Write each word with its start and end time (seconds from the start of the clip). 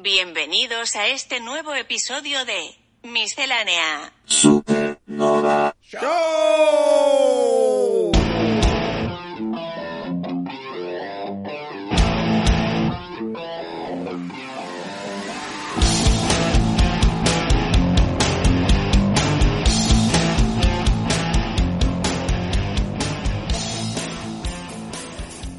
Bienvenidos 0.00 0.94
a 0.94 1.08
este 1.08 1.40
nuevo 1.40 1.74
episodio 1.74 2.44
de 2.44 2.76
Miscelánea. 3.02 4.12
Supernova 4.26 5.74
¡Show! 5.82 7.18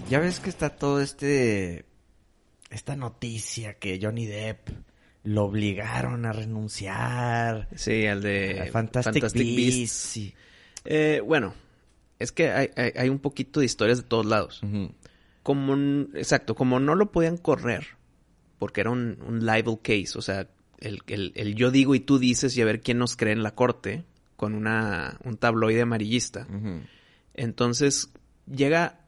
Ya 0.10 0.20
ves 0.20 0.40
que 0.40 0.50
está 0.50 0.70
todo 0.70 1.02
este 1.02 1.89
esta 2.70 2.96
noticia 2.96 3.76
que 3.80 4.00
Johnny 4.02 4.26
Depp 4.26 4.70
lo 5.24 5.46
obligaron 5.46 6.26
a 6.26 6.32
renunciar. 6.34 7.68
Sí, 7.76 8.06
al 8.08 8.22
de 8.22 8.62
a 8.62 8.72
Fantastic, 8.72 9.24
Beasts. 9.34 9.92
sí. 9.92 10.34
Eh, 10.86 11.22
bueno, 11.26 11.54
es 12.20 12.32
que 12.32 12.50
hay, 12.52 12.70
hay- 12.76 12.94
hay 12.96 13.10
un 13.10 13.20
poquito 13.20 13.60
de 13.60 13.66
historias 13.66 13.98
de 14.02 14.04
todos 14.08 14.26
lados. 14.26 14.62
Como, 15.44 15.74
un- 15.74 16.12
exacto, 16.16 16.56
como 16.56 16.80
no 16.80 16.96
lo 16.96 17.12
podían 17.12 17.38
correr, 17.38 17.88
porque 18.60 18.82
era 18.82 18.92
un, 18.92 19.18
un 19.28 19.46
libel 19.46 19.80
case, 19.82 20.18
o 20.18 20.22
sea, 20.22 20.48
el, 20.80 21.02
el- 21.08 21.34
el 21.36 21.56
yo 21.56 21.72
digo 21.72 21.96
y 21.96 22.00
tú 22.00 22.18
dices 22.20 22.56
y 22.56 22.62
a 22.62 22.66
ver 22.66 22.82
quién 22.82 22.98
nos 22.98 23.16
cree 23.18 23.34
en 23.34 23.44
la 23.44 23.56
corte, 23.56 24.04
con 24.36 24.56
una, 24.56 25.18
un 25.26 25.36
tabloide 25.38 25.82
amarillista. 25.82 26.48
Entonces, 27.34 28.10
llega, 28.52 29.00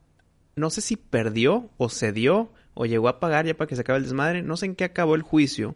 no 0.56 0.70
sé 0.70 0.81
si 0.81 0.96
perdió 0.98 1.70
o 1.78 1.90
cedió 1.90 2.52
o 2.74 2.86
llegó 2.86 3.10
a 3.10 3.20
pagar 3.20 3.46
ya 3.46 3.56
para 3.56 3.68
que 3.68 3.76
se 3.76 3.82
acabe 3.82 3.98
el 4.00 4.04
desmadre, 4.06 4.42
no 4.44 4.58
sé 4.58 4.66
en 4.68 4.76
qué 4.76 4.84
acabó 4.86 5.16
el 5.16 5.22
juicio, 5.22 5.76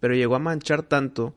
pero 0.00 0.14
llegó 0.14 0.34
a 0.34 0.38
manchar 0.40 0.82
tanto 0.82 1.34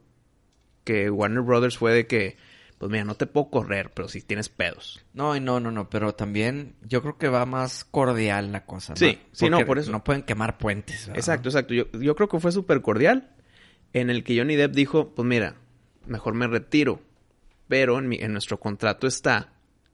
que 0.83 1.09
Warner 1.09 1.41
Brothers 1.41 1.77
fue 1.77 1.93
de 1.93 2.07
que, 2.07 2.37
pues 2.77 2.91
mira, 2.91 3.03
no 3.05 3.15
te 3.15 3.25
puedo 3.27 3.49
correr, 3.49 3.91
pero 3.93 4.07
si 4.07 4.21
tienes 4.21 4.49
pedos. 4.49 5.03
No, 5.13 5.35
y 5.35 5.39
no, 5.39 5.59
no, 5.59 5.71
no, 5.71 5.89
pero 5.89 6.13
también 6.13 6.75
yo 6.81 7.01
creo 7.01 7.17
que 7.17 7.27
va 7.29 7.45
más 7.45 7.85
cordial 7.85 8.51
la 8.51 8.65
cosa. 8.65 8.93
¿no? 8.93 8.97
Sí, 8.97 9.19
sí, 9.31 9.49
no, 9.49 9.65
por 9.65 9.79
eso. 9.79 9.91
No 9.91 10.03
pueden 10.03 10.23
quemar 10.23 10.57
puentes. 10.57 11.07
¿verdad? 11.07 11.17
Exacto, 11.19 11.49
exacto. 11.49 11.73
Yo, 11.73 11.91
yo 11.93 12.15
creo 12.15 12.29
que 12.29 12.39
fue 12.39 12.51
súper 12.51 12.81
cordial. 12.81 13.31
En 13.93 14.09
el 14.09 14.23
que 14.23 14.37
Johnny 14.37 14.55
Depp 14.55 14.73
dijo, 14.73 15.15
pues 15.15 15.25
mira, 15.27 15.55
mejor 16.05 16.33
me 16.33 16.47
retiro. 16.47 17.01
Pero 17.67 17.97
en, 17.97 18.07
mi- 18.09 18.17
en 18.17 18.33
nuestro 18.33 18.59
contrato 18.59 19.07
está 19.07 19.53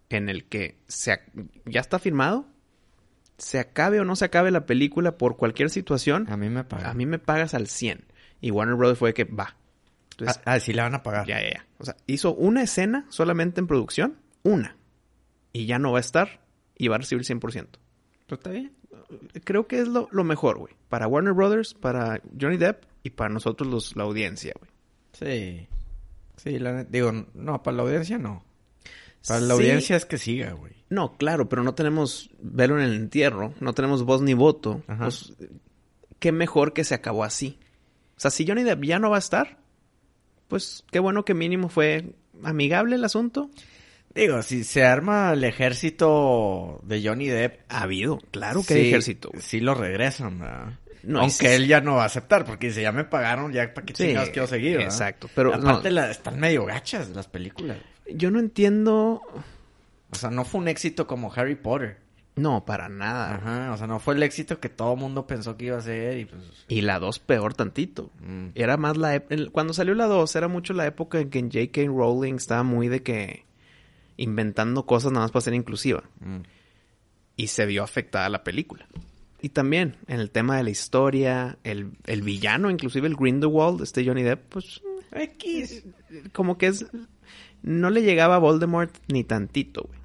en 0.09 0.28
el 0.28 0.45
que 0.45 0.78
se, 0.88 1.20
ya 1.66 1.80
está 1.80 2.00
firmado. 2.00 2.48
Se 3.42 3.59
acabe 3.59 4.00
o 4.00 4.06
no 4.06 4.16
se 4.16 4.25
acabe 4.25 4.52
la 4.52 4.66
película 4.66 5.17
por 5.17 5.36
cualquier 5.36 5.70
situación. 5.72 6.28
A 6.30 6.38
mí 6.38 6.47
me 6.50 6.64
pagan. 6.64 6.86
A 6.86 6.94
mí 6.94 7.06
me 7.06 7.17
pagas 7.20 7.53
al 7.53 7.67
100. 7.67 8.06
Y 8.39 8.52
Warner 8.52 8.75
Brothers 8.75 9.00
fue 9.00 9.14
que 9.14 9.23
va. 9.25 9.56
Entonces, 10.11 10.38
Ah, 10.45 10.53
ah, 10.53 10.59
sí 10.59 10.73
le 10.73 10.81
van 10.83 10.94
a 10.95 11.02
pagar. 11.03 11.25
ya, 11.28 11.42
ya, 11.42 11.50
ya. 11.50 11.66
O 11.80 11.86
sea, 11.86 11.95
hizo 12.06 12.33
una 12.36 12.61
escena 12.61 13.06
solamente 13.09 13.59
en 13.59 13.66
producción. 13.67 14.17
Una. 14.44 14.78
Y 15.54 15.65
ya 15.65 15.80
no 15.80 15.92
va 15.92 15.98
a 15.98 16.02
estar. 16.02 16.42
Y 16.77 16.88
va 16.88 16.95
a 16.95 16.99
recibir 16.99 17.26
100%. 17.26 17.39
Pues 17.39 18.39
está 18.39 18.52
bien. 18.52 18.71
Creo 19.44 19.67
que 19.67 19.80
es 19.82 19.88
lo, 19.88 20.08
lo 20.11 20.23
mejor, 20.23 20.58
güey. 20.60 20.73
Para 20.88 21.08
Warner 21.08 21.33
Brothers, 21.33 21.73
para 21.73 22.21
Johnny 22.39 22.58
Depp 22.58 22.83
y 23.04 23.10
para 23.10 23.30
nosotros 23.30 23.67
los, 23.70 23.95
la 23.95 24.04
audiencia, 24.04 24.54
güey. 24.60 24.71
Sí. 25.14 25.67
Sí, 26.38 26.60
la 26.60 26.83
digo, 26.83 27.11
no, 27.33 27.61
para 27.64 27.77
la 27.77 27.83
audiencia 27.83 28.17
no. 28.17 28.44
Para 29.27 29.39
la 29.42 29.55
Sí. 29.55 29.61
audiencia 29.61 29.95
es 29.95 30.05
que 30.05 30.17
siga, 30.17 30.52
güey. 30.54 30.73
No, 30.89 31.15
claro, 31.17 31.48
pero 31.48 31.64
no 31.64 31.73
tenemos 31.76 32.32
velo 32.42 32.77
en 32.77 32.83
el 32.86 32.95
entierro, 32.95 33.54
no 33.59 33.73
tenemos 33.73 34.04
voz 34.04 34.21
ni 34.21 34.33
voto. 34.33 34.83
Ajá. 34.87 35.04
Pues, 35.05 35.33
qué 36.20 36.32
mejor 36.32 36.73
que 36.73 36.83
se 36.83 36.95
acabó 36.95 37.23
así. 37.23 37.59
O 38.17 38.20
sea, 38.20 38.32
si 38.32 38.45
Johnny 38.48 38.64
Depp 38.64 38.83
ya 38.83 38.99
no 38.99 39.09
va 39.09 39.15
a 39.15 39.20
estar, 39.20 39.58
pues 40.48 40.83
qué 40.92 40.99
bueno 40.99 41.23
que 41.26 41.33
mínimo 41.33 41.70
fue 41.70 42.14
amigable 42.43 42.95
el 42.95 43.05
asunto. 43.05 43.49
Digo, 44.14 44.42
si 44.43 44.64
se 44.65 44.83
arma 44.83 45.32
el 45.33 45.43
ejército 45.45 46.82
de 46.83 47.02
Johnny 47.08 47.27
Depp, 47.27 47.61
Ha 47.70 47.83
habido, 47.83 48.20
claro 48.32 48.61
que 48.67 48.73
hay 48.73 48.82
sí- 48.83 48.88
ejército. 48.89 49.30
güey. 49.30 49.42
Sí 49.42 49.59
lo 49.59 49.73
regresan, 49.73 50.39
¿verdad? 50.39 50.80
No, 51.03 51.21
Aunque 51.21 51.48
es- 51.48 51.53
él 51.61 51.67
ya 51.67 51.82
no 51.82 51.95
va 51.95 52.03
a 52.03 52.08
aceptar, 52.08 52.45
porque 52.45 52.67
dice, 52.67 52.82
ya 52.83 52.92
me 52.92 53.05
pagaron, 53.05 53.52
ya 53.53 53.73
para 53.73 53.86
qué 53.86 53.93
Sí, 53.95 54.08
chingados 54.08 54.30
quiero 54.30 54.48
seguir, 54.48 54.73
¿verdad? 54.77 54.86
exacto, 54.93 55.30
pero 55.33 55.53
Aparte 55.55 55.89
no. 55.89 55.95
la- 55.95 56.11
están 56.11 56.39
medio 56.39 56.65
gachas 56.65 57.09
las 57.09 57.27
películas. 57.27 57.77
Yo 58.10 58.32
no 58.32 58.39
entiendo. 58.39 59.22
O 60.12 60.16
sea, 60.16 60.30
no 60.30 60.44
fue 60.45 60.62
un 60.62 60.67
éxito 60.67 61.08
como 61.08 61.32
Harry 61.34 61.56
Potter. 61.56 62.00
No, 62.36 62.64
para 62.66 62.88
nada. 62.89 63.36
Ajá, 63.36 63.73
o 63.73 63.78
sea, 63.78 63.88
no 63.88 64.00
fue 64.00 64.14
el 64.16 64.23
éxito 64.23 64.60
que 64.60 64.70
todo 64.70 64.95
mundo 64.95 65.28
pensó 65.28 65.58
que 65.58 65.66
iba 65.66 65.78
a 65.78 65.82
ser 65.82 66.17
y 66.17 66.26
pues... 66.26 66.42
Y 66.70 66.82
la 66.82 66.98
2 66.98 67.20
peor 67.20 67.54
tantito. 67.54 68.10
mm. 68.22 68.48
Era 68.56 68.78
más 68.78 68.95
la... 68.98 69.16
el- 69.16 69.52
Cuando 69.52 69.73
salió 69.73 69.94
la 69.95 70.06
2 70.08 70.34
era 70.38 70.48
mucho 70.48 70.73
la 70.73 70.86
época 70.86 71.20
en 71.20 71.30
que 71.30 71.42
J.K. 71.42 71.82
Rowling 71.88 72.36
estaba 72.36 72.64
muy 72.64 72.88
de 72.88 73.04
que... 73.04 73.45
Inventando 74.18 74.86
cosas 74.86 75.12
nada 75.12 75.26
más 75.26 75.32
para 75.32 75.42
ser 75.42 75.54
inclusiva. 75.54 76.04
Mm. 76.20 76.39
Y 77.36 77.48
se 77.48 77.66
vio 77.66 77.83
afectada 77.83 78.30
la 78.30 78.44
película. 78.44 78.88
Y 79.42 79.50
también 79.50 79.98
en 80.08 80.20
el 80.20 80.30
tema 80.32 80.56
de 80.58 80.64
la 80.64 80.70
historia, 80.70 81.58
el, 81.64 81.92
el 82.06 82.22
villano, 82.22 82.70
inclusive 82.70 83.08
el 83.08 83.16
Grindelwald, 83.16 83.82
este 83.82 84.06
Johnny 84.06 84.23
Depp, 84.23 84.42
pues... 84.50 84.82
X. 85.12 85.83
Como 86.32 86.58
que 86.58 86.68
es... 86.68 86.86
No 87.64 87.89
le 87.89 88.02
llegaba 88.02 88.36
a 88.36 88.39
Voldemort 88.39 88.95
ni 89.08 89.23
tantito, 89.23 89.83
güey. 89.88 89.99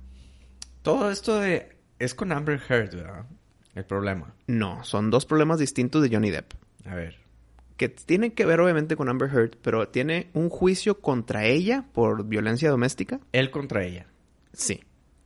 Todo 0.83 1.11
esto 1.11 1.41
de... 1.41 1.77
Es 1.99 2.15
con 2.15 2.31
Amber 2.33 2.61
Heard, 2.69 2.95
¿verdad? 2.95 3.27
El 3.75 3.85
problema. 3.85 4.35
No, 4.47 4.85
son 4.85 5.11
dos 5.11 5.25
problemas 5.27 5.59
distintos 5.59 6.03
de 6.03 6.11
Johnny 6.15 6.31
Depp. 6.31 6.53
A 6.85 6.95
ver. 6.95 7.17
que 7.77 7.89
tiene 7.89 8.33
que 8.35 8.47
ver 8.47 8.61
obviamente 8.61 8.97
con 8.97 9.09
Amber 9.09 9.29
Heard, 9.31 9.57
pero 9.63 9.89
tiene 9.89 10.29
un 10.35 10.49
juicio 10.51 11.01
contra 11.01 11.45
ella 11.47 11.85
por 11.93 12.25
violencia 12.27 12.71
doméstica. 12.71 13.21
Él 13.33 13.51
contra 13.51 13.85
ella. 13.85 14.07
Sí. 14.53 14.81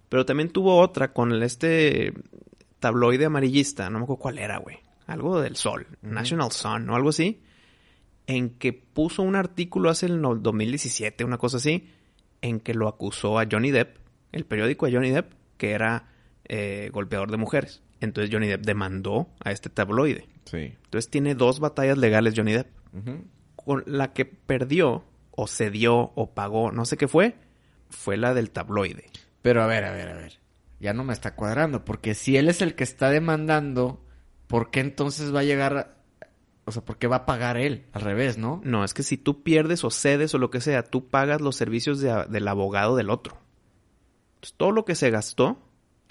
Pero 0.08 0.24
también 0.26 0.50
tuvo 0.50 0.78
otra 0.78 1.12
con 1.12 1.30
el 1.32 1.42
este 1.42 2.12
tabloide 2.80 3.26
amarillista, 3.26 3.88
no 3.90 3.98
me 3.98 4.04
acuerdo 4.04 4.20
cuál 4.22 4.38
era, 4.38 4.58
güey. 4.58 4.78
Algo 5.06 5.40
del 5.40 5.56
Sol, 5.56 5.86
National 6.02 6.50
Sun 6.52 6.88
o 6.90 6.96
algo 6.96 7.10
así, 7.10 7.42
en 8.26 8.50
que 8.58 8.72
puso 8.72 9.22
un 9.22 9.36
artículo 9.36 9.90
hace 9.90 10.06
el 10.06 10.20
no- 10.20 10.34
2017, 10.36 11.24
una 11.24 11.36
cosa 11.38 11.58
así, 11.58 11.88
en 12.42 12.60
que 12.60 12.74
lo 12.74 12.88
acusó 12.88 13.38
a 13.38 13.46
Johnny 13.50 13.70
Depp, 13.70 13.96
el 14.32 14.44
periódico 14.44 14.86
a 14.86 14.90
Johnny 14.90 15.10
Depp, 15.10 15.32
que 15.56 15.72
era 15.72 16.08
eh, 16.44 16.90
golpeador 16.92 17.30
de 17.30 17.36
mujeres. 17.36 17.82
Entonces 18.00 18.32
Johnny 18.32 18.48
Depp 18.48 18.64
demandó 18.64 19.28
a 19.44 19.52
este 19.52 19.68
tabloide. 19.68 20.26
Sí. 20.44 20.76
Entonces 20.84 21.10
tiene 21.10 21.34
dos 21.34 21.60
batallas 21.60 21.98
legales 21.98 22.34
Johnny 22.36 22.52
Depp. 22.52 22.68
Con 23.56 23.84
la 23.86 24.12
que 24.12 24.24
perdió, 24.24 25.04
o 25.30 25.46
cedió, 25.46 26.12
o 26.14 26.30
pagó, 26.34 26.72
no 26.72 26.84
sé 26.84 26.96
qué 26.96 27.08
fue, 27.08 27.36
fue 27.88 28.16
la 28.16 28.34
del 28.34 28.50
tabloide. 28.50 29.04
Pero 29.42 29.62
a 29.62 29.66
ver, 29.66 29.84
a 29.84 29.92
ver, 29.92 30.08
a 30.08 30.14
ver. 30.14 30.40
Ya 30.80 30.94
no 30.94 31.04
me 31.04 31.12
está 31.12 31.34
cuadrando, 31.34 31.84
porque 31.84 32.14
si 32.14 32.36
él 32.36 32.48
es 32.48 32.62
el 32.62 32.74
que 32.74 32.84
está 32.84 33.10
demandando, 33.10 34.02
¿por 34.46 34.70
qué 34.70 34.80
entonces 34.80 35.34
va 35.34 35.40
a 35.40 35.44
llegar. 35.44 35.99
O 36.70 36.72
sea, 36.72 36.84
¿por 36.84 36.96
qué 36.98 37.06
va 37.06 37.16
a 37.16 37.26
pagar 37.26 37.56
él? 37.58 37.84
Al 37.92 38.00
revés, 38.02 38.38
¿no? 38.38 38.60
No, 38.64 38.82
es 38.84 38.94
que 38.94 39.02
si 39.02 39.16
tú 39.18 39.42
pierdes 39.42 39.84
o 39.84 39.90
cedes 39.90 40.34
o 40.34 40.38
lo 40.38 40.50
que 40.50 40.60
sea, 40.60 40.82
tú 40.82 41.06
pagas 41.08 41.40
los 41.40 41.54
servicios 41.56 42.00
de- 42.00 42.24
del 42.28 42.48
abogado 42.48 42.96
del 42.96 43.10
otro. 43.10 43.36
Entonces, 44.36 44.56
todo 44.56 44.72
lo 44.72 44.84
que 44.84 44.94
se 44.94 45.10
gastó, 45.10 45.58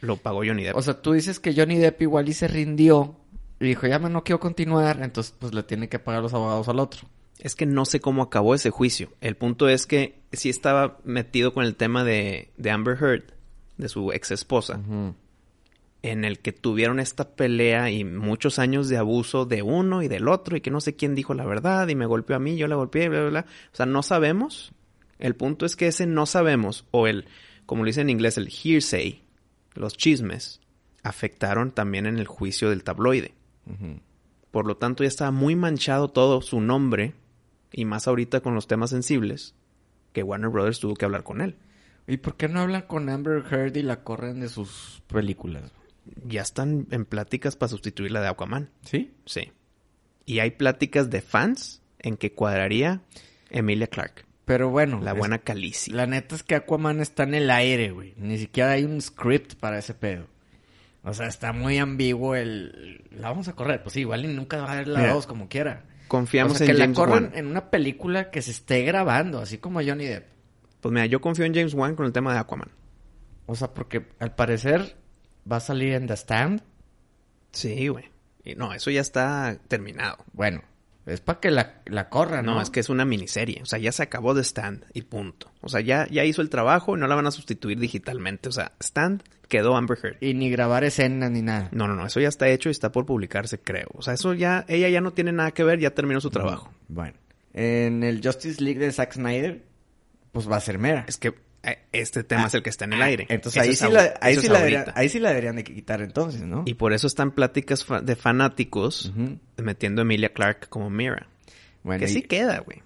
lo 0.02 0.18
pagó 0.18 0.44
Johnny 0.46 0.64
Depp. 0.64 0.76
O 0.76 0.82
sea, 0.82 1.02
tú 1.02 1.14
dices 1.14 1.40
que 1.40 1.54
Johnny 1.56 1.78
Depp 1.78 2.02
igual 2.04 2.30
y 2.30 2.34
se 2.34 2.48
rindió 2.48 3.16
y 3.60 3.66
dijo, 3.66 3.88
ya 3.88 4.00
me 4.00 4.10
no 4.10 4.24
quiero 4.24 4.40
continuar, 4.40 5.02
entonces 5.02 5.36
pues 5.38 5.54
le 5.54 5.64
tiene 5.64 5.90
que 5.90 6.00
pagar 6.00 6.22
los 6.22 6.34
abogados 6.34 6.70
al 6.70 6.80
otro. 6.80 7.02
Es 7.40 7.56
que 7.56 7.66
no 7.66 7.86
sé 7.86 8.00
cómo 8.00 8.22
acabó 8.22 8.54
ese 8.56 8.70
juicio. 8.70 9.10
El 9.22 9.36
punto 9.36 9.68
es 9.70 9.88
que 9.88 10.22
sí 10.34 10.50
estaba 10.50 11.00
metido 11.04 11.54
con 11.54 11.64
el 11.66 11.76
tema 11.76 12.04
de, 12.04 12.52
de 12.58 12.72
Amber 12.72 12.98
Heard, 13.02 13.24
de 13.78 13.90
su 13.90 14.12
ex 14.12 14.32
esposa, 14.32 14.80
en 16.02 16.24
el 16.24 16.40
que 16.40 16.54
tuvieron 16.54 17.00
esta 17.00 17.36
pelea 17.36 17.90
y 17.90 18.04
muchos 18.04 18.58
años 18.58 18.88
de 18.88 18.98
abuso 18.98 19.46
de 19.46 19.62
uno 19.62 20.02
y 20.02 20.08
del 20.08 20.28
otro 20.28 20.56
y 20.56 20.62
que 20.62 20.72
no 20.72 20.80
sé 20.80 20.96
quién 20.96 21.14
dijo 21.14 21.34
la 21.34 21.46
verdad 21.46 21.88
y 21.90 21.96
me 21.96 22.06
golpeó 22.06 22.38
a 22.38 22.40
mí, 22.40 22.56
yo 22.56 22.68
la 22.68 22.76
golpeé, 22.76 23.10
bla, 23.10 23.22
bla, 23.22 23.30
bla. 23.30 23.46
O 23.74 23.76
sea, 23.76 23.86
no 23.86 24.02
sabemos. 24.02 24.72
El 25.18 25.36
punto 25.36 25.66
es 25.66 25.76
que 25.76 25.88
ese 25.88 26.06
no 26.06 26.26
sabemos, 26.26 26.86
o 26.92 27.06
el, 27.06 27.26
como 27.66 27.84
lo 27.84 27.88
dice 27.88 28.02
en 28.02 28.10
inglés, 28.10 28.38
el 28.38 28.50
hearsay, 28.50 29.22
los 29.74 29.98
chismes, 29.98 30.62
afectaron 31.04 31.72
también 31.72 32.06
en 32.06 32.18
el 32.20 32.28
juicio 32.28 32.70
del 32.70 32.86
tabloide. 32.86 33.34
Por 34.52 34.66
lo 34.66 34.78
tanto, 34.78 35.04
ya 35.04 35.10
estaba 35.10 35.32
muy 35.32 35.58
manchado 35.58 36.08
todo 36.08 36.42
su 36.42 36.62
nombre, 36.62 37.16
y 37.72 37.84
más 37.84 38.08
ahorita 38.08 38.40
con 38.40 38.56
los 38.56 38.68
temas 38.68 38.92
sensibles, 38.92 39.56
que 40.14 40.24
Warner 40.24 40.50
Brothers 40.50 40.80
tuvo 40.80 40.96
que 40.96 41.04
hablar 41.04 41.24
con 41.24 41.42
él. 41.42 41.58
¿Y 42.08 42.18
por 42.18 42.36
qué 42.36 42.48
no 42.48 42.62
hablan 42.62 42.84
con 42.84 43.10
Amber 43.10 43.44
Heard 43.52 43.76
y 43.76 43.84
la 43.84 44.04
corren 44.04 44.40
de 44.40 44.48
sus 44.48 45.04
películas? 45.08 45.72
Ya 46.26 46.42
están 46.42 46.88
en 46.92 47.06
pláticas 47.06 47.56
para 47.56 47.70
sustituir 47.70 48.12
la 48.12 48.22
de 48.22 48.28
Aquaman. 48.28 48.70
¿Sí? 48.84 49.14
Sí. 49.26 49.52
Y 50.26 50.40
hay 50.40 50.52
pláticas 50.52 51.10
de 51.10 51.22
fans 51.22 51.82
en 52.00 52.18
que 52.18 52.34
cuadraría 52.34 53.02
Emilia 53.50 53.88
Clarke. 53.88 54.26
Pero 54.46 54.70
bueno. 54.70 55.00
La 55.02 55.14
buena 55.14 55.40
Calici. 55.40 55.92
La 55.92 56.08
neta 56.08 56.36
es 56.36 56.44
que 56.44 56.56
Aquaman 56.56 57.02
está 57.02 57.24
en 57.24 57.36
el 57.36 57.52
aire, 57.52 57.92
güey. 57.92 58.14
Ni 58.18 58.38
siquiera 58.38 58.72
hay 58.72 58.84
un 58.84 59.02
script 59.02 59.56
para 59.56 59.78
ese 59.78 59.94
pedo. 59.94 60.28
O 61.04 61.14
sea, 61.14 61.28
está 61.28 61.54
muy 61.54 61.78
ambiguo 61.78 62.36
el... 62.36 63.04
La 63.12 63.30
vamos 63.30 63.48
a 63.48 63.54
correr. 63.54 63.82
Pues 63.84 63.94
sí, 63.94 64.02
igual 64.02 64.26
y 64.26 64.28
nunca 64.28 64.58
va 64.58 64.70
a 64.70 64.74
haber 64.74 64.88
la 64.88 65.00
Mira, 65.00 65.14
2 65.14 65.28
como 65.28 65.48
quiera. 65.48 65.86
Confiamos 66.08 66.54
o 66.54 66.58
sea, 66.58 66.68
en 66.68 66.74
que 66.74 66.82
James 66.82 66.98
la 66.98 67.06
corran 67.06 67.24
Wan. 67.26 67.38
en 67.38 67.48
una 67.48 67.70
película 67.70 68.32
que 68.32 68.42
se 68.42 68.52
esté 68.52 68.82
grabando, 68.84 69.40
así 69.40 69.60
como 69.60 69.82
Johnny 69.82 70.06
Depp. 70.06 70.28
Pues 70.82 70.94
mira, 70.94 71.06
yo 71.06 71.22
confío 71.22 71.46
en 71.46 71.54
James 71.54 71.74
Wan 71.74 71.96
con 71.96 72.06
el 72.06 72.12
tema 72.12 72.34
de 72.34 72.40
Aquaman. 72.40 72.72
O 73.46 73.56
sea, 73.56 73.74
porque 73.74 74.08
al 74.20 74.36
parecer 74.36 74.98
va 75.50 75.58
a 75.58 75.62
salir 75.62 75.94
en 75.94 76.08
The 76.08 76.16
Stand. 76.16 76.64
Sí, 77.52 77.88
güey. 77.88 78.06
Y 78.44 78.56
no, 78.56 78.74
eso 78.74 78.90
ya 78.92 79.02
está 79.02 79.58
terminado. 79.68 80.18
Bueno, 80.34 80.64
es 81.06 81.22
para 81.22 81.40
que 81.40 81.52
la, 81.52 81.82
la 81.86 82.10
corran, 82.10 82.46
¿no? 82.46 82.56
No, 82.56 82.62
es 82.62 82.70
que 82.70 82.80
es 82.80 82.90
una 82.90 83.06
miniserie. 83.06 83.62
O 83.62 83.66
sea, 83.66 83.80
ya 83.80 83.92
se 83.92 84.04
acabó 84.04 84.34
de 84.34 84.44
Stand 84.44 84.86
y 84.94 85.04
punto. 85.04 85.52
O 85.62 85.70
sea, 85.70 85.82
ya, 85.82 86.08
ya 86.10 86.24
hizo 86.24 86.42
el 86.42 86.50
trabajo 86.50 86.96
y 86.96 87.00
no 87.00 87.08
la 87.08 87.16
van 87.16 87.28
a 87.28 87.32
sustituir 87.32 87.80
digitalmente. 87.80 88.50
O 88.50 88.52
sea, 88.52 88.74
Stand 88.80 89.24
quedó 89.48 89.76
Amber 89.76 89.98
Heard. 90.02 90.18
Y 90.22 90.36
ni 90.36 90.50
grabar 90.52 90.84
escenas 90.84 91.32
ni 91.32 91.42
nada. 91.42 91.70
No, 91.72 91.88
no, 91.88 91.96
no. 91.96 92.06
Eso 92.06 92.20
ya 92.20 92.28
está 92.28 92.48
hecho 92.48 92.70
y 92.70 92.72
está 92.72 92.92
por 92.92 93.06
publicarse, 93.06 93.60
creo. 93.60 93.88
O 93.94 94.02
sea, 94.02 94.14
eso 94.14 94.34
ya... 94.34 94.66
Ella 94.68 94.90
ya 94.90 95.02
no 95.02 95.12
tiene 95.12 95.32
nada 95.32 95.52
que 95.52 95.64
ver. 95.64 95.80
Ya 95.80 95.96
terminó 95.96 96.22
su 96.22 96.30
trabajo. 96.30 96.72
Bueno. 96.88 97.16
En 97.54 98.04
el 98.04 98.22
Justice 98.24 98.64
League 98.64 98.80
de 98.80 98.92
Zack 98.92 99.14
Snyder, 99.14 99.64
pues 100.32 100.50
va 100.50 100.58
a 100.58 100.62
ser 100.62 100.78
mera. 100.78 101.06
Es 101.08 101.18
que 101.18 101.34
este 101.92 102.24
tema 102.24 102.44
Ah, 102.44 102.48
es 102.48 102.54
el 102.54 102.64
que 102.64 102.70
está 102.70 102.86
en 102.86 102.94
el 102.94 103.02
aire. 103.02 103.26
Entonces 103.30 103.62
ahí 103.62 103.70
es 103.70 103.80
sí, 103.80 103.90
la, 103.92 104.14
ahí, 104.22 104.36
sí 104.38 104.48
la 104.48 104.60
ahorita. 104.60 104.94
ahí 104.96 105.10
sí 105.10 105.20
la 105.20 105.30
deberían 105.30 105.56
de 105.58 105.64
quitar 105.64 106.02
entonces, 106.02 106.42
¿no? 106.42 106.64
Y 106.66 106.76
por 106.76 106.94
eso 106.94 107.08
están 107.08 107.32
pláticas 107.32 107.84
fa- 107.86 108.02
de 108.02 108.16
fanáticos 108.16 109.12
metiendo 109.58 110.02
a 110.02 110.04
Emilia 110.04 110.32
Clarke 110.34 110.68
como 110.70 110.90
Mira. 110.90 111.28
Bueno, 111.84 112.00
que 112.00 112.10
y, 112.12 112.14
sí 112.14 112.22
queda, 112.24 112.60
güey. 112.60 112.82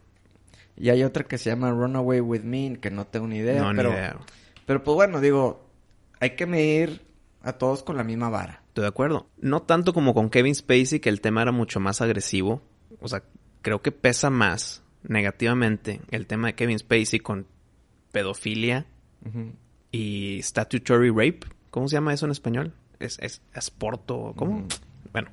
y 0.78 0.90
hay 0.90 1.04
otra 1.04 1.24
que 1.24 1.38
se 1.38 1.50
llama 1.50 1.72
Runaway 1.72 2.20
With 2.20 2.42
Me, 2.44 2.78
que 2.80 2.90
no 2.92 3.06
tengo 3.06 3.28
ni 3.28 3.38
idea. 3.38 3.62
No, 3.62 3.72
ni 3.74 3.78
pero, 3.78 3.92
idea. 3.92 4.18
pero 4.66 4.84
pues 4.84 4.96
bueno, 4.96 5.19
digo, 5.22 5.68
hay 6.19 6.31
que 6.31 6.46
medir 6.46 7.02
a 7.42 7.54
todos 7.54 7.84
con 7.84 7.98
la 7.98 8.04
misma 8.04 8.30
vara. 8.30 8.62
Estoy 8.69 8.84
de 8.84 8.88
acuerdo. 8.88 9.28
No 9.40 9.62
tanto 9.62 9.94
como 9.94 10.14
con 10.16 10.30
Kevin 10.30 10.56
Spacey, 10.56 11.00
que 11.00 11.10
el 11.10 11.22
tema 11.22 11.42
era 11.44 11.52
mucho 11.52 11.80
más 11.80 12.02
agresivo. 12.02 12.62
O 13.02 13.08
sea, 13.08 13.22
creo 13.62 13.81
que 13.81 13.92
pesa 13.92 14.30
más 14.31 14.81
negativamente 15.04 16.02
el 16.12 16.26
tema 16.28 16.48
de 16.48 16.56
Kevin 16.56 16.80
Spacey 16.80 17.19
con 17.19 17.46
pedofilia 18.13 18.86
y 19.92 20.39
statutory 20.42 21.10
rape. 21.10 21.42
¿Cómo 21.71 21.89
se 21.89 21.95
llama 21.98 22.13
eso 22.13 22.25
en 22.25 22.31
español? 22.31 22.74
Es, 23.00 23.19
es 23.19 23.42
asporto, 23.54 24.33
¿cómo? 24.38 24.65
Bueno. 25.12 25.30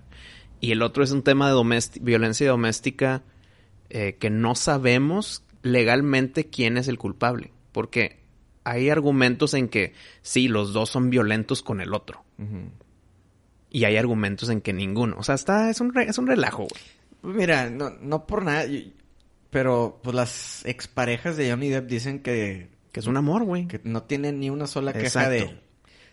Y 0.60 0.72
el 0.72 0.82
otro 0.82 1.04
es 1.04 1.12
un 1.12 1.22
tema 1.22 1.48
de 1.48 1.82
violencia 2.00 2.48
doméstica 2.48 3.22
eh, 3.88 4.16
que 4.18 4.30
no 4.30 4.54
sabemos 4.54 5.44
legalmente 5.62 6.46
quién 6.48 6.76
es 6.76 6.88
el 6.88 6.98
culpable. 6.98 7.52
Porque 7.72 8.18
hay 8.64 8.90
argumentos 8.90 9.54
en 9.54 9.68
que 9.68 9.94
sí, 10.22 10.48
los 10.48 10.72
dos 10.72 10.90
son 10.90 11.10
violentos 11.10 11.62
con 11.62 11.80
el 11.80 11.94
otro. 11.94 12.24
Y 13.70 13.84
hay 13.84 13.96
argumentos 13.96 14.48
en 14.48 14.60
que 14.60 14.72
ninguno. 14.72 15.16
O 15.18 15.22
sea, 15.22 15.34
está, 15.34 15.70
es 15.70 15.80
un, 15.80 15.94
re- 15.94 16.08
es 16.08 16.18
un 16.18 16.26
relajo, 16.26 16.66
güey. 16.66 17.36
Mira, 17.36 17.68
no, 17.70 17.90
no 18.00 18.26
por 18.26 18.44
nada, 18.44 18.64
pero 19.50 20.00
pues 20.02 20.14
las 20.14 20.64
exparejas 20.64 21.36
de 21.36 21.50
Johnny 21.50 21.68
Depp 21.68 21.86
dicen 21.88 22.20
que, 22.20 22.68
Que 22.92 23.00
es 23.00 23.06
un 23.06 23.16
amor, 23.16 23.44
güey. 23.44 23.66
que 23.66 23.80
no 23.84 24.02
tienen 24.04 24.40
ni 24.40 24.50
una 24.50 24.66
sola 24.66 24.92
queja 24.92 25.06
Exacto. 25.06 25.30
de 25.30 25.38
él. 25.40 25.60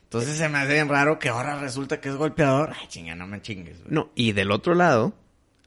Entonces 0.03 0.37
se 0.37 0.47
me 0.49 0.57
hace 0.59 0.73
bien 0.73 0.87
raro 0.89 1.19
que 1.19 1.29
ahora 1.29 1.59
resulta 1.59 1.99
que 1.99 2.09
es 2.09 2.15
golpeador. 2.15 2.71
Ay, 2.79 2.87
chinga, 2.87 3.15
no 3.15 3.27
me 3.27 3.41
chingues. 3.41 3.79
güey. 3.83 3.93
No, 3.93 4.09
y 4.15 4.31
del 4.31 4.51
otro 4.51 4.73
lado, 4.73 5.13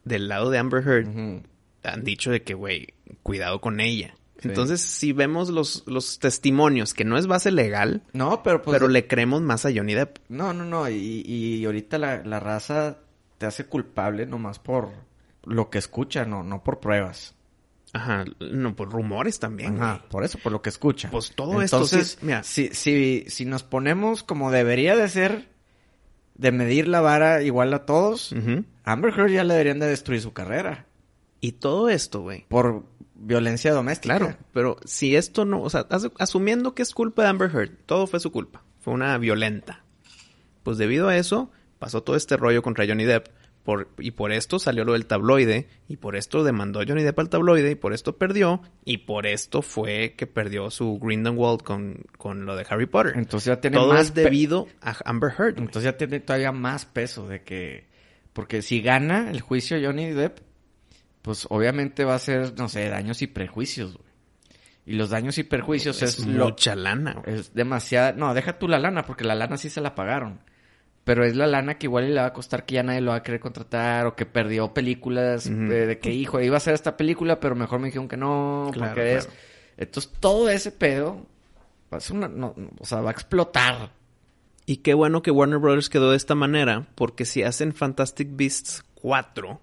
del 0.04 0.28
lado 0.28 0.50
de 0.50 0.58
Amber 0.58 0.82
Heard, 0.86 1.08
Ujú. 1.08 1.42
han 1.84 2.04
dicho 2.04 2.30
de 2.30 2.42
que, 2.42 2.54
güey, 2.54 2.88
cuidado 3.22 3.60
con 3.60 3.80
ella. 3.80 4.14
Sí. 4.38 4.48
Entonces, 4.48 4.80
si 4.80 5.12
vemos 5.12 5.50
los, 5.50 5.84
los 5.86 6.18
testimonios, 6.18 6.94
que 6.94 7.04
no 7.04 7.18
es 7.18 7.26
base 7.26 7.50
legal, 7.50 8.02
No, 8.14 8.42
pero 8.42 8.62
pues... 8.62 8.74
pero 8.78 8.88
le 8.88 9.06
creemos 9.06 9.42
más 9.42 9.66
a 9.66 9.70
Johnny 9.74 9.92
Depp. 9.92 10.16
No, 10.30 10.54
no, 10.54 10.64
no. 10.64 10.88
Y, 10.88 11.22
y 11.26 11.62
ahorita 11.66 11.98
la, 11.98 12.24
la 12.24 12.40
raza 12.40 12.96
te 13.36 13.44
hace 13.44 13.66
culpable 13.66 14.24
nomás 14.24 14.58
por 14.58 14.88
lo 15.44 15.68
que 15.68 15.76
escucha, 15.76 16.24
no, 16.24 16.42
no 16.42 16.64
por 16.64 16.80
pruebas. 16.80 17.34
Ajá, 17.92 18.24
no, 18.38 18.76
pues 18.76 18.88
rumores 18.90 19.38
también. 19.40 19.76
Ajá, 19.82 19.96
güey. 19.98 20.08
por 20.10 20.24
eso, 20.24 20.38
por 20.42 20.52
lo 20.52 20.62
que 20.62 20.68
escucha. 20.70 21.10
Pues 21.10 21.32
todo 21.34 21.60
esto 21.62 21.76
Entonces, 21.78 22.18
si, 22.42 22.68
si, 22.68 23.24
si 23.28 23.44
nos 23.44 23.62
ponemos 23.64 24.22
como 24.22 24.50
debería 24.52 24.94
de 24.96 25.08
ser, 25.08 25.48
de 26.36 26.52
medir 26.52 26.86
la 26.88 27.00
vara 27.00 27.42
igual 27.42 27.74
a 27.74 27.84
todos. 27.86 28.34
Amber 28.84 29.12
Heard 29.18 29.30
ya 29.32 29.44
le 29.44 29.54
deberían 29.54 29.78
de 29.80 29.86
destruir 29.88 30.20
su 30.22 30.32
carrera 30.32 30.86
Y 31.40 31.52
todo 31.52 31.88
esto, 31.88 32.20
güey. 32.22 32.46
por 32.48 32.84
violencia 33.14 33.72
doméstica. 33.74 34.18
Claro, 34.18 34.36
pero 34.54 34.76
si 34.84 35.14
esto 35.16 35.44
no, 35.44 35.60
o 35.60 35.68
sea, 35.68 35.86
as- 35.90 36.10
asumiendo 36.18 36.74
que 36.74 36.82
es 36.82 36.94
culpa 36.94 37.22
de 37.22 37.28
Amber 37.28 37.50
Heard, 37.54 37.72
todo 37.86 38.06
fue 38.06 38.18
su 38.20 38.30
culpa, 38.32 38.62
fue 38.80 38.94
una 38.94 39.18
violenta. 39.18 39.84
Pues 40.62 40.78
debido 40.78 41.08
a 41.08 41.16
eso, 41.16 41.50
pasó 41.78 42.02
todo 42.02 42.16
este 42.16 42.36
rollo 42.38 42.62
contra 42.62 42.86
Johnny 42.86 43.04
Depp, 43.04 43.26
por, 43.70 43.88
y 43.98 44.10
por 44.10 44.32
esto 44.32 44.58
salió 44.58 44.84
lo 44.84 44.94
del 44.94 45.06
tabloide, 45.06 45.68
y 45.86 45.98
por 45.98 46.16
esto 46.16 46.42
demandó 46.42 46.80
Johnny 46.84 47.04
Depp 47.04 47.20
al 47.20 47.28
tabloide, 47.28 47.70
y 47.70 47.74
por 47.76 47.92
esto 47.92 48.18
perdió, 48.18 48.62
y 48.84 48.98
por 48.98 49.28
esto 49.28 49.62
fue 49.62 50.14
que 50.16 50.26
perdió 50.26 50.70
su 50.70 50.98
Grindelwald 50.98 51.62
con, 51.62 52.02
con 52.18 52.46
lo 52.46 52.56
de 52.56 52.66
Harry 52.68 52.86
Potter. 52.86 53.12
Entonces 53.14 53.46
ya 53.46 53.60
tiene 53.60 53.76
todo 53.76 53.92
más 53.92 54.06
es 54.06 54.14
debido 54.14 54.66
a 54.82 54.96
Amber 55.04 55.30
Heard. 55.38 55.58
Entonces 55.58 55.84
ya 55.84 55.96
tiene 55.96 56.18
todavía 56.18 56.50
más 56.50 56.84
peso 56.84 57.28
de 57.28 57.44
que... 57.44 57.86
Porque 58.32 58.60
si 58.60 58.82
gana 58.82 59.30
el 59.30 59.40
juicio 59.40 59.78
Johnny 59.80 60.10
Depp, 60.10 60.38
pues 61.22 61.46
obviamente 61.48 62.04
va 62.04 62.16
a 62.16 62.18
ser, 62.18 62.58
no 62.58 62.68
sé, 62.68 62.88
daños 62.88 63.22
y 63.22 63.28
prejuicios, 63.28 63.96
güey. 63.96 64.10
Y 64.84 64.94
los 64.94 65.10
daños 65.10 65.38
y 65.38 65.44
perjuicios 65.44 66.02
es, 66.02 66.18
es 66.18 66.26
lo... 66.26 66.46
mucha 66.46 66.74
lana. 66.74 67.22
güey. 67.22 67.36
Es 67.38 67.54
demasiada... 67.54 68.14
No, 68.14 68.34
deja 68.34 68.58
tú 68.58 68.66
la 68.66 68.80
lana, 68.80 69.04
porque 69.04 69.22
la 69.22 69.36
lana 69.36 69.58
sí 69.58 69.70
se 69.70 69.80
la 69.80 69.94
pagaron. 69.94 70.40
Pero 71.04 71.24
es 71.24 71.34
la 71.34 71.46
lana 71.46 71.78
que 71.78 71.86
igual 71.86 72.14
le 72.14 72.20
va 72.20 72.26
a 72.26 72.32
costar 72.32 72.66
que 72.66 72.74
ya 72.74 72.82
nadie 72.82 73.00
lo 73.00 73.10
va 73.12 73.16
a 73.16 73.22
querer 73.22 73.40
contratar 73.40 74.06
o 74.06 74.14
que 74.14 74.26
perdió 74.26 74.72
películas 74.74 75.44
de 75.48 75.98
que, 75.98 76.12
hijo, 76.12 76.40
iba 76.40 76.56
a 76.56 76.58
hacer 76.58 76.74
esta 76.74 76.96
película, 76.96 77.40
pero 77.40 77.54
mejor 77.56 77.80
me 77.80 77.86
dijeron 77.86 78.06
que 78.08 78.16
no, 78.18 78.70
Claro, 78.72 78.92
porque 78.94 79.14
es... 79.16 79.24
claro. 79.26 79.40
Entonces 79.78 80.12
todo 80.20 80.48
ese 80.50 80.70
pedo 80.72 81.26
va 81.92 81.96
a 81.96 82.00
ser 82.00 82.16
una... 82.16 82.28
no, 82.28 82.52
no, 82.56 82.70
o 82.78 82.84
sea, 82.84 83.00
va 83.00 83.08
a 83.10 83.12
explotar. 83.12 83.92
Y 84.66 84.78
qué 84.78 84.92
bueno 84.94 85.22
que 85.22 85.30
Warner 85.30 85.58
Brothers 85.58 85.88
quedó 85.88 86.10
de 86.10 86.16
esta 86.18 86.34
manera, 86.34 86.86
porque 86.94 87.24
si 87.24 87.42
hacen 87.42 87.72
Fantastic 87.72 88.28
Beasts 88.32 88.84
4, 88.94 89.58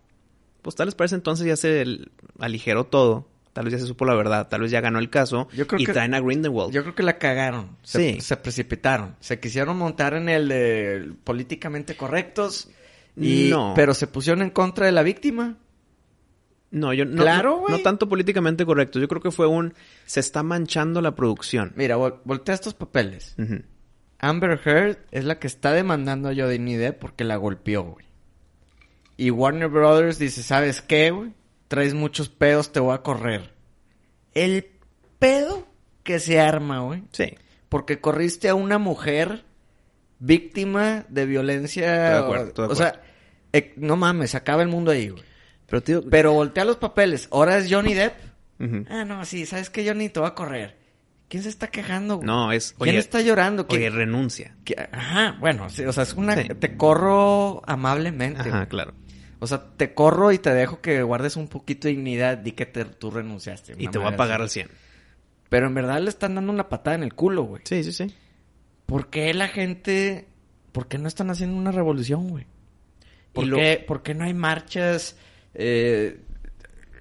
pues 0.64 0.76
tal 0.76 0.88
vez 0.88 0.96
para 0.96 1.06
ese 1.06 1.16
entonces 1.16 1.46
ya 1.46 1.56
se 1.56 1.82
el- 1.82 2.12
aligeró 2.40 2.86
todo. 2.86 3.28
Tal 3.58 3.66
vez 3.66 3.72
ya 3.74 3.80
se 3.80 3.88
supo 3.88 4.06
la 4.06 4.14
verdad, 4.14 4.50
tal 4.50 4.62
vez 4.62 4.70
ya 4.70 4.82
ganó 4.82 5.00
el 5.00 5.10
caso. 5.10 5.48
Yo 5.52 5.66
creo 5.66 5.82
y 5.82 5.86
que- 5.88 5.92
traen 5.94 6.14
a 6.14 6.20
Grindelwald. 6.20 6.72
Yo 6.72 6.84
creo 6.84 6.94
que 6.94 7.02
la 7.02 7.18
cagaron. 7.18 7.76
Se, 7.82 8.14
Sí. 8.14 8.22
se 8.22 8.38
precipitaron. 8.38 9.16
Se 9.20 9.40
quisieron 9.40 9.76
montar 9.80 10.14
en 10.14 10.30
el 10.30 10.48
de 10.48 11.12
políticamente 11.24 11.98
correctos. 11.98 12.70
Y, 13.16 13.48
No. 13.50 13.74
Pero 13.76 13.96
se 13.96 14.06
pusieron 14.06 14.44
en 14.44 14.52
contra 14.52 14.86
de 14.86 14.92
la 14.92 15.02
víctima. 15.02 15.58
No, 16.70 16.94
yo 16.94 17.06
no, 17.06 17.20
Claro, 17.24 17.50
no, 17.50 17.58
güey. 17.62 17.72
no 17.72 17.80
tanto 17.80 18.08
políticamente 18.08 18.64
correcto. 18.64 19.00
Yo 19.00 19.08
creo 19.08 19.24
que 19.24 19.32
fue 19.32 19.48
un... 19.48 19.74
Se 20.06 20.20
está 20.20 20.44
manchando 20.44 21.02
la 21.02 21.16
producción. 21.16 21.74
Mira, 21.76 21.98
vol- 21.98 22.20
voltea 22.26 22.54
estos 22.54 22.76
papeles. 22.76 23.36
Amber 24.20 24.60
Heard 24.64 25.00
es 25.10 25.26
la 25.26 25.40
que 25.40 25.48
está 25.48 25.72
demandando 25.72 26.30
a 26.30 26.36
Johnny 26.36 26.76
Depp 26.76 27.00
porque 27.00 27.24
la 27.24 27.38
golpeó, 27.38 27.82
güey. 27.86 28.06
Y 29.18 29.32
Warner 29.32 29.68
Brothers 29.70 30.20
dice, 30.20 30.44
¿sabes 30.44 30.84
qué, 30.84 31.10
güey? 31.10 31.34
Traes 31.68 31.94
muchos 31.94 32.30
pedos, 32.30 32.72
te 32.72 32.80
voy 32.80 32.94
a 32.96 33.02
correr. 33.02 33.54
El 34.34 34.68
pedo 35.20 35.68
que 36.04 36.20
se 36.20 36.40
arma, 36.40 36.80
güey. 36.80 37.04
Sí. 37.12 37.36
Porque 37.70 38.00
corriste 38.00 38.48
a 38.50 38.56
una 38.56 38.78
mujer 38.78 39.44
víctima 40.20 41.06
de 41.10 41.26
violencia. 41.26 41.92
De 42.12 42.18
acuerdo, 42.18 42.68
de 42.68 42.74
o 42.74 42.76
sea, 42.76 43.02
eh, 43.54 43.74
no 43.78 43.96
mames, 43.98 44.36
acaba 44.36 44.62
el 44.62 44.70
mundo 44.70 44.92
ahí, 44.92 45.10
güey. 45.10 45.24
Pero, 45.68 45.84
tío... 45.84 46.04
Pero 46.10 46.32
voltea 46.34 46.64
los 46.64 46.78
papeles. 46.78 47.28
Ahora 47.32 47.58
es 47.58 47.68
Johnny 47.70 47.94
Depp. 47.94 48.16
Ah, 48.90 49.04
no, 49.06 49.26
sí, 49.26 49.46
¿sabes 49.46 49.70
qué, 49.70 49.86
Johnny? 49.88 50.10
Te 50.10 50.20
va 50.20 50.30
a 50.30 50.36
correr. 50.36 50.78
¿Quién 51.28 51.44
se 51.44 51.50
está 51.50 51.68
quejando, 51.68 52.16
güey? 52.18 52.26
No, 52.26 52.54
es... 52.54 52.74
¿Quién 52.80 52.92
oye, 52.92 53.00
está 53.00 53.20
llorando? 53.22 53.68
¿Quién- 53.68 53.82
Oye, 53.82 53.90
renuncia. 53.90 54.56
que- 54.64 54.88
Ajá, 54.92 55.36
bueno, 55.42 55.70
sí, 55.70 55.84
o 55.84 55.92
sea, 55.92 56.04
es 56.04 56.14
una... 56.14 56.42
Sí. 56.42 56.48
Te 56.58 56.78
corro 56.78 57.62
amablemente. 57.68 58.40
Ajá, 58.42 58.50
güey. 58.60 58.68
claro. 58.68 58.94
O 59.40 59.48
sea, 59.48 59.64
te 59.78 59.94
corro 59.94 60.32
y 60.32 60.40
te 60.40 60.52
dejo 60.54 60.82
que 60.82 61.04
guardes 61.04 61.36
un 61.36 61.48
poquito 61.48 61.88
de 61.88 61.94
dignidad. 61.96 62.38
Di 62.38 62.54
que 62.54 62.66
te- 62.66 62.86
tú 62.86 63.12
renunciaste. 63.12 63.76
Y 63.78 63.88
te 63.88 63.98
voy 64.00 64.08
a 64.14 64.16
pagar 64.18 64.42
al 64.42 64.50
100. 64.50 64.68
Pero 65.50 65.68
en 65.68 65.74
verdad 65.76 66.02
le 66.02 66.10
están 66.10 66.36
dando 66.36 66.52
una 66.52 66.70
patada 66.70 66.96
en 66.96 67.04
el 67.04 67.14
culo, 67.14 67.44
güey. 67.44 67.62
Sí, 67.66 67.84
sí, 67.84 67.92
sí. 67.92 68.14
¿Por 68.86 69.10
qué 69.10 69.34
la 69.34 69.48
gente... 69.48 70.28
¿Por 70.72 70.88
qué 70.88 70.98
no 70.98 71.08
están 71.08 71.30
haciendo 71.30 71.58
una 71.58 71.72
revolución, 71.72 72.28
güey? 72.30 72.46
¿Por, 73.34 73.46
Y 73.46 73.48
lo- 73.48 73.58
qué, 73.58 73.84
por 73.88 74.04
qué 74.04 74.14
no 74.14 74.26
hay 74.26 74.34
marchas 74.34 75.16
eh, 75.54 76.20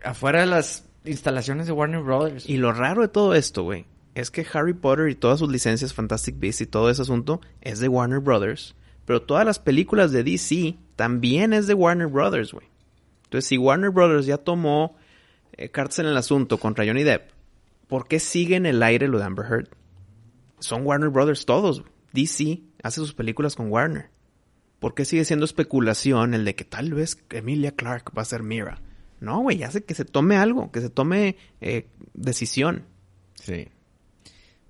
afuera 0.04 0.40
de 0.40 0.46
las 0.46 0.84
instalaciones 1.04 1.66
de 1.66 1.72
Warner 1.72 2.00
Brothers? 2.02 2.48
Y 2.48 2.56
lo 2.58 2.72
raro 2.72 3.02
de 3.02 3.08
todo 3.08 3.34
esto, 3.34 3.62
güey, 3.64 3.84
es 4.14 4.30
que 4.30 4.46
Harry 4.52 4.72
Potter 4.74 5.08
y 5.08 5.14
todas 5.14 5.38
sus 5.40 5.50
licencias, 5.50 5.92
Fantastic 5.94 6.38
Beasts 6.38 6.62
y 6.62 6.66
todo 6.66 6.88
ese 6.90 7.02
asunto 7.02 7.40
es 7.60 7.78
de 7.80 7.88
Warner 7.88 8.20
Brothers. 8.20 8.74
Pero 9.04 9.22
todas 9.22 9.44
las 9.44 9.58
películas 9.58 10.10
de 10.12 10.22
DC 10.24 10.76
también 10.96 11.52
es 11.52 11.66
de 11.66 11.74
Warner 11.74 12.08
Brothers, 12.08 12.52
güey. 12.52 12.66
Entonces, 13.24 13.48
si 13.48 13.58
Warner 13.58 13.90
Brothers 13.90 14.26
ya 14.26 14.38
tomó 14.38 14.96
eh, 15.52 15.68
cartas 15.68 16.00
en 16.00 16.06
el 16.06 16.16
asunto 16.16 16.58
contra 16.58 16.86
Johnny 16.86 17.04
Depp, 17.04 17.30
¿por 17.86 18.08
qué 18.08 18.18
sigue 18.18 18.56
en 18.56 18.66
el 18.66 18.82
aire 18.82 19.08
lo 19.08 19.18
de 19.18 19.24
Amber 19.24 19.46
Heard? 19.46 19.68
Son 20.58 20.86
Warner 20.86 21.10
Brothers 21.10 21.44
todos. 21.44 21.84
DC 22.12 22.62
hace 22.82 22.96
sus 22.96 23.14
películas 23.14 23.54
con 23.54 23.70
Warner. 23.70 24.10
¿Por 24.78 24.94
qué 24.94 25.04
sigue 25.04 25.24
siendo 25.24 25.44
especulación 25.44 26.34
el 26.34 26.44
de 26.44 26.54
que 26.54 26.64
tal 26.64 26.92
vez 26.94 27.18
Emilia 27.30 27.72
Clarke 27.72 28.12
va 28.16 28.22
a 28.22 28.26
ser 28.26 28.42
Mira? 28.42 28.80
No, 29.20 29.40
güey, 29.40 29.62
hace 29.62 29.84
que 29.84 29.94
se 29.94 30.04
tome 30.04 30.36
algo, 30.36 30.70
que 30.70 30.80
se 30.80 30.90
tome 30.90 31.36
eh, 31.60 31.88
decisión. 32.14 32.84
Sí. 33.34 33.68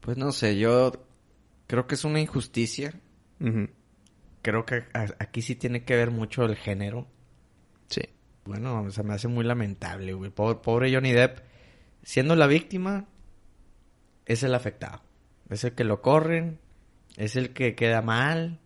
Pues 0.00 0.16
no 0.16 0.30
sé, 0.32 0.58
yo 0.58 0.92
creo 1.66 1.86
que 1.86 1.96
es 1.96 2.04
una 2.04 2.20
injusticia. 2.20 2.94
Creo 4.46 4.64
que 4.64 4.84
aquí 5.18 5.42
sí 5.42 5.56
tiene 5.56 5.82
que 5.82 5.96
ver 5.96 6.12
mucho 6.12 6.44
el 6.44 6.54
género. 6.54 7.08
Sí. 7.88 8.02
Bueno, 8.44 8.88
se 8.92 9.02
me 9.02 9.12
hace 9.12 9.26
muy 9.26 9.44
lamentable, 9.44 10.12
güey. 10.12 10.30
Pobre, 10.30 10.94
Johnny 10.94 11.10
Depp, 11.10 11.40
siendo 12.04 12.36
la 12.36 12.46
víctima, 12.46 13.06
es 14.24 14.44
el 14.44 14.54
afectado. 14.54 15.02
Es 15.48 15.64
el 15.64 15.72
que 15.72 15.82
lo 15.82 16.00
corren, 16.00 16.60
es 17.16 17.34
el 17.34 17.52
que 17.54 17.74
queda 17.74 18.02
mal, 18.02 18.60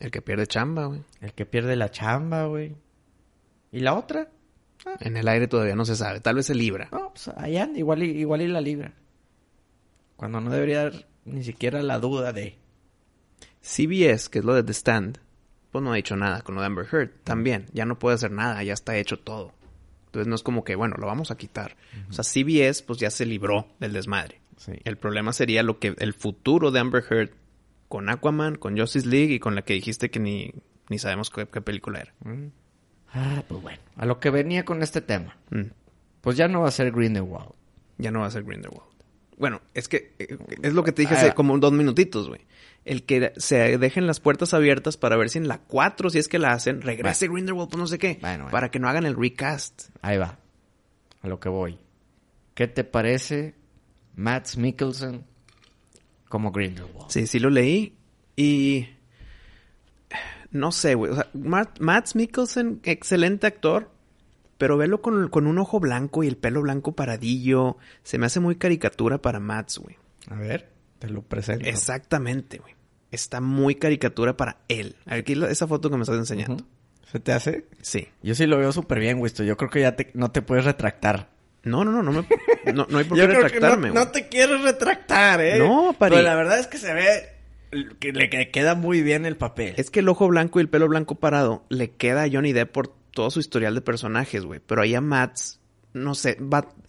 El 0.00 0.10
que 0.10 0.22
pierde 0.22 0.48
chamba, 0.48 0.86
güey. 0.86 1.04
el 1.20 1.34
que 1.34 1.46
pierde 1.46 1.76
la 1.76 1.92
chamba, 1.92 2.46
güey. 2.46 2.74
¿Y 3.70 3.78
la 3.78 3.94
otra? 3.94 4.28
En 4.98 5.16
el 5.16 5.28
aire 5.28 5.46
todavía 5.46 5.76
no 5.76 5.84
se 5.84 5.94
sabe. 5.94 6.18
Tal 6.18 6.34
vez 6.34 6.46
se 6.46 6.56
libra. 6.56 6.88
No, 6.90 7.10
pues 7.10 7.28
allá 7.28 7.62
anda, 7.62 7.78
igual 7.78 8.02
y, 8.02 8.06
igual 8.06 8.42
y 8.42 8.48
la 8.48 8.60
libra. 8.60 8.92
Cuando 10.16 10.40
no 10.40 10.50
debería 10.50 10.80
haber 10.80 11.06
ni 11.24 11.44
siquiera 11.44 11.80
la 11.80 12.00
duda 12.00 12.32
de... 12.32 12.58
CBS, 13.66 14.28
que 14.30 14.38
es 14.38 14.44
lo 14.44 14.54
de 14.54 14.62
The 14.62 14.72
Stand, 14.72 15.18
pues 15.72 15.82
no 15.82 15.92
ha 15.92 15.98
hecho 15.98 16.16
nada 16.16 16.42
con 16.42 16.54
lo 16.54 16.60
de 16.60 16.66
Amber 16.68 16.86
Heard. 16.90 17.10
También, 17.24 17.66
ya 17.72 17.84
no 17.84 17.98
puede 17.98 18.14
hacer 18.14 18.30
nada, 18.30 18.62
ya 18.62 18.72
está 18.72 18.96
hecho 18.96 19.18
todo. 19.18 19.52
Entonces 20.06 20.28
no 20.28 20.34
es 20.36 20.42
como 20.42 20.64
que, 20.64 20.76
bueno, 20.76 20.96
lo 20.98 21.06
vamos 21.06 21.30
a 21.30 21.36
quitar. 21.36 21.76
O 22.08 22.12
sea, 22.12 22.24
CBS 22.24 22.82
pues 22.84 22.98
ya 22.98 23.10
se 23.10 23.26
libró 23.26 23.66
del 23.80 23.92
desmadre. 23.92 24.40
Sí. 24.56 24.72
El 24.84 24.96
problema 24.96 25.32
sería 25.32 25.62
lo 25.62 25.78
que 25.78 25.94
el 25.98 26.14
futuro 26.14 26.70
de 26.70 26.80
Amber 26.80 27.04
Heard 27.10 27.30
con 27.88 28.08
Aquaman, 28.08 28.54
con 28.56 28.78
Justice 28.78 29.06
League 29.06 29.34
y 29.34 29.38
con 29.40 29.54
la 29.54 29.62
que 29.62 29.74
dijiste 29.74 30.10
que 30.10 30.18
ni, 30.20 30.54
ni 30.88 30.98
sabemos 30.98 31.28
qué, 31.28 31.46
qué 31.46 31.60
película 31.60 32.00
era. 32.00 32.14
Mm. 32.24 32.50
Ah, 33.12 33.42
pues 33.46 33.60
bueno. 33.62 33.78
A 33.96 34.06
lo 34.06 34.18
que 34.20 34.30
venía 34.30 34.64
con 34.64 34.82
este 34.82 35.00
tema. 35.00 35.36
Mm. 35.50 35.64
Pues 36.22 36.36
ya 36.36 36.48
no 36.48 36.62
va 36.62 36.68
a 36.68 36.72
ser 36.72 36.92
Grindelwald. 36.92 37.50
Ya 37.98 38.10
no 38.10 38.20
va 38.20 38.26
a 38.26 38.30
ser 38.30 38.44
Grindelwald. 38.44 38.88
Bueno, 39.38 39.60
es 39.74 39.88
que 39.88 40.14
eh, 40.18 40.38
es 40.62 40.72
lo 40.72 40.82
que 40.82 40.92
te 40.92 41.02
dije 41.02 41.14
Ah. 41.14 41.18
hace 41.18 41.34
como 41.34 41.58
dos 41.58 41.72
minutitos, 41.72 42.28
güey. 42.28 42.40
El 42.86 43.02
que 43.02 43.32
se 43.36 43.78
dejen 43.78 44.06
las 44.06 44.20
puertas 44.20 44.54
abiertas 44.54 44.96
para 44.96 45.16
ver 45.16 45.28
si 45.28 45.38
en 45.38 45.48
la 45.48 45.58
4, 45.58 46.08
si 46.08 46.18
es 46.18 46.28
que 46.28 46.38
la 46.38 46.52
hacen, 46.52 46.82
regrese 46.82 47.26
Grindelwald, 47.26 47.68
pues 47.68 47.80
no 47.80 47.88
sé 47.88 47.98
qué. 47.98 48.18
Bueno, 48.20 48.44
bueno. 48.44 48.52
Para 48.52 48.70
que 48.70 48.78
no 48.78 48.88
hagan 48.88 49.04
el 49.04 49.16
recast. 49.16 49.90
Ahí 50.02 50.18
va. 50.18 50.38
A 51.20 51.26
lo 51.26 51.40
que 51.40 51.48
voy. 51.48 51.80
¿Qué 52.54 52.68
te 52.68 52.84
parece 52.84 53.56
Matt 54.14 54.54
Mikkelsen 54.54 55.24
como 56.28 56.52
Grindelwald? 56.52 57.10
Sí, 57.10 57.26
sí 57.26 57.40
lo 57.40 57.50
leí 57.50 57.96
y... 58.36 58.88
No 60.52 60.70
sé, 60.70 60.94
güey. 60.94 61.10
O 61.10 61.16
sea, 61.16 61.28
Matt, 61.34 61.80
Matt 61.80 62.14
Mikkelsen, 62.14 62.82
excelente 62.84 63.48
actor, 63.48 63.90
pero 64.58 64.76
velo 64.76 65.02
con, 65.02 65.28
con 65.28 65.48
un 65.48 65.58
ojo 65.58 65.80
blanco 65.80 66.22
y 66.22 66.28
el 66.28 66.36
pelo 66.36 66.62
blanco 66.62 66.92
paradillo. 66.92 67.78
Se 68.04 68.16
me 68.16 68.26
hace 68.26 68.38
muy 68.38 68.54
caricatura 68.54 69.20
para 69.20 69.40
Matt, 69.40 69.76
güey. 69.78 69.96
A 70.30 70.36
ver, 70.36 70.70
te 71.00 71.08
lo 71.08 71.22
presento. 71.22 71.66
Exactamente, 71.66 72.58
güey. 72.58 72.75
Está 73.16 73.40
muy 73.40 73.74
caricatura 73.74 74.36
para 74.36 74.58
él. 74.68 74.94
Aquí 75.06 75.32
esa 75.48 75.66
foto 75.66 75.90
que 75.90 75.96
me 75.96 76.02
estás 76.02 76.18
enseñando. 76.18 76.64
¿Se 77.10 77.18
te 77.20 77.32
hace? 77.32 77.66
Sí. 77.82 78.08
Yo 78.22 78.34
sí 78.34 78.46
lo 78.46 78.58
veo 78.58 78.70
súper 78.72 79.00
bien, 79.00 79.18
Wisto. 79.20 79.42
Yo 79.44 79.56
creo 79.56 79.70
que 79.70 79.80
ya 79.80 79.96
te- 79.96 80.10
no 80.14 80.30
te 80.30 80.42
puedes 80.42 80.64
retractar. 80.64 81.28
No, 81.62 81.84
no, 81.84 81.90
no, 81.90 82.02
no, 82.02 82.12
me, 82.12 82.72
no, 82.72 82.86
no 82.88 82.98
hay 82.98 83.04
por 83.04 83.16
qué 83.18 83.26
retractarme, 83.26 83.88
no, 83.88 83.92
güey. 83.94 84.04
no 84.04 84.10
te 84.12 84.28
quieres 84.28 84.60
retractar, 84.62 85.40
¿eh? 85.40 85.58
No, 85.58 85.94
Pari. 85.98 86.14
Pero 86.14 86.22
la 86.26 86.34
verdad 86.36 86.58
es 86.60 86.66
que 86.68 86.78
se 86.78 86.92
ve 86.92 87.32
que 87.98 88.12
le 88.12 88.30
que 88.30 88.50
queda 88.50 88.74
muy 88.76 89.02
bien 89.02 89.26
el 89.26 89.36
papel. 89.36 89.74
Es 89.76 89.90
que 89.90 89.98
el 90.00 90.08
ojo 90.08 90.28
blanco 90.28 90.60
y 90.60 90.62
el 90.62 90.68
pelo 90.68 90.86
blanco 90.88 91.16
parado 91.16 91.64
le 91.68 91.90
queda 91.90 92.22
a 92.24 92.28
Johnny 92.30 92.52
Depp 92.52 92.70
por 92.70 92.88
todo 93.10 93.30
su 93.30 93.40
historial 93.40 93.74
de 93.74 93.80
personajes, 93.80 94.44
güey. 94.44 94.60
Pero 94.64 94.82
ahí 94.82 94.94
a 94.94 95.00
Mats, 95.00 95.58
no 95.92 96.14
sé, 96.14 96.38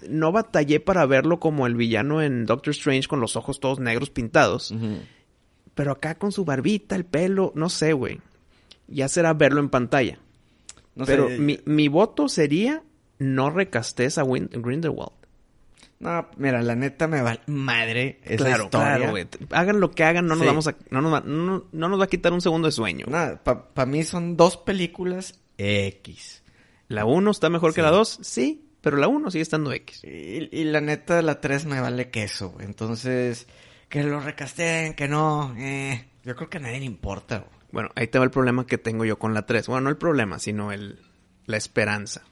no 0.09 0.31
batallé 0.31 0.79
para 0.79 1.05
verlo 1.05 1.39
como 1.39 1.65
el 1.65 1.75
villano 1.75 2.21
en 2.21 2.45
Doctor 2.45 2.71
Strange 2.71 3.07
con 3.07 3.19
los 3.19 3.35
ojos 3.35 3.59
todos 3.59 3.79
negros 3.79 4.09
pintados. 4.09 4.71
Ujú. 4.71 4.99
Pero 5.77 5.91
acá 5.93 6.15
con 6.15 6.31
su 6.33 6.43
barbita, 6.43 6.95
el 6.97 7.05
pelo, 7.05 7.53
no 7.55 7.69
sé, 7.69 7.93
güey. 7.93 8.19
Ya 8.87 9.07
será 9.07 9.33
verlo 9.33 9.59
en 9.61 9.69
pantalla. 9.69 10.17
No 10.95 11.05
Pero 11.05 11.29
sé, 11.29 11.37
mi, 11.37 11.59
mi 11.65 11.87
voto 11.87 12.27
sería 12.27 12.81
no 13.19 13.49
recastes 13.51 14.17
a 14.17 14.23
Win- 14.25 14.49
Grindelwald. 14.51 15.11
No, 15.99 16.27
mira, 16.37 16.61
la 16.61 16.75
neta 16.75 17.07
me 17.07 17.21
va 17.21 17.39
madre 17.47 18.19
esa 18.23 18.45
claro, 18.45 18.63
historia. 18.65 18.95
claro, 18.97 19.11
güey. 19.11 19.27
Hagan 19.51 19.79
lo 19.79 19.91
que 19.91 20.03
hagan, 20.03 20.25
no 20.27 20.35
nos 20.35 20.41
Sí. 20.43 20.47
vamos 20.47 20.67
a, 20.67 20.75
no 20.89 21.01
nos 21.01 21.13
va, 21.13 21.21
no, 21.21 21.65
no 21.71 21.89
nos 21.89 21.99
va 21.99 22.03
a 22.05 22.07
quitar 22.09 22.33
un 22.33 22.41
segundo 22.41 22.67
de 22.67 22.71
sueño. 22.71 23.05
Nada, 23.07 23.43
para 23.43 23.85
mí 23.85 24.03
son 24.03 24.35
dos 24.35 24.57
películas 24.57 25.39
X. 25.57 26.43
La 26.87 27.05
1 27.05 27.29
está 27.31 27.49
mejor 27.49 27.73
que 27.73 27.81
la 27.83 27.91
2, 27.91 28.19
sí, 28.21 28.67
pero 28.81 28.97
la 28.97 29.07
1 29.07 29.29
sigue 29.31 29.41
estando 29.43 29.71
X. 29.73 30.03
Y, 30.03 30.49
y 30.51 30.63
la 30.65 30.81
neta, 30.81 31.21
la 31.21 31.39
3 31.41 31.65
me 31.65 31.81
vale 31.81 32.09
queso, 32.09 32.49
güey. 32.51 32.65
Entonces, 32.65 33.47
que 33.89 34.03
lo 34.03 34.19
recasteen, 34.19 34.93
que 34.93 35.07
no. 35.07 35.53
Eh, 35.57 36.05
yo 36.23 36.35
creo 36.35 36.49
que 36.49 36.57
a 36.57 36.61
nadie 36.61 36.79
le 36.79 36.85
importa. 36.85 37.45
Bueno, 37.71 37.89
ahí 37.95 38.07
te 38.07 38.17
va 38.17 38.25
el 38.25 38.31
problema 38.31 38.65
que 38.65 38.77
tengo 38.77 39.05
yo 39.05 39.19
con 39.19 39.33
la 39.33 39.45
3. 39.45 39.67
Bueno, 39.67 39.81
no 39.85 39.89
el 39.89 39.97
problema, 39.97 40.39
sino 40.39 40.71
el, 40.71 40.99
la 41.45 41.57
esperanza. 41.57 42.23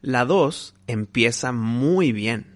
La 0.00 0.24
2 0.24 0.74
empieza 0.86 1.52
muy 1.52 2.12
bien. 2.12 2.46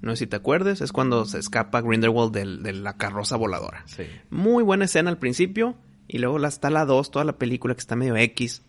No 0.00 0.10
sé 0.12 0.16
si 0.24 0.26
te 0.26 0.36
acuerdes, 0.36 0.80
es 0.80 0.92
cuando 0.92 1.24
se 1.24 1.38
escapa 1.38 1.80
Grindelwald 1.80 2.32
del- 2.32 2.62
de 2.62 2.72
la 2.74 2.96
carroza 2.96 3.36
voladora. 3.36 3.84
Sí. 3.86 4.02
Muy 4.30 4.62
buena 4.62 4.84
escena 4.84 5.08
al 5.10 5.18
principio 5.18 5.76
y 6.08 6.18
luego 6.18 6.38
la, 6.38 6.48
está 6.48 6.68
la 6.68 6.84
2, 6.84 7.10
toda 7.10 7.24
la 7.24 7.38
película 7.38 7.74
que 7.74 7.80
está 7.80 7.96
medio 7.96 8.16
X. 8.16 8.60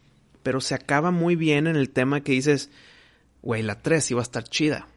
Pero 0.44 0.62
se 0.62 0.76
acaba 0.76 1.12
muy 1.12 1.36
bien 1.36 1.68
en 1.68 1.76
el 1.76 1.90
tema 1.90 2.22
que 2.22 2.32
dices, 2.32 2.70
güey, 3.42 3.64
la 3.64 3.82
3 3.82 4.12
iba 4.12 4.22
a 4.22 4.24
estar 4.24 4.44
chida. 4.44 4.88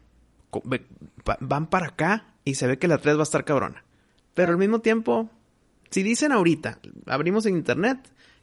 Van 1.41 1.67
para 1.67 1.87
acá 1.87 2.28
y 2.49 2.55
se 2.55 2.67
ve 2.67 2.77
que 2.77 2.87
la 2.87 2.97
3 2.97 3.15
va 3.15 3.21
a 3.21 3.23
estar 3.23 3.45
cabrona. 3.45 3.83
Pero 4.33 4.51
al 4.51 4.57
mismo 4.57 4.79
tiempo, 4.79 5.29
si 5.89 6.03
dicen 6.03 6.31
ahorita, 6.31 6.79
abrimos 7.07 7.45
en 7.45 7.55
internet, 7.55 7.99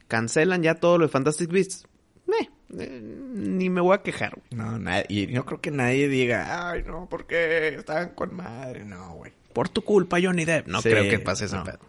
cancelan 0.07 0.63
ya 0.63 0.75
todo 0.75 0.97
lo 0.97 1.05
de 1.05 1.11
Fantastic 1.11 1.49
Beasts, 1.51 1.87
meh, 2.25 2.49
eh, 2.79 3.01
ni 3.01 3.69
me 3.69 3.81
voy 3.81 3.95
a 3.95 4.01
quejar. 4.03 4.33
güey. 4.35 4.47
No, 4.51 4.77
nadie, 4.79 5.05
y 5.09 5.27
no 5.27 5.45
creo 5.45 5.61
que 5.61 5.71
nadie 5.71 6.07
diga, 6.07 6.69
ay, 6.69 6.83
no, 6.85 7.07
porque 7.09 7.69
estaban 7.75 8.09
con 8.09 8.35
madre. 8.35 8.83
No, 8.85 9.13
güey. 9.15 9.31
Por 9.53 9.69
tu 9.69 9.81
culpa, 9.83 10.17
Johnny 10.21 10.45
Depp. 10.45 10.67
No 10.67 10.81
Sí, 10.81 10.89
creo 10.89 11.09
que 11.09 11.19
pase 11.19 11.45
ese 11.45 11.55
no. 11.55 11.63
pedo. 11.63 11.79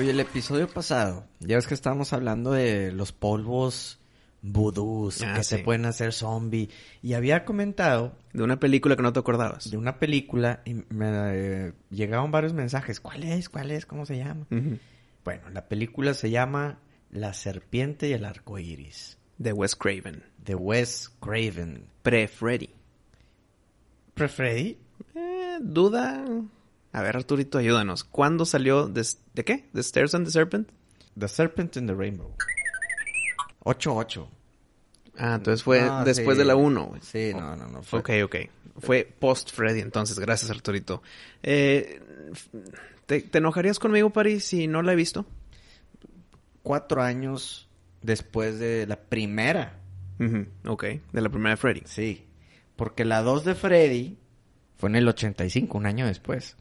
Oye, 0.00 0.10
el 0.10 0.20
episodio 0.20 0.66
pasado, 0.68 1.26
ya 1.38 1.56
ves 1.56 1.66
que 1.66 1.74
estábamos 1.74 2.12
hablando 2.12 2.52
de 2.52 2.90
los 2.92 3.12
polvos 3.12 4.00
vudús 4.42 5.22
Ah, 5.22 5.34
que 5.36 5.44
sí. 5.44 5.56
te 5.56 5.62
pueden 5.62 5.86
hacer 5.86 6.12
zombie. 6.12 6.68
Y 7.00 7.12
había 7.14 7.44
comentado 7.44 8.16
De 8.32 8.42
una 8.42 8.58
película 8.58 8.96
que 8.96 9.02
no 9.02 9.12
te 9.12 9.20
acordabas. 9.20 9.70
de 9.70 9.76
una 9.76 9.98
película 9.98 10.62
y 10.64 10.74
me 10.90 11.06
eh, 11.08 11.72
llegaron 11.90 12.30
varios 12.30 12.52
mensajes. 12.52 12.98
¿Cuál 13.00 13.22
es? 13.24 13.48
¿Cuál 13.48 13.70
es? 13.70 13.86
¿Cómo 13.86 14.04
se 14.06 14.18
llama? 14.18 14.46
Bueno, 15.24 15.48
la 15.50 15.68
película 15.68 16.14
se 16.14 16.30
llama 16.30 16.78
La 17.10 17.32
serpiente 17.34 18.08
y 18.08 18.12
el 18.14 18.24
arco 18.24 18.58
iris. 18.58 19.18
De 19.38 19.52
Wes 19.52 19.76
Craven. 19.76 20.22
De 20.44 20.54
Wes 20.54 21.10
Craven. 21.20 21.84
Pre-Freddy. 22.02 22.70
¿Pre-Freddy? 24.14 24.78
Eh, 25.14 25.58
duda. 25.60 26.24
A 26.92 27.02
ver, 27.02 27.16
Arturito, 27.16 27.58
ayúdanos. 27.58 28.04
¿Cuándo 28.04 28.44
salió 28.44 28.88
de, 28.88 29.06
de 29.34 29.44
qué? 29.44 29.68
¿The 29.72 29.80
Stairs 29.82 30.14
and 30.14 30.26
the 30.26 30.30
Serpent? 30.32 30.68
The 31.18 31.28
Serpent 31.28 31.76
in 31.76 31.86
the 31.86 31.94
Rainbow. 31.94 32.34
8-8. 33.64 34.26
Ah, 35.18 35.34
entonces 35.36 35.62
fue 35.62 35.82
No, 35.82 36.04
después 36.04 36.36
sí. 36.36 36.38
de 36.40 36.44
la 36.46 36.56
1, 36.56 36.84
güey. 36.86 37.00
Sí, 37.02 37.32
no, 37.34 37.54
no, 37.56 37.68
no. 37.68 37.82
Fue 37.82 38.00
Ok, 38.00 38.10
ok. 38.24 38.36
Fue 38.78 39.04
post-Freddy, 39.18 39.80
entonces. 39.80 40.18
Gracias, 40.18 40.50
Arturito. 40.50 41.02
Eh, 41.42 42.00
¿te, 43.06 43.20
te 43.20 43.38
enojarías 43.38 43.78
conmigo, 43.78 44.10
Paris, 44.10 44.44
si 44.44 44.66
no 44.66 44.82
la 44.82 44.92
he 44.92 44.96
visto? 44.96 45.26
cuatro 46.62 47.02
años 47.02 47.68
después 48.02 48.58
de 48.58 48.86
la 48.86 48.96
primera. 48.96 49.78
Ujú, 50.20 50.46
Ok, 50.66 50.84
de 51.12 51.20
la 51.20 51.28
primera 51.28 51.50
de 51.50 51.56
Freddy. 51.56 51.82
Sí. 51.86 52.24
Porque 52.76 53.04
la 53.04 53.22
2 53.22 53.44
de 53.44 53.54
Freddy 53.56 54.16
fue 54.78 54.88
en 54.88 54.96
el 54.96 55.08
85, 55.08 55.76
un 55.76 55.86
año 55.86 56.06
después. 56.06 56.56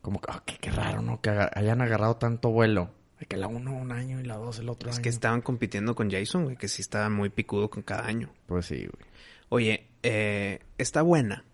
como 0.00 0.20
que, 0.20 0.28
ah, 0.32 0.42
qué, 0.46 0.56
qué 0.60 0.70
raro, 0.70 1.02
¿no? 1.02 1.20
Que 1.20 1.30
hayan 1.30 1.80
agarrado 1.82 2.16
tanto 2.16 2.50
vuelo. 2.50 2.90
De 3.22 3.26
que 3.26 3.36
la 3.36 3.46
uno 3.46 3.72
un 3.72 3.92
año 3.92 4.18
y 4.18 4.24
la 4.24 4.36
dos 4.36 4.58
el 4.58 4.68
otro 4.68 4.90
Es 4.90 4.96
año. 4.96 5.02
que 5.04 5.08
estaban 5.10 5.42
compitiendo 5.42 5.94
con 5.94 6.10
Jason, 6.10 6.42
güey, 6.42 6.56
que 6.56 6.66
sí 6.66 6.82
estaba 6.82 7.08
muy 7.08 7.28
picudo 7.30 7.70
con 7.70 7.84
cada 7.84 8.04
año. 8.04 8.32
Pues 8.46 8.66
sí, 8.66 8.78
güey. 8.78 9.06
Oye, 9.48 9.86
eh, 10.02 10.58
está 10.76 11.02
buena. 11.02 11.44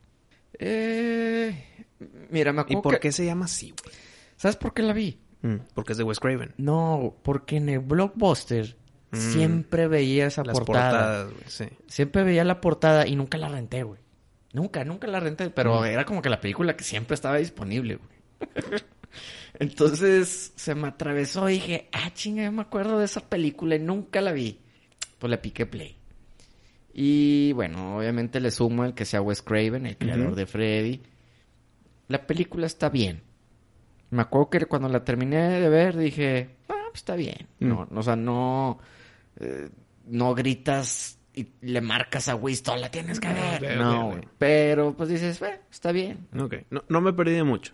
Eh, 0.58 1.87
mira, 2.30 2.54
me 2.54 2.60
¿Y 2.60 2.62
acuerdo 2.62 2.80
por 2.82 2.94
que- 2.94 3.00
qué 3.00 3.12
se 3.12 3.26
llama 3.26 3.44
así, 3.44 3.75
güey? 3.82 3.94
¿Sabes 4.37 4.56
por 4.56 4.72
qué 4.72 4.80
la 4.82 4.94
vi? 4.94 5.18
Mm, 5.42 5.56
porque 5.75 5.92
es 5.92 5.98
de 5.98 6.04
Wes 6.04 6.20
Craven. 6.20 6.54
No, 6.56 7.16
porque 7.22 7.56
en 7.58 7.68
el 7.68 7.80
Blockbuster 7.80 8.75
Mm. 9.10 9.16
siempre 9.18 9.88
veía 9.88 10.26
esa 10.26 10.42
Las 10.44 10.58
portada. 10.58 10.90
portadas, 11.26 11.32
güey, 11.32 11.44
sí. 11.48 11.68
Siempre 11.87 12.22
veía 12.25 12.44
la 12.44 12.62
portada 12.62 13.06
y 13.06 13.14
nunca 13.14 13.37
la 13.37 13.48
renté, 13.50 13.82
güey. 13.82 14.00
Nunca, 14.54 14.87
nunca 14.87 15.06
la 15.06 15.20
renté, 15.20 15.50
pero 15.50 15.82
Mm. 15.82 15.84
era 15.84 16.04
como 16.06 16.22
que 16.22 16.30
la 16.30 16.40
película 16.40 16.76
que 16.78 16.84
siempre 16.84 17.14
estaba 17.14 17.37
disponible, 17.37 17.96
güey. 17.96 18.10
Entonces 19.59 20.52
se 20.57 20.75
me 20.75 20.88
atravesó 20.88 21.49
y 21.49 21.55
dije, 21.55 21.88
ah, 21.93 22.11
chinga, 22.14 22.45
yo 22.45 22.52
me 22.52 22.62
acuerdo 22.62 22.99
de 22.99 23.05
esa 23.05 23.21
película 23.28 23.76
y 23.76 23.81
nunca 23.81 24.21
la 24.21 24.33
vi. 24.33 24.59
Pues 25.19 25.31
le 25.31 25.38
piqué 25.38 25.67
play. 25.67 25.97
Y 26.93 27.52
bueno, 27.52 27.99
obviamente 27.99 28.40
le 28.40 28.50
sumo 28.50 28.85
el 28.85 28.95
que 28.95 29.05
sea 29.05 29.23
Wes 29.23 29.43
Craven, 29.43 29.87
el 29.87 29.97
creador 29.97 30.35
de 30.35 30.47
Freddy. 30.47 31.02
La 32.09 32.26
película 32.26 32.67
está 32.67 32.88
bien. 32.88 33.23
Me 34.11 34.23
acuerdo 34.23 34.50
que 34.50 34.67
cuando 34.67 34.88
la 34.88 35.05
terminé 35.05 35.61
de 35.61 35.69
ver 35.69 35.97
dije, 35.97 36.50
ah, 36.69 36.75
pues 36.90 36.95
está 37.00 37.14
bien. 37.14 37.47
Mm. 37.61 37.69
No, 37.69 37.88
o 37.95 38.02
sea, 38.02 38.17
no, 38.17 38.78
eh, 39.38 39.69
no 40.07 40.35
gritas 40.35 41.19
y 41.35 41.49
le 41.61 41.81
marcas 41.81 42.28
a 42.28 42.35
Winston, 42.35 42.81
la 42.81 42.90
tienes 42.90 43.21
que 43.21 43.28
ver. 43.28 43.76
no. 43.76 44.19
Pero 44.38 44.97
pues 44.97 45.09
dices, 45.11 45.40
"Eh, 45.43 45.61
está 45.71 45.93
bien. 45.93 46.26
No 46.88 47.00
me 47.00 47.12
perdí 47.12 47.33
de 47.35 47.45
mucho. 47.45 47.73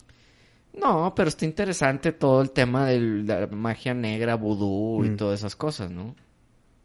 No, 0.79 1.13
pero 1.15 1.29
está 1.29 1.45
interesante 1.45 2.13
todo 2.13 2.43
el 2.43 2.51
tema 2.51 2.87
de 2.87 2.99
la 3.01 3.47
magia 3.47 3.95
negra, 3.95 4.35
vudú 4.35 5.05
y 5.05 5.11
Mm. 5.11 5.17
todas 5.17 5.41
esas 5.41 5.55
cosas, 5.57 5.91
¿no? 5.91 6.15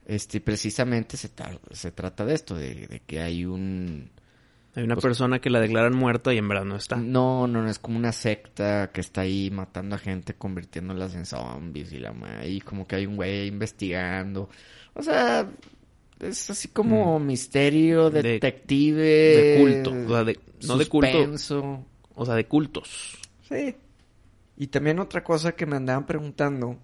Este, 0.06 0.40
precisamente 0.42 1.18
se, 1.18 1.34
tra- 1.36 1.60
se 1.72 1.92
trata 1.92 2.26
de 2.26 2.34
esto, 2.36 2.56
de, 2.56 2.88
de 2.88 3.00
que 3.02 3.20
hay 3.22 3.46
un... 3.46 4.10
Hay 4.76 4.84
una 4.84 4.96
Pues- 4.96 5.04
persona 5.04 5.40
que 5.40 5.50
la 5.50 5.60
declaran 5.60 5.96
muerta 5.96 6.32
y 6.34 6.38
en 6.38 6.48
verdad 6.48 6.66
no 6.66 6.76
está. 6.76 6.96
No, 6.96 7.48
no, 7.48 7.64
no, 7.64 7.70
es 7.70 7.80
como 7.80 7.98
una 7.98 8.12
secta 8.12 8.92
que 8.94 9.02
está 9.02 9.22
ahí 9.22 9.50
matando 9.52 9.96
a 9.96 10.00
gente, 10.00 10.36
convirtiéndolas 10.36 11.16
en 11.16 11.26
zombies 11.26 11.92
y 11.92 11.98
la 11.98 12.14
y 12.46 12.62
como 12.62 12.88
que 12.88 12.96
hay 12.98 13.06
un 13.08 13.16
güey 13.16 13.48
investigando. 13.48 14.48
O 14.94 15.02
sea, 15.02 15.50
es 16.20 16.50
así 16.52 16.68
como 16.68 17.20
misterio, 17.20 18.10
Mm. 18.10 18.14
De- 18.14 18.22
detective. 18.22 19.02
de 19.02 19.58
culto, 19.60 19.92
o 19.92 20.10
sea, 20.16 20.24
de- 20.24 20.40
no 20.68 20.78
de 20.78 20.86
culto. 20.86 21.12
suspenso. 21.12 21.86
O 22.16 22.26
sea, 22.26 22.36
de 22.36 22.46
cultos. 22.46 23.18
Sí. 23.50 23.76
Y 24.58 24.68
también 24.68 25.00
otra 25.00 25.24
cosa 25.24 25.54
que 25.54 25.66
me 25.66 25.76
andaban 25.76 26.06
preguntando, 26.06 26.78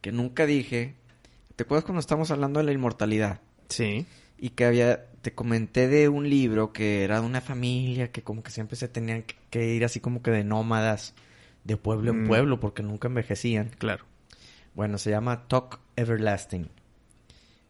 que 0.00 0.12
nunca 0.12 0.46
dije, 0.46 0.94
¿te 1.56 1.64
acuerdas 1.64 1.84
cuando 1.84 2.00
estábamos 2.00 2.30
hablando 2.30 2.58
de 2.60 2.64
la 2.66 2.72
inmortalidad? 2.72 3.40
Sí. 3.68 4.06
Y 4.38 4.50
que 4.50 4.64
había, 4.64 5.06
te 5.22 5.32
comenté 5.32 5.88
de 5.88 6.08
un 6.08 6.28
libro 6.28 6.72
que 6.72 7.04
era 7.04 7.20
de 7.20 7.26
una 7.26 7.40
familia 7.40 8.10
que 8.12 8.22
como 8.22 8.42
que 8.42 8.50
siempre 8.50 8.76
se 8.76 8.88
tenían 8.88 9.24
que, 9.50 9.74
ir 9.74 9.84
así 9.84 10.00
como 10.00 10.22
que 10.22 10.30
de 10.30 10.44
nómadas, 10.44 11.14
de 11.64 11.76
pueblo 11.76 12.10
en 12.12 12.24
Mm. 12.24 12.26
pueblo, 12.28 12.60
porque 12.60 12.82
nunca 12.82 13.08
envejecían. 13.08 13.70
Claro. 13.78 14.04
Bueno, 14.74 14.98
se 14.98 15.10
llama 15.10 15.48
Talk 15.48 15.80
Everlasting. 15.96 16.68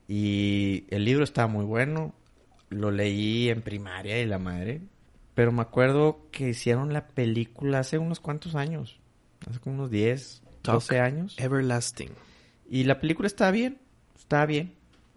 Y 0.09 0.85
el 0.91 1.05
libro 1.05 1.25
estaba 1.25 1.49
muy 1.49 1.65
bueno. 1.65 2.15
Lo 2.69 2.91
leí 2.91 3.49
en 3.49 3.63
primaria 3.63 4.21
y 4.21 4.27
la 4.27 4.39
madre. 4.39 4.81
Pero 5.37 5.53
me 5.53 5.61
acuerdo 5.61 6.27
que 6.33 6.49
hicieron 6.49 6.95
la 6.95 7.09
película 7.09 7.81
hace 7.81 7.99
unos 7.99 8.21
cuantos 8.21 8.55
años. 8.55 8.99
Hace 9.47 9.61
como 9.61 9.77
unos 9.77 9.91
10, 9.91 10.43
Talk 10.63 10.77
12 10.77 10.99
años. 10.99 11.37
Everlasting. 11.39 12.09
Y 12.71 12.85
la 12.85 12.99
película 12.99 13.27
está 13.27 13.51
bien. 13.51 13.79
Está 14.19 14.47
bien. 14.47 14.75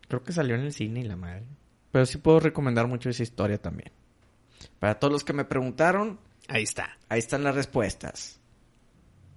Creo 0.09 0.21
que 0.21 0.33
salió 0.33 0.55
en 0.55 0.61
el 0.61 0.73
cine 0.73 0.99
y 0.99 1.03
la 1.03 1.15
madre. 1.15 1.45
Pero 1.93 2.05
sí 2.05 2.17
puedo 2.17 2.41
recomendar 2.41 2.85
mucho 2.85 3.09
esa 3.09 3.23
historia 3.23 3.61
también. 3.61 3.91
Para 4.79 4.99
todos 4.99 5.13
los 5.13 5.23
que 5.23 5.31
me 5.31 5.45
preguntaron, 5.45 6.19
Ahí 6.49 6.63
está. 6.63 6.97
ahí 7.07 7.19
están 7.19 7.45
las 7.45 7.55
respuestas. 7.55 8.41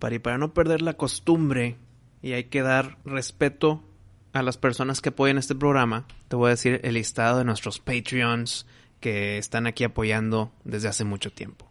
Para, 0.01 0.17
y 0.17 0.19
para 0.19 0.37
no 0.37 0.53
perder 0.53 0.83
la 0.83 0.95
costumbre 0.95 1.77
y 2.23 2.33
hay 2.33 2.45
que 2.45 2.63
dar 2.63 2.99
respeto 3.05 3.85
a 4.33 4.43
las 4.43 4.59
personas 4.59 5.01
que 5.01 5.11
apoyan 5.11 5.39
este 5.39 5.55
programa, 5.55 6.09
te 6.27 6.35
voy 6.35 6.49
a 6.49 6.51
decir 6.51 6.81
el 6.83 6.95
listado 6.95 7.39
de 7.39 7.45
nuestros 7.45 7.79
Patreons 7.79 8.67
que 9.03 9.37
están 9.37 9.67
aquí 9.67 9.85
apoyando 9.85 10.53
desde 10.65 10.89
hace 10.89 11.05
mucho 11.05 11.31
tiempo. 11.31 11.71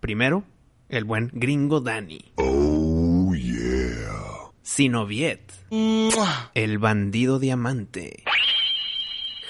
Primero, 0.00 0.42
el 0.88 1.04
buen 1.04 1.30
gringo 1.32 1.80
Dani. 1.80 2.32
Oh, 2.36 3.32
yeah. 3.36 4.50
Sinoviet. 4.62 5.52
El 6.54 6.78
bandido 6.78 7.38
diamante. 7.38 8.24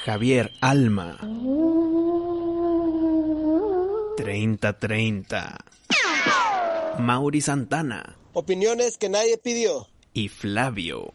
Javier 0.04 0.50
Alma. 0.60 1.16
3030. 4.16 5.64
Mauri 6.98 7.40
Santana. 7.40 8.16
Opiniones 8.32 8.98
que 8.98 9.08
nadie 9.08 9.38
pidió. 9.38 9.86
Y 10.12 10.28
Flavio. 10.28 11.12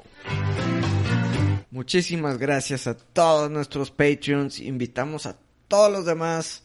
Muchísimas 1.70 2.38
gracias 2.38 2.88
a 2.88 2.98
todos 2.98 3.52
nuestros 3.52 3.92
Patreons. 3.92 4.60
Invitamos 4.62 5.26
a 5.26 5.38
todos 5.68 5.92
los 5.92 6.06
demás 6.06 6.64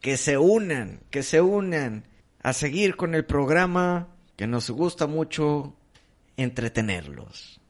que 0.00 0.16
se 0.16 0.38
unan, 0.38 1.00
que 1.10 1.22
se 1.22 1.40
unan 1.40 2.06
a 2.42 2.52
seguir 2.52 2.96
con 2.96 3.14
el 3.14 3.24
programa 3.24 4.08
que 4.36 4.46
nos 4.46 4.70
gusta 4.70 5.06
mucho 5.06 5.74
entretenerlos. 6.36 7.60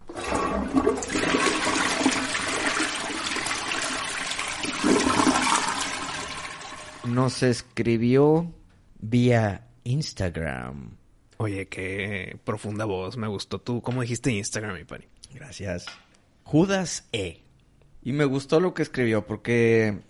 Nos 7.04 7.42
escribió 7.42 8.52
vía 8.98 9.66
Instagram. 9.84 10.96
Oye, 11.36 11.68
qué 11.68 12.38
profunda 12.44 12.84
voz. 12.84 13.16
Me 13.16 13.28
gustó 13.28 13.60
tú. 13.60 13.82
¿Cómo 13.82 14.00
dijiste 14.00 14.32
Instagram, 14.32 14.76
mi 14.76 14.84
pari? 14.84 15.06
Gracias. 15.34 15.86
Judas 16.42 17.06
E. 17.12 17.42
Y 18.02 18.12
me 18.12 18.24
gustó 18.24 18.60
lo 18.60 18.74
que 18.74 18.82
escribió 18.82 19.26
porque, 19.26 20.00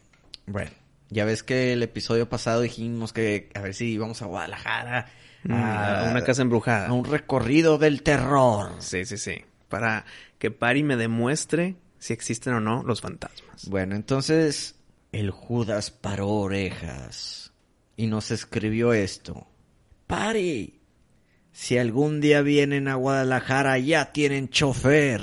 bueno, 0.46 0.70
ya 1.10 1.24
ves 1.24 1.42
que 1.42 1.72
el 1.72 1.82
episodio 1.82 2.28
pasado 2.28 2.60
dijimos 2.60 3.12
que 3.12 3.50
a 3.54 3.60
ver 3.60 3.74
si 3.74 3.86
íbamos 3.86 4.22
a 4.22 4.26
Guadalajara 4.26 5.06
a 5.48 6.08
una 6.10 6.22
casa 6.24 6.42
embrujada. 6.42 6.88
a 6.88 6.92
un 6.92 7.04
recorrido 7.04 7.78
del 7.78 8.02
terror. 8.02 8.72
Sí, 8.78 9.04
sí, 9.04 9.18
sí. 9.18 9.44
Para 9.68 10.04
que 10.38 10.50
Pari 10.50 10.82
me 10.82 10.96
demuestre 10.96 11.76
si 11.98 12.12
existen 12.12 12.54
o 12.54 12.60
no 12.60 12.82
los 12.82 13.00
fantasmas. 13.00 13.68
Bueno, 13.68 13.94
entonces 13.94 14.76
el 15.12 15.30
Judas 15.30 15.90
paró 15.90 16.28
orejas 16.28 17.52
y 17.96 18.06
nos 18.06 18.30
escribió 18.30 18.92
esto. 18.92 19.46
Pari, 20.06 20.80
si 21.52 21.78
algún 21.78 22.20
día 22.20 22.42
vienen 22.42 22.88
a 22.88 22.96
Guadalajara 22.96 23.78
ya 23.78 24.12
tienen 24.12 24.48
chofer. 24.48 25.22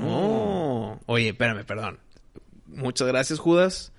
Oh. 0.00 0.98
Oye, 1.06 1.28
espérame, 1.28 1.64
perdón. 1.64 1.98
Muchas 2.66 3.08
gracias, 3.08 3.38
Judas. 3.38 3.92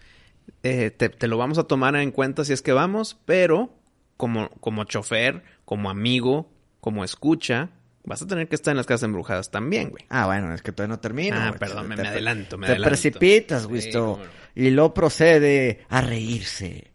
Eh, 0.63 0.91
te, 0.91 1.09
te 1.09 1.27
lo 1.27 1.37
vamos 1.37 1.57
a 1.57 1.63
tomar 1.63 1.95
en 1.95 2.11
cuenta 2.11 2.43
si 2.45 2.53
es 2.53 2.61
que 2.61 2.71
vamos, 2.73 3.17
pero 3.25 3.73
como, 4.17 4.49
como 4.59 4.83
chofer, 4.85 5.43
como 5.65 5.89
amigo, 5.89 6.49
como 6.81 7.03
escucha, 7.03 7.69
vas 8.03 8.21
a 8.21 8.27
tener 8.27 8.47
que 8.47 8.55
estar 8.55 8.71
en 8.71 8.77
las 8.77 8.85
casas 8.85 9.03
embrujadas 9.03 9.51
también, 9.51 9.89
güey. 9.91 10.05
Ah, 10.09 10.25
bueno, 10.25 10.53
es 10.53 10.61
que 10.61 10.71
todavía 10.71 10.95
no 10.95 10.99
termino. 10.99 11.35
Ah, 11.39 11.47
güey. 11.49 11.59
perdón, 11.59 11.87
me- 11.87 11.95
Te- 11.95 12.01
me 12.03 12.07
adelanto, 12.09 12.57
me 12.57 12.65
te 12.67 12.71
adelanto. 12.73 12.89
precipitas, 12.89 13.61
Sí, 13.63 13.67
Wisto. 13.69 14.19
no. 14.21 14.39
Y 14.55 14.71
luego 14.71 14.93
procede 14.93 15.85
a 15.89 16.01
reírse. 16.01 16.91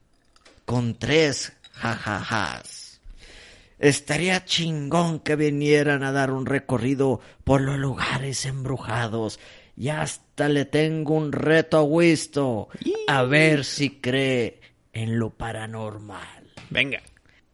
Con 0.64 0.98
tres 0.98 1.52
jajajas. 1.72 3.00
Estaría 3.78 4.44
chingón 4.44 5.20
que 5.20 5.36
vinieran 5.36 6.02
a 6.04 6.12
dar 6.12 6.30
un 6.30 6.46
recorrido 6.46 7.20
por 7.44 7.60
los 7.60 7.76
lugares 7.78 8.46
embrujados. 8.46 9.38
Y 9.76 9.88
hasta 9.88 10.23
le 10.36 10.64
tengo 10.64 11.14
un 11.14 11.32
reto 11.32 11.78
a 11.78 11.82
Wisto. 11.82 12.68
A 13.06 13.22
ver 13.22 13.64
si 13.64 14.00
cree 14.00 14.60
en 14.92 15.18
lo 15.18 15.30
paranormal. 15.30 16.52
Venga. 16.70 17.00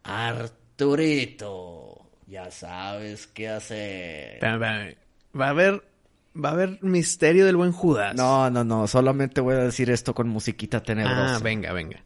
Arturito, 0.03 2.11
ya 2.27 2.51
sabes 2.51 3.27
qué 3.27 3.49
hacer. 3.49 4.43
Va 4.43 5.47
a 5.47 5.51
haber, 5.51 5.85
va 6.35 6.49
a 6.49 6.53
haber 6.53 6.79
misterio 6.83 7.47
del 7.47 7.57
buen 7.57 7.73
Judas. 7.73 8.15
No, 8.17 8.51
no, 8.51 8.65
no, 8.65 8.87
solamente 8.87 9.41
voy 9.41 9.55
a 9.55 9.59
decir 9.59 9.91
esto 9.91 10.15
con 10.15 10.29
musiquita 10.29 10.83
tenebrosa. 10.83 11.37
Ah, 11.37 11.39
venga, 11.39 11.73
venga. 11.73 12.03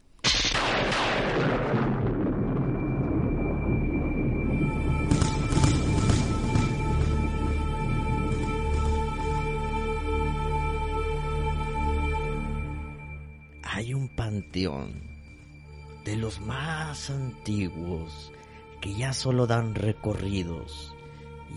De 14.55 16.15
los 16.15 16.39
más 16.39 17.09
antiguos 17.09 18.31
que 18.79 18.93
ya 18.93 19.11
solo 19.11 19.47
dan 19.47 19.75
recorridos 19.75 20.95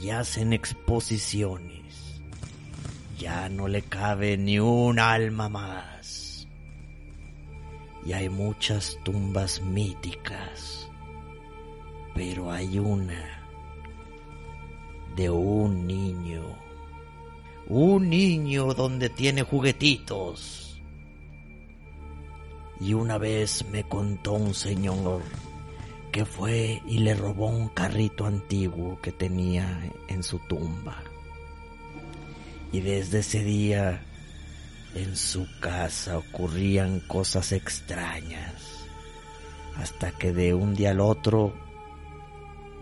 y 0.02 0.10
hacen 0.10 0.52
exposiciones. 0.52 2.20
Ya 3.16 3.48
no 3.50 3.68
le 3.68 3.82
cabe 3.82 4.36
ni 4.36 4.58
un 4.58 4.98
alma 4.98 5.48
más. 5.48 6.48
Y 8.04 8.14
hay 8.14 8.28
muchas 8.28 8.98
tumbas 9.04 9.62
míticas, 9.62 10.90
pero 12.16 12.50
hay 12.50 12.80
una 12.80 13.46
de 15.14 15.30
un 15.30 15.86
niño. 15.86 16.42
Un 17.68 18.10
niño 18.10 18.74
donde 18.74 19.08
tiene 19.08 19.44
juguetitos. 19.44 20.67
Y 22.80 22.94
una 22.94 23.18
vez 23.18 23.64
me 23.70 23.84
contó 23.84 24.34
un 24.34 24.54
señor 24.54 25.22
que 26.12 26.24
fue 26.24 26.82
y 26.86 26.98
le 26.98 27.14
robó 27.14 27.46
un 27.46 27.68
carrito 27.68 28.26
antiguo 28.26 29.00
que 29.00 29.12
tenía 29.12 29.80
en 30.08 30.22
su 30.22 30.38
tumba. 30.38 31.02
Y 32.72 32.80
desde 32.80 33.20
ese 33.20 33.42
día 33.42 34.02
en 34.94 35.16
su 35.16 35.46
casa 35.60 36.18
ocurrían 36.18 37.00
cosas 37.00 37.52
extrañas. 37.52 38.54
Hasta 39.76 40.10
que 40.12 40.32
de 40.32 40.54
un 40.54 40.74
día 40.74 40.90
al 40.90 41.00
otro 41.00 41.54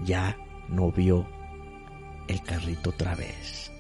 ya 0.05 0.37
no 0.69 0.91
vio 0.91 1.27
el 2.29 2.43
carrito 2.43 2.91
otra 2.91 3.15
vez. 3.15 3.71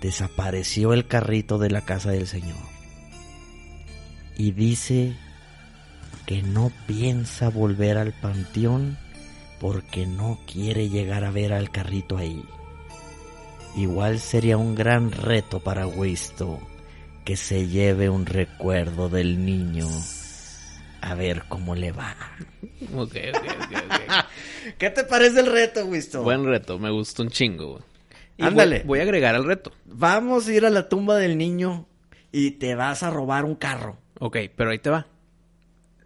Desapareció 0.00 0.92
el 0.94 1.06
carrito 1.06 1.58
de 1.58 1.70
la 1.70 1.82
casa 1.82 2.10
del 2.10 2.26
Señor. 2.26 2.56
Y 4.36 4.52
dice 4.52 5.16
que 6.30 6.42
no 6.42 6.70
piensa 6.86 7.48
volver 7.50 7.98
al 7.98 8.12
panteón 8.12 8.96
porque 9.58 10.06
no 10.06 10.38
quiere 10.46 10.88
llegar 10.88 11.24
a 11.24 11.32
ver 11.32 11.52
al 11.52 11.72
carrito 11.72 12.16
ahí. 12.16 12.44
Igual 13.74 14.20
sería 14.20 14.56
un 14.56 14.76
gran 14.76 15.10
reto 15.10 15.58
para 15.58 15.88
Wisto 15.88 16.60
que 17.24 17.36
se 17.36 17.66
lleve 17.66 18.08
un 18.08 18.26
recuerdo 18.26 19.08
del 19.08 19.44
niño 19.44 19.88
a 21.00 21.16
ver 21.16 21.46
cómo 21.48 21.74
le 21.74 21.90
va. 21.90 22.14
Ok, 22.94 23.16
ok, 23.34 23.44
ok, 23.44 23.76
ok. 23.76 24.24
¿Qué 24.78 24.90
te 24.90 25.02
parece 25.02 25.40
el 25.40 25.46
reto, 25.46 25.84
Wisto? 25.86 26.22
Buen 26.22 26.44
reto, 26.44 26.78
me 26.78 26.92
gustó 26.92 27.24
un 27.24 27.30
chingo. 27.30 27.80
Y 28.36 28.44
Ándale. 28.44 28.78
Voy, 28.78 28.86
voy 28.86 28.98
a 29.00 29.02
agregar 29.02 29.34
al 29.34 29.44
reto. 29.44 29.72
Vamos 29.84 30.46
a 30.46 30.52
ir 30.52 30.64
a 30.64 30.70
la 30.70 30.88
tumba 30.88 31.16
del 31.16 31.36
niño 31.36 31.88
y 32.30 32.52
te 32.52 32.76
vas 32.76 33.02
a 33.02 33.10
robar 33.10 33.44
un 33.44 33.56
carro. 33.56 33.98
Ok, 34.20 34.36
pero 34.54 34.70
ahí 34.70 34.78
te 34.78 34.90
va. 34.90 35.08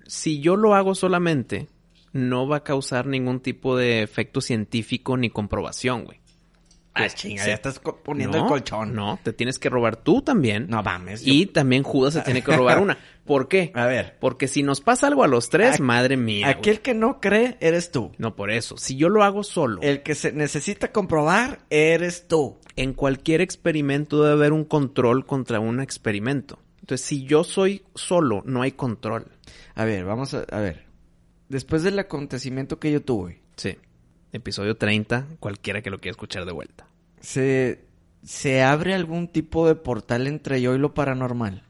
Si 0.06 0.40
yo 0.40 0.56
lo 0.56 0.74
hago 0.74 0.94
solamente, 0.94 1.68
no 2.12 2.46
va 2.46 2.58
a 2.58 2.64
causar 2.64 3.06
ningún 3.06 3.40
tipo 3.40 3.76
de 3.76 4.02
efecto 4.02 4.40
científico 4.40 5.16
ni 5.16 5.30
comprobación, 5.30 6.04
güey. 6.04 6.18
Ah, 6.96 7.08
chinga, 7.08 7.42
Sí. 7.42 7.48
ya 7.48 7.54
estás 7.54 7.80
poniendo 8.04 8.38
No, 8.38 8.44
el 8.44 8.48
colchón. 8.48 8.94
No, 8.94 9.18
te 9.20 9.32
tienes 9.32 9.58
que 9.58 9.68
robar 9.68 9.96
tú 9.96 10.22
también. 10.22 10.68
No 10.68 10.80
mames. 10.80 11.22
yo- 11.24 11.32
Y 11.34 11.46
también 11.46 11.82
Judas 11.82 12.14
se 12.14 12.20
tiene 12.20 12.40
que 12.42 12.56
robar 12.56 12.78
una. 12.78 12.96
¿Por 13.24 13.48
qué? 13.48 13.72
A 13.74 13.86
ver. 13.86 14.16
Porque 14.20 14.46
si 14.46 14.62
nos 14.62 14.80
pasa 14.80 15.08
algo 15.08 15.24
a 15.24 15.26
los 15.26 15.48
tres, 15.50 15.80
madre 15.80 16.16
mía. 16.16 16.48
Aquí 16.50 16.60
güey. 16.68 16.76
el 16.76 16.82
que 16.82 16.94
no 16.94 17.20
cree 17.20 17.56
eres 17.60 17.90
tú. 17.90 18.12
No, 18.18 18.36
por 18.36 18.52
eso. 18.52 18.76
Si 18.76 18.94
yo 18.94 19.08
lo 19.08 19.24
hago 19.24 19.42
solo, 19.42 19.82
El 19.82 20.04
que 20.04 20.14
se 20.14 20.30
necesita 20.30 20.92
comprobar 20.92 21.58
eres 21.68 22.28
tú. 22.28 22.58
en 22.76 22.92
cualquier 22.92 23.40
experimento 23.40 24.22
debe 24.22 24.34
haber 24.34 24.52
un 24.52 24.64
control 24.64 25.26
contra 25.26 25.58
un 25.58 25.80
experimento. 25.80 26.60
Entonces, 26.80 27.04
si 27.04 27.24
yo 27.24 27.42
soy 27.44 27.82
solo, 27.96 28.42
no 28.46 28.62
hay 28.62 28.70
control. 28.72 29.26
A 29.74 29.84
ver, 29.84 30.04
vamos 30.04 30.34
a, 30.34 30.40
a 30.50 30.60
ver. 30.60 30.84
Después 31.48 31.82
del 31.82 31.98
acontecimiento 31.98 32.78
que 32.78 32.92
yo 32.92 33.02
tuve, 33.02 33.40
Sí. 33.56 33.76
Episodio 34.32 34.76
30, 34.76 35.26
cualquiera 35.38 35.80
que 35.82 35.90
lo 35.90 36.00
quiera 36.00 36.12
escuchar 36.12 36.44
de 36.44 36.52
vuelta. 36.52 36.86
¿se, 37.20 37.84
¿se 38.24 38.62
abre 38.62 38.94
algún 38.94 39.28
tipo 39.28 39.66
de 39.68 39.76
portal 39.76 40.26
entre 40.26 40.60
yo 40.60 40.74
y 40.74 40.78
lo 40.78 40.92
paranormal? 40.92 41.62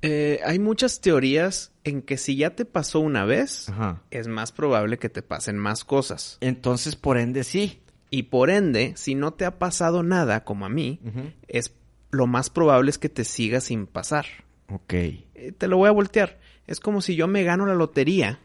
Eh, 0.00 0.40
hay 0.44 0.58
muchas 0.58 1.00
teorías 1.00 1.72
en 1.84 2.02
que 2.02 2.16
si 2.16 2.36
ya 2.36 2.50
te 2.54 2.64
pasó 2.64 3.00
una 3.00 3.24
vez, 3.24 3.68
Ajá. 3.68 4.02
es 4.10 4.28
más 4.28 4.52
probable 4.52 4.98
que 4.98 5.08
te 5.08 5.22
pasen 5.22 5.58
más 5.58 5.84
cosas. 5.84 6.38
Entonces, 6.40 6.94
por 6.96 7.18
ende, 7.18 7.42
sí. 7.44 7.80
Y 8.10 8.24
por 8.24 8.48
ende, 8.50 8.94
si 8.96 9.14
no 9.14 9.32
te 9.34 9.44
ha 9.44 9.58
pasado 9.58 10.02
nada, 10.02 10.44
como 10.44 10.64
a 10.66 10.68
mí, 10.70 11.00
es 11.48 11.74
lo 12.10 12.26
más 12.26 12.48
probable 12.48 12.90
es 12.90 12.96
que 12.98 13.08
te 13.08 13.24
siga 13.24 13.60
sin 13.60 13.86
pasar. 13.86 14.24
Ok. 14.70 14.92
Eh, 14.92 15.52
te 15.56 15.68
lo 15.68 15.76
voy 15.78 15.88
a 15.88 15.92
voltear. 15.92 16.38
Es 16.66 16.80
como 16.80 17.00
si 17.00 17.16
yo 17.16 17.26
me 17.26 17.42
gano 17.44 17.66
la 17.66 17.74
lotería. 17.74 18.40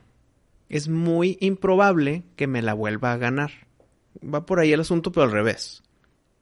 Es 0.69 0.87
muy 0.87 1.37
improbable 1.41 2.23
que 2.35 2.47
me 2.47 2.61
la 2.61 2.73
vuelva 2.73 3.11
a 3.13 3.17
ganar. 3.17 3.51
Va 4.23 4.45
por 4.45 4.59
ahí 4.59 4.71
el 4.73 4.79
asunto, 4.79 5.11
pero 5.11 5.25
al 5.25 5.31
revés. 5.31 5.83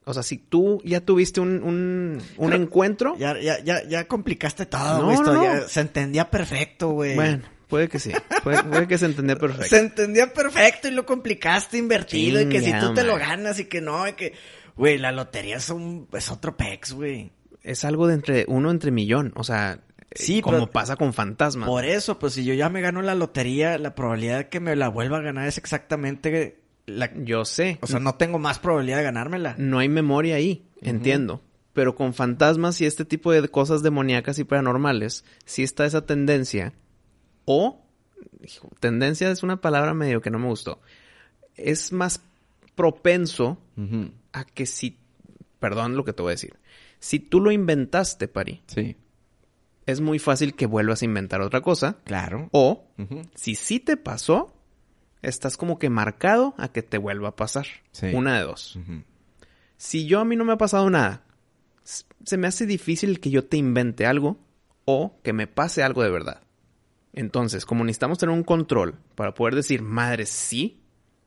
O 0.03 0.13
sea, 0.13 0.23
si 0.23 0.37
tú 0.37 0.81
ya 0.83 1.01
tuviste 1.01 1.39
un, 1.41 1.61
un, 1.63 2.21
un 2.37 2.53
encuentro, 2.53 3.15
Ya, 3.17 3.39
ya, 3.39 3.63
ya, 3.63 3.83
ya 3.87 4.07
complicaste 4.07 4.65
todo, 4.65 5.03
No, 5.03 5.11
esto 5.11 5.33
no, 5.33 5.43
ya 5.43 5.55
no. 5.61 5.67
se 5.67 5.79
entendía 5.81 6.29
perfecto, 6.31 6.89
güey. 6.89 7.15
bueno, 7.15 7.43
puede 7.67 7.87
que 7.87 7.99
sí. 7.99 8.11
Puede, 8.43 8.63
puede 8.63 8.87
que 8.87 8.97
se 8.97 9.05
entendía 9.05 9.35
perfecto. 9.35 9.67
Se 9.67 9.79
entendía 9.79 10.33
perfecto 10.33 10.87
y 10.87 10.91
lo 10.91 11.05
complicaste 11.05 11.77
invertido 11.77 12.41
y 12.41 12.49
que 12.49 12.61
si 12.61 12.71
tú 12.79 12.93
te 12.93 13.03
lo 13.03 13.15
ganas 13.17 13.59
y 13.59 13.65
que 13.65 13.81
no, 13.81 14.07
y 14.07 14.13
que... 14.13 14.33
Güey, 14.75 14.97
la 14.97 15.11
lotería 15.11 15.57
es 15.57 15.69
un... 15.69 16.07
es 16.13 16.31
otro 16.31 16.55
pex, 16.57 16.93
güey. 16.93 17.31
Es 17.63 17.85
algo 17.85 18.07
de 18.07 18.15
entre 18.15 18.45
uno 18.47 18.71
entre 18.71 18.91
millón. 18.91 19.33
O 19.35 19.43
sea, 19.43 19.79
Sí, 20.13 20.41
como 20.41 20.57
pero- 20.57 20.71
pasa 20.71 20.95
con 20.97 21.13
fantasmas. 21.13 21.69
Por 21.69 21.85
eso, 21.85 22.19
pues 22.19 22.33
si 22.33 22.43
yo 22.43 22.53
ya 22.53 22.69
me 22.69 22.81
gano 22.81 23.01
la 23.01 23.15
lotería, 23.15 23.77
la 23.77 23.95
probabilidad 23.95 24.37
de 24.39 24.49
que 24.49 24.59
me 24.59 24.75
la 24.75 24.89
vuelva 24.89 25.17
a 25.17 25.21
ganar 25.21 25.47
es 25.47 25.57
exactamente 25.57 26.59
la... 26.85 27.11
Yo 27.23 27.45
sé. 27.45 27.77
O 27.81 27.87
sea, 27.87 27.99
no 28.01 28.15
tengo 28.15 28.37
más 28.39 28.59
probabilidad 28.59 28.97
de 28.97 29.03
ganármela. 29.03 29.55
no 29.57 29.79
hay 29.79 29.87
memoria 29.89 30.35
ahí, 30.35 30.65
entiendo. 30.81 31.41
Pero 31.73 31.95
con 31.95 32.13
fantasmas 32.13 32.81
y 32.81 32.85
este 32.85 33.05
tipo 33.05 33.31
de 33.31 33.47
cosas 33.47 33.83
demoníacas 33.83 34.37
y 34.39 34.43
paranormales, 34.43 35.23
sí 35.45 35.63
está 35.63 35.85
esa 35.85 36.05
tendencia. 36.05 36.73
O, 37.45 37.81
hijo, 38.43 38.69
tendencia 38.81 39.31
es 39.31 39.43
una 39.43 39.61
palabra 39.61 39.93
medio 39.93 40.19
que 40.21 40.29
no 40.29 40.39
me 40.39 40.47
gustó. 40.47 40.81
Es 41.55 41.93
más 41.93 42.21
propenso 42.75 43.57
a 44.33 44.43
que 44.43 44.65
si, 44.65 44.97
perdón 45.59 45.95
lo 45.95 46.03
que 46.03 46.11
te 46.11 46.21
voy 46.21 46.31
a 46.31 46.35
decir, 46.35 46.55
si 47.01 47.19
tú 47.19 47.41
lo 47.41 47.51
inventaste, 47.51 48.27
Pari, 48.29 48.61
Sí. 48.67 48.95
es 49.87 49.99
muy 49.99 50.19
fácil 50.19 50.55
que 50.55 50.67
vuelvas 50.67 51.01
a 51.01 51.05
inventar 51.05 51.41
otra 51.41 51.59
cosa. 51.61 51.97
Claro. 52.05 52.47
O, 52.53 52.85
si 53.35 53.55
sí 53.55 53.79
te 53.79 53.97
pasó, 53.97 54.53
estás 55.21 55.57
como 55.57 55.79
que 55.79 55.89
marcado 55.89 56.53
a 56.57 56.71
que 56.71 56.83
te 56.83 56.97
vuelva 56.99 57.29
a 57.29 57.35
pasar. 57.35 57.65
Sí. 57.91 58.07
Una 58.13 58.37
de 58.37 58.43
dos. 58.43 58.77
Si 59.77 60.05
yo 60.05 60.19
a 60.19 60.25
mí 60.25 60.35
no 60.35 60.45
me 60.45 60.53
ha 60.53 60.57
pasado 60.57 60.89
nada, 60.89 61.23
se 61.83 62.37
me 62.37 62.47
hace 62.47 62.65
difícil 62.67 63.19
que 63.19 63.31
yo 63.31 63.45
te 63.45 63.57
invente 63.57 64.05
algo 64.05 64.37
o 64.85 65.19
que 65.23 65.33
me 65.33 65.47
pase 65.47 65.81
algo 65.83 66.03
de 66.03 66.11
verdad. 66.11 66.41
Entonces, 67.13 67.65
como 67.65 67.83
necesitamos 67.83 68.19
tener 68.19 68.33
un 68.33 68.43
control 68.43 68.95
para 69.15 69.33
poder 69.33 69.55
decir, 69.55 69.81
madre, 69.81 70.25
sí, 70.27 70.81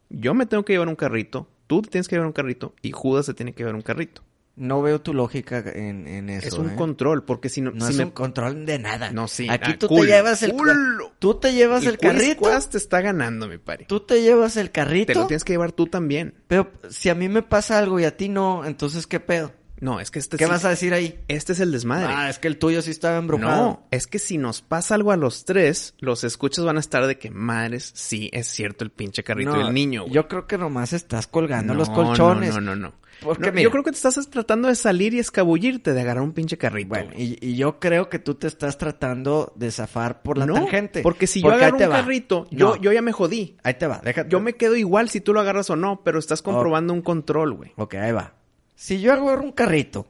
yo 0.09 0.33
me 0.35 0.47
tengo 0.47 0.65
que 0.65 0.73
llevar 0.73 0.89
un 0.89 0.97
carrito, 0.97 1.49
tú 1.67 1.83
te 1.83 1.91
tienes 1.91 2.07
que 2.09 2.15
llevar 2.15 2.29
un 2.29 2.33
carrito 2.33 2.75
y 2.81 2.93
Judas 2.93 3.27
se 3.27 3.35
tiene 3.35 3.53
que 3.53 3.65
llevar 3.65 3.75
un 3.75 3.83
carrito. 3.83 4.23
No 4.57 4.83
veo 4.83 5.01
tu 5.01 5.13
lógica 5.15 5.59
en, 5.59 6.07
en 6.07 6.31
eso, 6.31 6.47
es 6.47 6.53
un 6.55 6.71
¿eh? 6.71 6.77
control, 6.77 7.25
porque 7.25 7.49
si 7.49 7.61
no... 7.61 7.73
No 7.73 7.87
si 7.87 7.91
es 7.93 7.99
me- 7.99 8.05
un 8.05 8.11
control 8.13 8.65
de 8.67 8.79
nada. 8.79 9.11
No, 9.11 9.27
sí. 9.27 9.49
Aquí 9.51 9.73
Ah, 9.73 9.79
tú 9.79 9.89
te 9.89 10.05
llevas 10.07 10.43
el... 10.45 10.53
culo. 10.53 11.13
Tú 11.19 11.35
te 11.41 11.53
llevas 11.53 11.85
el 11.87 11.99
Quiz 11.99 12.11
carrito. 12.13 12.51
Quest 12.51 12.71
te 12.71 12.79
está 12.79 13.01
ganando, 13.01 13.49
mi 13.49 13.59
pari. 13.59 13.87
Tú 13.87 13.99
te 14.01 14.23
llevas 14.23 14.57
el 14.57 14.71
carrito. 14.71 15.13
Te 15.13 15.19
lo 15.19 15.27
tienes 15.27 15.43
que 15.43 15.55
llevar 15.55 15.73
tú 15.73 15.87
también. 15.89 16.35
Pero 16.47 16.71
si 16.89 17.09
a 17.09 17.17
mí 17.17 17.29
me 17.29 17.43
pasa 17.43 17.79
algo 17.79 17.99
y 17.99 18.05
a 18.05 18.17
ti 18.17 18.29
no, 18.29 18.65
entonces 18.65 19.09
¿qué 19.09 19.19
pedo? 19.19 19.51
No, 19.81 20.01
es 20.01 20.11
que 20.11 20.19
este, 20.21 20.37
¿Qué 20.37 20.45
sí- 20.45 20.51
vas 20.51 20.65
a 20.65 20.71
decir 20.71 20.95
ahí? 20.95 21.19
este 21.29 21.53
es 21.53 21.61
el 21.61 21.73
desmadre. 21.73 22.07
Ah, 22.09 22.31
es 22.31 22.39
que 22.39 22.49
el 22.49 22.59
tuyo 22.59 22.81
sí 22.81 22.91
estaba 22.91 23.19
embrujado. 23.19 23.57
No, 23.65 23.87
es 23.91 24.07
que 24.07 24.19
si 24.19 24.39
nos 24.39 24.63
pasa 24.63 24.95
algo 24.95 25.11
a 25.13 25.17
los 25.17 25.45
tres, 25.45 25.95
los 25.99 26.25
escuchas 26.25 26.65
van 26.65 26.77
a 26.77 26.81
estar 26.81 27.07
de 27.07 27.19
que 27.19 27.31
madres, 27.31 27.91
sí, 27.95 28.31
es 28.33 28.47
cierto 28.47 28.85
el 28.85 28.91
pinche 28.91 29.25
carrito 29.25 29.51
No, 29.57 29.65
del 29.65 29.75
niño. 29.75 30.03
güey. 30.03 30.15
Yo 30.15 30.29
creo 30.29 30.47
que 30.47 30.57
nomás 30.59 30.93
estás 30.93 31.27
colgando 31.27 31.73
No, 31.75 31.79
los 31.81 31.91
colchones. 31.91 32.55
No, 32.55 32.61
no, 32.61 32.77
no, 32.77 32.89
no. 32.89 32.95
Porque 33.23 33.53
No, 33.53 33.61
yo 33.61 33.71
creo 33.71 33.85
que 33.85 33.91
te 33.93 33.97
estás 33.97 34.29
tratando 34.29 34.67
de 34.69 34.75
salir 34.75 35.15
y 35.15 35.19
escabullirte 35.21 35.93
de 35.93 36.01
agarrar 36.01 36.23
un 36.25 36.33
pinche 36.33 36.59
carrito. 36.59 36.89
Bueno, 36.89 37.11
y, 37.17 37.39
y 37.41 37.55
yo 37.57 37.79
creo 37.79 38.09
que 38.09 38.19
tú 38.19 38.35
te 38.35 38.47
estás 38.49 38.77
tratando 38.77 39.53
de 39.57 39.71
zafar 39.71 40.23
por 40.23 40.37
la 40.37 40.47
no, 40.47 40.55
tangente. 40.55 41.01
porque 41.03 41.27
si 41.29 41.41
yo 41.41 41.49
Porque 41.49 41.65
agarro 41.65 41.79
un 41.79 41.91
va. 41.93 41.97
carrito, 42.01 42.47
No, 42.51 42.59
yo, 42.59 42.77
yo 42.77 42.93
ya 42.93 43.03
me 43.03 43.13
jodí. 43.13 43.57
Ahí 43.63 43.75
te 43.75 43.87
va, 43.87 44.01
déjate. 44.05 44.29
Yo 44.31 44.41
me 44.41 44.55
quedo 44.55 44.75
igual 44.77 45.09
si 45.11 45.21
tú 45.21 45.33
lo 45.33 45.41
agarras 45.41 45.71
o 45.71 45.77
no, 45.77 46.03
pero 46.03 46.19
estás 46.19 46.43
comprobando 46.43 46.93
un 46.93 47.03
control, 47.03 47.55
güey. 47.55 47.73
Ok, 47.77 47.95
ahí 47.95 48.13
va. 48.13 48.35
Si 48.75 49.01
yo 49.01 49.13
agarro 49.13 49.43
un 49.43 49.53
carrito 49.53 50.07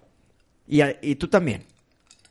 y, 0.66 0.81
a- 0.81 0.98
y 1.03 1.16
tú 1.16 1.29
también, 1.29 1.64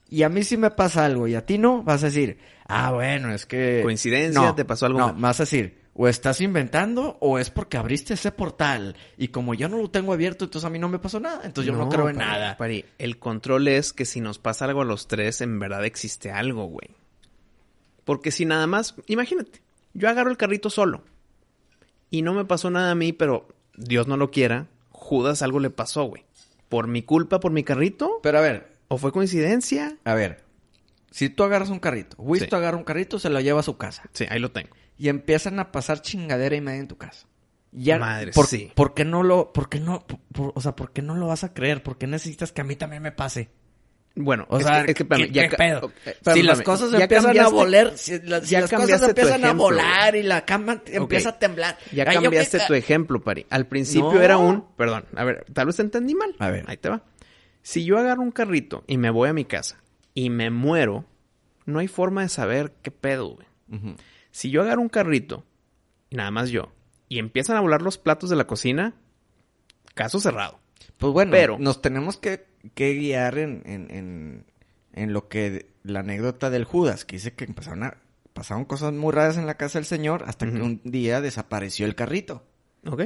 y 0.10 0.24
a 0.24 0.30
mí 0.30 0.44
sí 0.44 0.58
me 0.58 0.72
pasa 0.72 1.06
algo 1.06 1.28
y 1.28 1.36
a 1.36 1.46
ti 1.46 1.58
no, 1.58 1.84
vas 1.84 2.04
a 2.04 2.08
decir, 2.08 2.38
ah, 2.68 2.92
bueno, 2.92 3.34
es 3.34 3.46
que... 3.46 3.80
Coincidencia, 3.84 4.54
te 4.56 4.66
pasó 4.66 4.86
algo 4.88 5.00
No, 5.00 5.14
vas 5.14 5.40
a 5.40 5.44
decir, 5.44 5.82
o 5.96 6.08
estás 6.08 6.42
inventando 6.42 7.18
o 7.20 7.38
es 7.40 7.50
porque 7.52 7.78
abriste 7.78 8.16
ese 8.16 8.32
portal 8.32 8.96
y 9.18 9.28
como 9.30 9.54
yo 9.54 9.70
no 9.70 9.78
lo 9.78 9.90
tengo 9.92 10.12
abierto, 10.14 10.46
entonces 10.46 10.66
a 10.66 10.70
mí 10.72 10.80
no 10.80 10.90
me 10.90 11.00
pasó 11.00 11.20
nada, 11.20 11.42
entonces 11.46 11.72
yo 11.72 11.78
no, 11.78 11.90
creo 11.90 12.10
en 12.10 12.16
pari, 12.16 12.28
nada. 12.30 12.58
pari, 12.58 12.86
el 12.98 13.20
control 13.20 13.68
es 13.68 13.94
que 13.94 14.06
si 14.06 14.20
nos 14.22 14.40
pasa 14.40 14.66
algo 14.66 14.82
a 14.82 14.86
los 14.86 15.08
tres, 15.08 15.42
en 15.42 15.60
verdad 15.60 15.86
existe 15.86 16.32
algo, 16.32 16.66
güey. 16.66 16.90
Porque 18.06 18.32
si 18.32 18.46
nada 18.46 18.68
más, 18.68 18.96
imagínate, 19.08 19.62
yo 19.94 20.10
agarro 20.10 20.30
el 20.32 20.38
carrito 20.38 20.70
solo. 20.70 21.04
Y 22.10 22.22
no 22.22 22.34
me 22.34 22.46
pasó 22.46 22.70
nada 22.70 22.92
a 22.92 22.96
mí, 22.96 23.14
pero 23.14 23.48
Dios 23.76 24.08
no 24.08 24.18
lo 24.18 24.30
quiera, 24.30 24.68
Judas 25.04 25.42
algo 25.42 25.60
le 25.60 25.70
pasó, 25.70 26.06
güey. 26.06 26.26
¿Por 26.70 26.88
mi 26.88 27.04
culpa, 27.04 27.40
por 27.40 27.52
mi 27.52 27.64
carrito? 27.64 28.20
Pero 28.24 28.40
a 28.40 28.42
ver, 28.42 28.78
¿O 28.88 28.98
fue 28.98 29.12
coincidencia? 29.12 29.98
a 30.06 30.14
ver. 30.16 30.44
Si 31.12 31.30
tú 31.30 31.44
agarras 31.44 31.70
un 31.70 31.80
carrito, 31.80 32.16
Wisto 32.20 32.50
Sí. 32.50 32.56
agarra 32.56 32.78
un 32.78 32.84
carrito, 32.84 33.20
se 33.20 33.30
lo 33.30 33.40
lleva 33.40 33.60
a 33.60 33.64
su 33.64 33.78
casa. 33.78 34.04
Sí, 34.14 34.26
ahí 34.30 34.40
lo 34.40 34.52
tengo. 34.52 34.70
Y 34.98 35.10
empiezan 35.10 35.60
a 35.60 35.72
pasar 35.72 36.02
chingadera 36.02 36.56
y 36.56 36.62
media 36.62 36.80
en 36.80 36.88
tu 36.88 36.98
casa. 36.98 37.28
Ya, 37.72 37.98
Madre, 38.00 38.32
por, 38.34 38.48
sí. 38.48 38.72
¿por 38.76 38.94
qué 38.94 39.04
no 39.06 39.22
lo, 39.24 39.52
por 39.54 39.68
qué 39.70 39.80
no, 39.80 40.06
por- 40.08 40.52
o 40.56 40.62
sea, 40.62 40.76
por 40.76 40.92
qué 40.92 41.02
no 41.02 41.16
lo 41.16 41.28
vas 41.28 41.44
a 41.44 41.54
creer? 41.54 41.82
¿Por 41.84 41.98
qué 41.98 42.08
necesitas 42.08 42.52
que 42.52 42.62
a 42.62 42.64
mí 42.64 42.76
también 42.76 43.02
me 43.04 43.12
pase? 43.12 43.50
Bueno, 44.16 44.46
O 44.50 44.60
es 44.60 44.66
sea, 44.66 44.84
que, 44.86 44.92
es 44.92 44.98
que, 44.98 45.04
espérame, 45.04 45.26
¿qué, 45.28 45.32
ya 45.34 45.42
qué 45.44 45.50
ca- 45.50 45.58
pedo? 45.58 45.92
espérame, 46.06 46.36
si 46.38 46.44
las 46.44 46.62
cosas 46.62 46.92
Ya 46.92 47.00
empiezan 47.00 47.40
a 47.40 47.48
volar, 47.48 47.98
si, 47.98 48.20
la- 48.22 48.42
si 48.42 48.52
ya 48.52 48.62
las 48.62 48.72
cosas 48.72 49.02
empiezan 49.10 49.44
a 49.46 49.54
volar 49.54 50.16
y 50.16 50.22
la 50.24 50.46
cama 50.46 50.84
empieza 50.86 51.30
a 51.30 51.40
temblar. 51.40 51.78
Ya 51.92 52.06
Ay, 52.08 52.18
cambiaste 52.22 52.60
tu 52.68 52.74
ejemplo, 52.76 53.24
Pari. 53.24 53.48
Al 53.50 53.66
principio 53.66 54.14
No. 54.14 54.22
era 54.22 54.38
un... 54.38 54.66
Perdón, 54.78 55.06
a 55.16 55.24
ver, 55.24 55.46
tal 55.52 55.66
vez 55.66 55.78
te 55.78 55.82
entendí 55.82 56.14
mal. 56.14 56.36
A 56.38 56.50
ver. 56.52 56.64
Ahí 56.68 56.78
te 56.78 56.90
va. 56.90 57.02
Si 57.64 57.86
yo 57.86 57.98
agarro 57.98 58.22
un 58.22 58.32
carrito 58.32 58.84
y 58.86 58.98
me 58.98 59.10
voy 59.10 59.30
a 59.30 59.34
mi 59.34 59.46
casa 59.46 59.82
y 60.14 60.30
me 60.30 60.52
muero, 60.52 61.06
no 61.66 61.80
hay 61.80 61.88
forma 61.88 62.22
de 62.22 62.30
saber 62.30 62.72
qué 62.84 62.92
pedo, 62.92 63.30
güey. 63.36 63.48
Si 64.30 64.52
yo 64.52 64.62
agarro 64.62 64.82
un 64.82 64.90
carrito, 64.90 65.44
y 66.12 66.18
nada 66.18 66.30
más 66.30 66.50
yo, 66.52 66.72
y 67.10 67.18
empiezan 67.18 67.58
a 67.58 67.62
volar 67.62 67.82
los 67.82 67.98
platos 67.98 68.30
de 68.30 68.36
la 68.36 68.46
cocina, 68.46 68.94
caso 69.96 70.20
cerrado. 70.20 70.60
Pues 71.04 71.14
bueno, 71.14 71.32
Pero- 71.32 71.58
nos 71.60 71.82
tenemos 71.82 72.16
que, 72.18 72.46
que 72.76 72.94
guiar 72.94 73.38
en, 73.38 73.62
en, 73.66 73.92
en, 73.92 74.46
en 74.94 75.12
lo 75.12 75.28
que 75.28 75.68
la 75.84 76.00
anécdota 76.00 76.50
del 76.50 76.64
Judas, 76.64 77.04
que 77.04 77.18
dice 77.18 77.34
que 77.34 77.44
empezaron 77.44 77.84
a, 77.84 77.98
pasaron 78.32 78.64
cosas 78.64 78.94
muy 78.94 79.12
raras 79.12 79.36
en 79.38 79.46
la 79.46 79.56
casa 79.58 79.80
del 79.80 79.86
señor 79.86 80.24
hasta 80.28 80.50
que 80.50 80.62
un 80.62 80.80
día 80.86 81.20
desapareció 81.20 81.86
el 81.86 81.96
carrito. 81.96 82.44
¿Ok? 82.88 83.04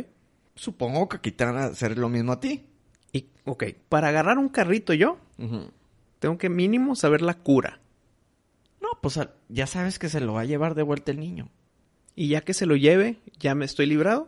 Supongo 0.54 1.10
que 1.10 1.18
aquí 1.18 1.32
te 1.32 1.44
van 1.44 1.58
a 1.58 1.66
hacer 1.66 1.98
lo 1.98 2.08
mismo 2.08 2.34
a 2.34 2.40
ti. 2.40 2.68
Y, 3.14 3.30
ok, 3.46 3.64
para 3.90 4.10
agarrar 4.10 4.38
un 4.38 4.50
carrito 4.50 4.94
yo, 4.94 5.18
tengo 6.20 6.38
que 6.38 6.50
mínimo 6.50 6.96
saber 6.96 7.24
la 7.24 7.34
cura. 7.34 7.80
No, 8.80 8.90
pues 9.02 9.20
ya 9.50 9.66
sabes 9.66 9.98
que 9.98 10.10
se 10.10 10.20
lo 10.22 10.34
va 10.34 10.42
a 10.42 10.46
llevar 10.46 10.76
de 10.76 10.84
vuelta 10.84 11.10
el 11.12 11.20
niño. 11.20 11.50
Y 12.16 12.28
ya 12.30 12.42
que 12.42 12.54
se 12.54 12.68
lo 12.68 12.76
lleve, 12.76 13.18
¿ya 13.40 13.56
me 13.56 13.66
estoy 13.66 13.88
librado? 13.88 14.28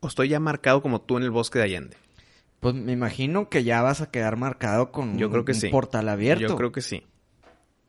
¿O 0.00 0.08
estoy 0.08 0.28
ya 0.28 0.40
marcado 0.40 0.82
como 0.82 1.00
tú 1.00 1.16
en 1.16 1.22
el 1.22 1.30
bosque 1.30 1.58
de 1.58 1.64
Allende? 1.64 1.96
Pues 2.60 2.74
me 2.74 2.92
imagino 2.92 3.48
que 3.48 3.62
ya 3.64 3.82
vas 3.82 4.00
a 4.00 4.10
quedar 4.10 4.36
marcado 4.36 4.90
con 4.90 5.16
Yo 5.18 5.30
creo 5.30 5.44
que 5.44 5.52
un 5.52 5.60
sí. 5.60 5.68
portal 5.68 6.08
abierto. 6.08 6.48
Yo 6.48 6.56
creo 6.56 6.72
que 6.72 6.80
sí. 6.82 7.06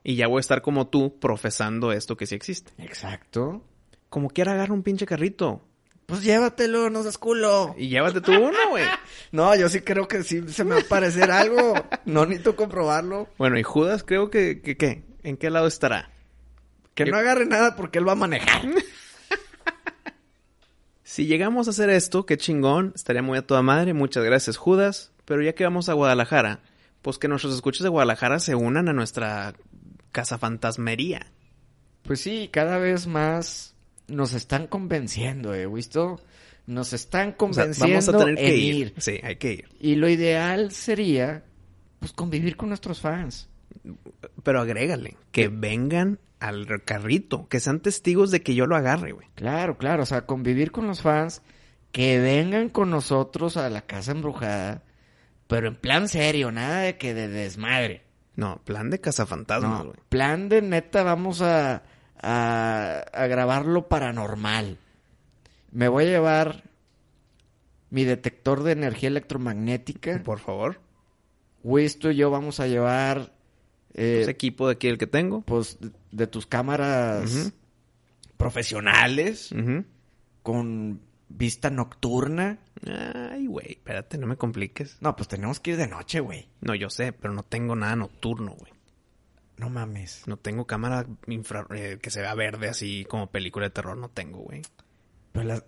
Y 0.04 0.16
ya 0.16 0.28
voy 0.28 0.38
a 0.38 0.42
estar 0.42 0.62
como 0.62 0.88
tú 0.88 1.20
profesando 1.20 1.92
esto 1.92 2.16
que 2.18 2.26
sí 2.26 2.36
existe. 2.36 2.72
Exacto. 2.78 3.64
Como 4.10 4.30
quiera 4.30 4.54
agarra 4.54 4.74
un 4.74 4.84
pinche 4.84 5.06
carrito. 5.06 5.62
Pues 6.06 6.24
llévatelo, 6.24 6.90
no 6.90 7.04
seas 7.04 7.18
culo. 7.20 7.76
Y 7.78 7.90
llévate 7.90 8.22
tú 8.22 8.32
uno, 8.32 8.58
güey. 8.70 8.86
No, 9.32 9.56
yo 9.56 9.70
sí 9.70 9.82
creo 9.82 10.08
que 10.08 10.24
sí 10.24 10.42
se 10.50 10.64
me 10.64 10.76
va 10.76 10.82
a 10.82 10.84
parecer 10.84 11.30
algo. 11.30 11.74
No 12.06 12.26
necesito 12.26 12.56
comprobarlo. 12.56 13.28
bueno, 13.38 13.60
y 13.60 13.64
Judas 13.64 14.04
creo 14.04 14.30
que, 14.32 14.62
que 14.62 14.76
¿qué? 14.78 15.04
¿En 15.24 15.38
qué 15.38 15.50
lado 15.52 15.68
estará? 15.68 16.10
Que 16.96 17.06
Yo- 17.06 17.12
no 17.12 17.18
agarre 17.20 17.46
nada 17.46 17.76
porque 17.76 18.00
él 18.00 18.08
va 18.08 18.14
a 18.14 18.16
manejar. 18.16 18.62
Si 21.10 21.26
llegamos 21.26 21.66
a 21.66 21.72
hacer 21.72 21.90
esto, 21.90 22.28
qué 22.28 22.38
chingón, 22.38 22.94
estaría 22.94 23.24
muy 23.24 23.40
a 23.40 23.42
toda 23.42 23.64
madre. 23.64 23.96
Muchas 23.96 24.24
gracias, 24.24 24.58
Judas. 24.58 25.12
Pero 25.26 25.42
ya 25.42 25.54
que 25.56 25.64
vamos 25.64 25.90
a 25.90 25.94
Guadalajara, 25.94 26.60
pues 27.02 27.18
que 27.18 27.28
nuestros 27.28 27.56
escuchos 27.56 27.82
de 27.82 27.90
Guadalajara 27.90 28.38
se 28.38 28.54
unan 28.54 28.90
a 28.90 28.94
nuestra 28.94 29.56
casa 30.12 30.38
fantasmería. 30.38 31.32
Pues 32.04 32.22
sí, 32.22 32.48
cada 32.54 32.78
vez 32.78 33.08
más 33.08 33.74
nos 34.08 34.34
están 34.34 34.68
convenciendo, 34.68 35.56
¿eh? 35.56 35.66
¿Visto? 35.66 36.22
Nos 36.68 36.94
están 36.94 37.30
O 37.30 37.32
sea, 37.32 37.38
convenciendo 37.38 37.88
vamos 37.92 38.10
a 38.10 38.18
tener 38.20 38.36
que 38.36 38.56
ir. 38.56 38.76
ir. 38.76 38.94
Sí, 39.00 39.20
hay 39.24 39.38
que 39.38 39.54
ir. 39.54 39.70
Y 39.80 39.96
lo 39.96 40.08
ideal 40.10 40.72
sería, 40.72 41.44
pues, 41.98 42.14
convivir 42.14 42.56
con 42.56 42.70
nuestros 42.70 43.00
fans. 43.00 43.50
Pero 44.44 44.62
agrégale, 44.62 45.18
que 45.32 45.48
vengan 45.48 46.20
al 46.40 46.66
carrito, 46.86 47.48
que 47.50 47.60
sean 47.60 47.80
testigos 47.82 48.32
de 48.32 48.42
que 48.42 48.56
yo 48.56 48.66
lo 48.66 48.76
agarre, 48.76 49.12
güey. 49.12 49.28
Claro, 49.36 49.78
claro, 49.78 50.04
o 50.04 50.06
sea, 50.06 50.26
convivir 50.26 50.72
con 50.72 50.88
los 50.88 51.02
fans, 51.02 51.42
que 51.92 52.20
vengan 52.20 52.70
con 52.70 52.90
nosotros 52.90 53.58
a 53.58 53.70
la 53.70 53.82
casa 53.82 54.12
embrujada, 54.12 54.84
pero 55.48 55.68
en 55.68 55.76
plan 55.76 56.08
serio, 56.08 56.52
nada 56.52 56.82
de 56.82 56.98
que 56.98 57.14
de 57.14 57.28
desmadre. 57.28 58.04
No, 58.36 58.62
plan 58.64 58.90
de 58.90 59.02
cazafantasmas, 59.02 59.80
No, 59.80 59.86
güey. 59.86 59.98
plan 60.08 60.48
de 60.48 60.62
neta, 60.62 61.04
vamos 61.04 61.42
a, 61.42 61.84
a, 62.22 63.00
a 63.14 63.28
grabarlo 63.28 63.88
paranormal. 63.90 64.78
Me 65.72 65.88
voy 65.88 66.06
a 66.06 66.08
llevar 66.08 66.64
mi 67.90 68.04
detector 68.06 68.64
de 68.64 68.72
energía 68.74 69.10
electromagnética. 69.10 70.22
Por 70.24 70.40
favor. 70.40 70.80
Wisto 71.64 72.12
y 72.12 72.16
yo 72.16 72.30
vamos 72.30 72.60
a 72.60 72.68
llevar, 72.68 73.34
eh, 73.94 74.20
Ese 74.22 74.32
equipo 74.32 74.68
de 74.68 74.74
aquí, 74.74 74.88
el 74.88 74.98
que 74.98 75.08
tengo. 75.08 75.42
pues, 75.42 75.78
de, 76.12 76.28
tus 76.28 76.46
cámaras 76.46 77.52
profesionales 78.38 79.52
con 80.44 81.02
vista 81.28 81.70
nocturna. 81.70 82.60
Ay, 83.32 83.46
güey, 83.48 83.72
espérate, 83.74 84.18
no 84.18 84.28
me 84.28 84.38
compliques. 84.38 84.98
No, 85.02 85.16
pues 85.16 85.28
tenemos 85.28 85.60
que 85.60 85.72
ir 85.72 85.78
de 85.78 85.88
noche, 85.88 86.20
güey. 86.22 86.48
No, 86.62 86.74
yo 86.76 86.90
sé, 86.90 87.12
pero 87.14 87.34
no 87.34 87.44
tengo 87.44 87.76
nada 87.76 87.96
nocturno, 87.96 88.52
güey. 88.54 88.72
No 89.58 89.70
mames. 89.70 90.24
No 90.28 90.38
tengo 90.38 90.66
cámara 90.66 91.06
infra 91.28 91.68
eh, 91.76 92.00
que 92.02 92.10
se 92.12 92.22
vea 92.22 92.34
verde 92.34 92.70
así 92.70 93.06
como 93.10 93.28
película 93.30 93.66
de 93.66 93.72
terror, 93.72 93.98
no 93.98 94.10
tengo, 94.10 94.40
güey. 94.40 94.62
Pero 95.34 95.46
la- 95.46 95.66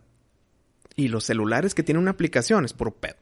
Y 0.95 1.09
los 1.09 1.25
celulares 1.25 1.75
que 1.75 1.83
tienen 1.83 2.01
una 2.01 2.11
aplicación 2.11 2.63
es 2.63 2.71
puro 2.73 2.91
pedo. 2.95 3.15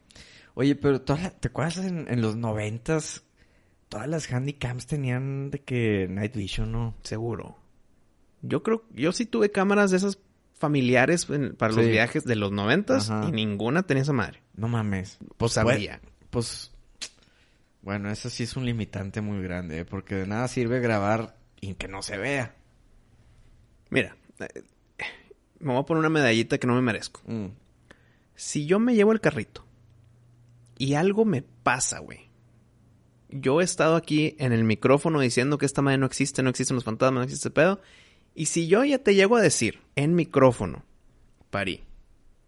Oye, 0.53 0.75
pero 0.75 1.03
la- 1.08 1.32
¿te 1.32 1.47
acuerdas 1.47 1.77
en, 1.77 2.08
en 2.08 2.21
los 2.21 2.36
noventas? 2.36 3.23
Todas 3.89 4.08
las 4.08 4.32
handycams 4.32 4.86
tenían 4.88 5.49
de 5.52 5.60
que 5.62 6.08
Night 6.10 6.36
Vision, 6.36 6.71
¿no? 6.71 6.93
Seguro. 7.04 7.58
Yo 8.41 8.62
creo, 8.63 8.84
yo 8.93 9.12
sí 9.12 9.25
tuve 9.25 9.52
cámaras 9.52 9.91
de 9.91 9.97
esas 9.97 10.19
familiares 10.54 11.28
en- 11.30 11.56
para 11.56 11.73
los 11.73 11.86
viajes 11.91 12.23
de 12.23 12.36
los 12.36 12.52
noventas 12.52 13.10
y 13.28 13.32
ninguna 13.32 13.84
tenía 13.84 14.04
esa 14.04 14.13
madre. 14.13 14.41
No 14.56 14.67
mames. 14.67 15.17
Pues 15.38 15.54
sabría. 15.54 16.02
Pues, 16.30 16.71
bueno, 17.82 18.12
eso 18.12 18.30
sí 18.30 18.43
es 18.43 18.56
un 18.56 18.65
limitante 18.65 19.21
muy 19.21 19.41
grande, 19.41 19.80
¿eh? 19.80 19.86
porque 19.86 20.15
de 20.15 20.28
nada 20.28 20.47
sirve 20.47 20.80
grabar 20.80 21.36
y 21.60 21.73
que 21.73 21.88
no 21.88 22.02
se 22.04 22.17
vea. 22.17 22.56
Mira, 23.89 24.15
eh, 24.39 24.63
me 25.60 25.73
voy 25.73 25.82
a 25.82 25.86
poner 25.86 25.99
una 25.99 26.10
medallita 26.10 26.58
que 26.60 26.67
no 26.67 26.75
me 26.75 26.82
merezco. 26.82 27.21
Mm. 27.25 27.47
Si 28.36 28.65
yo 28.67 28.80
me 28.80 28.93
llevo 28.95 29.12
el 29.13 29.19
carrito 29.21 29.65
y 30.78 30.93
algo 30.93 31.25
me 31.25 31.41
pasa, 31.41 31.99
güey. 31.99 32.28
Yo 33.29 33.61
he 33.61 33.63
estado 33.63 33.95
aquí 33.95 34.35
en 34.39 34.53
el 34.53 34.63
micrófono 34.63 35.19
diciendo 35.19 35.57
que 35.57 35.65
esta 35.65 35.81
madre 35.81 35.99
no 35.99 36.05
existe, 36.05 36.41
no 36.41 36.49
existen 36.49 36.75
los 36.75 36.83
fantasmas, 36.83 37.19
no 37.19 37.23
existe 37.23 37.47
ese 37.47 37.53
pedo. 37.53 37.79
Y 38.33 38.47
si 38.47 38.67
yo 38.67 38.83
ya 38.83 38.99
te 38.99 39.15
llego 39.15 39.37
a 39.37 39.41
decir 39.41 39.81
en 39.95 40.15
micrófono, 40.15 40.83
parí, 41.49 41.83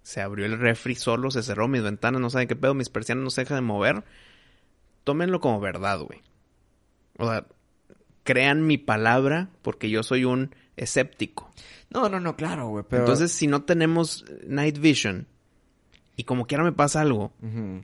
se 0.02 0.22
abrió 0.22 0.46
el 0.46 0.58
refri 0.58 0.96
solo, 0.96 1.30
se 1.32 1.44
cerró 1.44 1.68
mis 1.68 1.84
ventanas, 1.84 2.22
no 2.22 2.30
saben 2.30 2.48
qué 2.48 2.56
pedo, 2.56 2.74
mis 2.74 2.90
persianas 2.90 3.24
no 3.24 3.30
se 3.30 3.42
dejan 3.42 3.58
de 3.58 3.62
mover, 3.62 4.04
tómenlo 5.04 5.40
como 5.40 5.60
verdad, 5.60 6.00
güey. 6.00 6.22
O 7.18 7.28
sea, 7.28 7.46
crean 8.24 8.66
mi 8.66 8.78
palabra 8.78 9.50
porque 9.62 9.90
yo 9.90 10.02
soy 10.04 10.26
un 10.26 10.56
escéptico. 10.78 11.52
No, 11.90 12.10
no, 12.10 12.20
no, 12.20 12.36
claro, 12.36 12.70
güey, 12.70 12.86
pero... 12.90 13.04
Entonces, 13.04 13.32
si 13.32 13.48
no 13.48 13.64
tenemos 13.64 14.26
night 14.48 14.80
vision 14.80 15.28
y 16.16 16.24
como 16.24 16.48
quiera 16.48 16.64
me 16.64 16.72
pasa 16.72 17.02
algo 17.02 17.34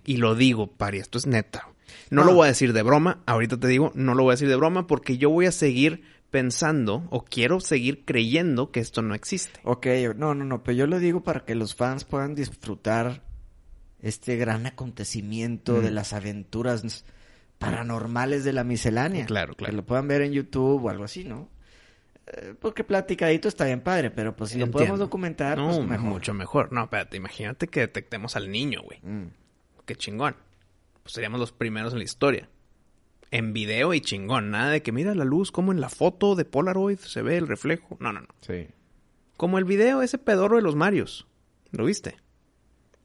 y 0.06 0.18
lo 0.18 0.36
digo, 0.36 0.68
pari, 0.68 0.98
esto 0.98 1.18
es 1.18 1.28
neta. 1.28 1.68
No 2.10 2.22
Ah. 2.22 2.26
lo 2.26 2.34
voy 2.34 2.46
a 2.46 2.50
decir 2.50 2.74
de 2.74 2.82
broma, 2.84 3.22
ahorita 3.26 3.60
te 3.60 3.68
digo, 3.68 3.92
no 3.96 4.14
lo 4.16 4.24
voy 4.24 4.32
a 4.32 4.36
decir 4.36 4.48
de 4.50 4.56
broma 4.56 4.88
porque 4.88 5.18
yo 5.18 5.30
voy 5.30 5.46
a 5.46 5.52
seguir 5.52 6.04
pensando 6.30 7.08
o 7.10 7.24
quiero 7.24 7.60
seguir 7.60 8.04
creyendo 8.06 8.72
que 8.72 8.80
esto 8.82 9.02
no 9.02 9.16
existe. 9.16 9.60
Ok, 9.64 9.88
no, 10.16 10.36
no, 10.36 10.44
no, 10.46 10.64
pero 10.64 10.78
yo 10.78 10.88
lo 10.88 11.00
digo 11.00 11.22
para 11.24 11.46
que 11.46 11.56
los 11.56 11.74
fans 11.76 12.04
puedan 12.04 12.36
disfrutar 12.36 13.24
este 14.02 14.36
gran 14.36 14.66
acontecimiento 14.66 15.78
Mm. 15.78 15.82
de 15.82 15.92
las 15.92 16.14
aventuras 16.14 17.06
paranormales 17.58 18.44
de 18.44 18.54
la 18.54 18.64
miscelánea. 18.64 19.26
Claro, 19.26 19.56
claro. 19.56 19.72
Que 19.72 19.76
lo 19.78 19.86
puedan 19.86 20.08
ver 20.08 20.22
en 20.22 20.34
YouTube 20.34 20.84
o 20.86 20.90
algo 20.90 21.04
así, 21.06 21.24
¿no? 21.24 21.50
Eh, 22.28 22.54
porque 22.60 22.84
platicadito 22.84 23.48
está 23.48 23.66
bien 23.66 23.80
padre, 23.82 24.12
pero 24.12 24.36
pues 24.36 24.52
si 24.52 24.58
lo 24.58 24.66
Entiendo. 24.66 24.78
podemos 24.80 25.00
documentar, 25.00 25.58
no, 25.58 25.68
pues 25.68 25.88
mejor. 25.88 26.00
mucho 26.10 26.34
mejor. 26.34 26.72
No, 26.74 26.84
espérate, 26.84 27.18
imagínate 27.18 27.68
que 27.68 27.80
detectemos 27.82 28.36
al 28.36 28.52
niño, 28.52 28.82
güey. 28.84 29.00
Mm. 29.02 29.30
Qué 29.86 29.96
chingón. 29.96 30.36
Pues 31.08 31.14
seríamos 31.14 31.40
los 31.40 31.54
primeros 31.54 31.94
en 31.94 32.00
la 32.00 32.04
historia. 32.04 32.50
En 33.32 33.54
video 33.54 33.94
y 33.94 34.02
chingón. 34.02 34.52
Nada 34.52 34.72
de 34.72 34.82
que 34.82 34.92
mira 34.92 35.16
la 35.16 35.24
luz 35.24 35.54
como 35.54 35.72
en 35.72 35.80
la 35.80 35.88
foto 35.88 36.36
de 36.36 36.44
Polaroid 36.44 37.00
se 37.00 37.22
ve 37.22 37.38
el 37.38 37.48
reflejo. 37.48 37.96
No, 38.02 38.12
no, 38.12 38.20
no. 38.20 38.28
Sí. 38.42 38.68
Como 39.38 39.58
el 39.58 39.64
video 39.64 40.02
ese 40.02 40.18
pedorro 40.18 40.58
de 40.58 40.64
los 40.64 40.76
Marios. 40.76 41.26
¿Lo 41.72 41.86
viste? 41.86 42.18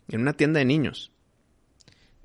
En 0.09 0.21
una 0.21 0.33
tienda 0.33 0.59
de 0.59 0.65
niños. 0.65 1.13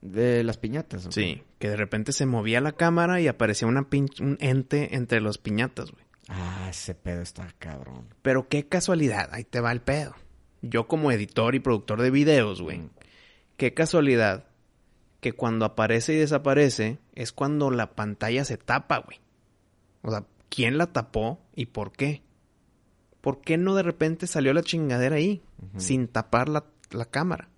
De 0.02 0.44
las 0.44 0.58
piñatas. 0.58 1.06
¿ok? 1.06 1.12
Sí. 1.12 1.44
Que 1.60 1.70
de 1.70 1.76
repente 1.78 2.12
se 2.12 2.26
movía 2.26 2.60
la 2.60 2.72
cámara 2.72 3.22
y 3.22 3.28
aparecía 3.28 3.68
una 3.68 3.86
un 4.20 4.38
ente 4.40 4.96
entre 4.96 5.22
los 5.22 5.38
piñatas, 5.38 5.92
güey. 5.92 6.04
Ah, 6.28 6.66
ese 6.72 6.96
pedo 6.96 7.22
está 7.22 7.54
cabrón. 7.60 8.08
Pero 8.24 8.48
qué 8.48 8.68
casualidad. 8.68 9.30
Ahí 9.32 9.44
te 9.44 9.60
va 9.60 9.72
el 9.72 9.82
pedo. 9.82 10.16
yo 10.64 10.88
como 10.88 11.12
editor 11.12 11.54
y 11.54 11.60
productor 11.60 12.02
de 12.02 12.10
videos, 12.10 12.64
güey, 12.64 12.80
Mm. 12.80 12.90
qué 13.58 13.76
casualidad 13.76 14.47
que 15.28 15.34
cuando 15.34 15.66
aparece 15.66 16.14
y 16.14 16.18
desaparece 16.18 17.00
es 17.14 17.34
cuando 17.34 17.70
la 17.70 17.96
pantalla 17.96 18.46
se 18.46 18.56
tapa, 18.56 19.00
güey. 19.00 19.20
O 20.04 20.10
sea, 20.10 20.24
¿quién 20.48 20.78
la 20.78 20.94
tapó 20.94 21.42
y 21.54 21.66
por 21.66 21.92
qué? 21.92 22.22
¿Por 23.20 23.42
qué 23.42 23.58
no 23.58 23.76
de 23.76 23.84
repente 23.84 24.26
salió 24.26 24.54
la 24.54 24.64
chingadera 24.64 25.18
ahí 25.18 25.42
sin 25.76 26.08
tapar 26.08 26.48
la, 26.48 26.64
la 26.92 27.04
cámara? 27.04 27.50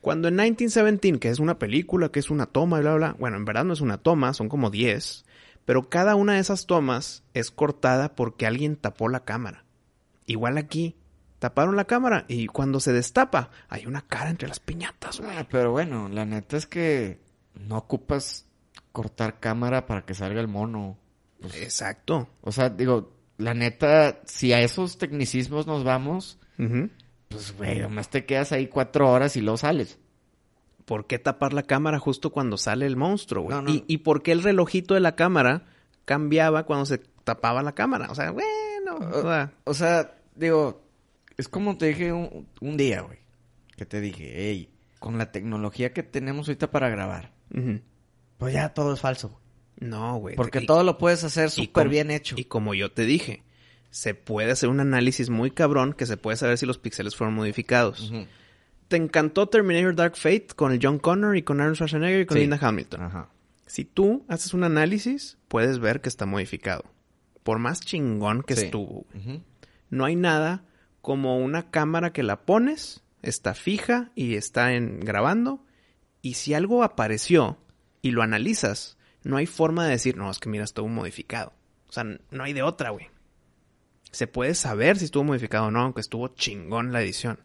Cuando 0.00 0.26
en 0.26 0.34
1917, 0.34 1.20
que 1.20 1.28
es 1.28 1.38
una 1.38 1.60
película, 1.60 2.08
que 2.08 2.18
es 2.18 2.28
una 2.28 2.46
toma 2.46 2.80
bla, 2.80 2.96
bla, 2.96 3.16
bueno, 3.20 3.36
en 3.36 3.44
verdad 3.44 3.64
no 3.64 3.72
es 3.72 3.80
una 3.80 3.98
toma, 3.98 4.34
son 4.34 4.48
como 4.48 4.70
10, 4.70 5.24
pero 5.64 5.88
cada 5.88 6.16
una 6.16 6.32
de 6.32 6.40
esas 6.40 6.66
tomas 6.66 7.22
es 7.34 7.52
cortada 7.52 8.16
porque 8.16 8.46
alguien 8.48 8.74
tapó 8.74 9.08
la 9.08 9.20
cámara. 9.20 9.64
Igual 10.26 10.58
aquí, 10.58 10.96
taparon 11.42 11.74
la 11.74 11.86
cámara 11.86 12.24
y 12.28 12.46
cuando 12.46 12.78
se 12.78 12.92
destapa 12.92 13.50
hay 13.68 13.86
una 13.86 14.02
cara 14.02 14.30
entre 14.30 14.46
las 14.46 14.60
piñatas, 14.60 15.18
güey. 15.18 15.36
Ah, 15.36 15.44
pero 15.50 15.72
bueno, 15.72 16.08
la 16.08 16.24
neta 16.24 16.56
es 16.56 16.68
que 16.68 17.18
no 17.54 17.78
ocupas 17.78 18.46
cortar 18.92 19.40
cámara 19.40 19.86
para 19.86 20.04
que 20.04 20.14
salga 20.14 20.40
el 20.40 20.46
mono. 20.46 20.98
Exacto. 21.56 22.28
O 22.42 22.52
sea, 22.52 22.70
digo, 22.70 23.16
la 23.38 23.54
neta, 23.54 24.20
si 24.24 24.52
a 24.52 24.60
esos 24.60 24.98
tecnicismos 24.98 25.66
nos 25.66 25.82
vamos, 25.82 26.38
pues, 27.26 27.56
güey, 27.56 27.80
nomás 27.80 28.08
te 28.08 28.24
quedas 28.24 28.52
ahí 28.52 28.68
cuatro 28.68 29.10
horas 29.10 29.36
y 29.36 29.40
luego 29.40 29.56
sales. 29.56 29.98
¿Por 30.84 31.08
qué 31.08 31.18
tapar 31.18 31.54
la 31.54 31.64
cámara 31.64 31.98
justo 31.98 32.30
cuando 32.30 32.56
sale 32.56 32.86
el 32.86 32.96
monstruo, 32.96 33.42
güey? 33.42 33.56
No, 33.56 33.62
no. 33.62 33.70
¿Y, 33.72 33.82
¿Y 33.88 33.98
por 33.98 34.22
qué 34.22 34.30
el 34.30 34.44
relojito 34.44 34.94
de 34.94 35.00
la 35.00 35.16
cámara 35.16 35.64
cambiaba 36.04 36.66
cuando 36.66 36.86
se 36.86 36.98
tapaba 36.98 37.64
la 37.64 37.74
cámara? 37.74 38.12
O 38.12 38.14
sea, 38.14 38.30
bueno, 38.30 38.94
o 39.12 39.22
sea, 39.22 39.52
O 39.64 39.74
sea, 39.74 40.14
digo, 40.36 40.81
es 41.42 41.48
como 41.48 41.76
te 41.76 41.86
dije 41.86 42.12
un, 42.12 42.46
un 42.60 42.76
día, 42.76 43.02
güey, 43.02 43.18
que 43.76 43.84
te 43.86 44.00
dije, 44.00 44.32
hey, 44.34 44.70
con 44.98 45.18
la 45.18 45.30
tecnología 45.32 45.92
que 45.92 46.02
tenemos 46.02 46.48
ahorita 46.48 46.70
para 46.70 46.88
grabar, 46.88 47.32
pues 48.38 48.54
ya 48.54 48.70
todo 48.74 48.94
es 48.94 49.00
falso. 49.00 49.28
güey. 49.78 49.90
no, 49.90 50.16
güey. 50.18 50.36
Porque 50.36 50.60
Y- 50.60 50.66
todo 50.66 50.84
lo 50.84 50.98
puedes 50.98 51.24
hacer 51.24 51.50
súper 51.50 51.88
bien 51.88 52.10
hecho. 52.10 52.34
Y 52.38 52.44
como 52.44 52.74
yo 52.74 52.92
te 52.92 53.04
dije, 53.04 53.42
se 53.90 54.14
puede 54.14 54.52
hacer 54.52 54.68
un 54.68 54.80
análisis 54.80 55.28
muy 55.28 55.50
cabrón 55.50 55.92
que 55.92 56.06
se 56.06 56.16
puede 56.16 56.36
saber 56.36 56.56
si 56.58 56.66
los 56.66 56.78
píxeles 56.78 57.16
fueron 57.16 57.34
modificados. 57.34 58.12
¿Te 58.88 58.96
encantó 58.96 59.48
Terminator 59.48 59.94
Dark 59.96 60.16
Fate 60.16 60.48
con 60.54 60.70
el 60.72 60.78
John 60.82 60.98
Connor 60.98 61.36
y 61.36 61.42
con 61.42 61.60
Arnold 61.60 61.76
Schwarzenegger 61.76 62.20
y 62.22 62.26
con 62.26 62.36
Sí. 62.36 62.40
Linda 62.42 62.58
Hamilton? 62.60 63.02
Ajá. 63.02 63.28
Si 63.66 63.84
tú 63.86 64.24
haces 64.28 64.52
un 64.54 64.64
análisis, 64.64 65.38
puedes 65.48 65.78
ver 65.78 66.00
que 66.00 66.08
está 66.10 66.26
modificado. 66.26 66.84
Por 67.42 67.58
más 67.58 67.80
chingón 67.80 68.42
que 68.42 68.54
Sí. 68.54 68.66
estuvo. 68.66 69.06
No 69.90 70.04
hay 70.04 70.14
nada 70.14 70.64
como 71.02 71.38
una 71.38 71.70
cámara 71.70 72.12
que 72.12 72.22
la 72.22 72.46
pones, 72.46 73.02
está 73.20 73.54
fija 73.54 74.10
y 74.14 74.36
está 74.36 74.72
en 74.72 75.00
grabando. 75.00 75.64
Y 76.22 76.34
si 76.34 76.54
algo 76.54 76.84
apareció 76.84 77.58
y 78.00 78.12
lo 78.12 78.22
analizas, 78.22 78.96
no 79.24 79.36
hay 79.36 79.46
forma 79.46 79.84
de 79.84 79.90
decir, 79.90 80.16
no, 80.16 80.30
es 80.30 80.38
que 80.38 80.48
mira, 80.48 80.64
estuvo 80.64 80.88
modificado. 80.88 81.52
O 81.88 81.92
sea, 81.92 82.04
no 82.04 82.44
hay 82.44 82.52
de 82.52 82.62
otra, 82.62 82.90
güey. 82.90 83.08
Se 84.12 84.26
puede 84.26 84.54
saber 84.54 84.96
si 84.96 85.06
estuvo 85.06 85.24
modificado 85.24 85.66
o 85.66 85.70
no, 85.70 85.80
aunque 85.80 86.00
estuvo 86.00 86.28
chingón 86.28 86.92
la 86.92 87.02
edición. 87.02 87.40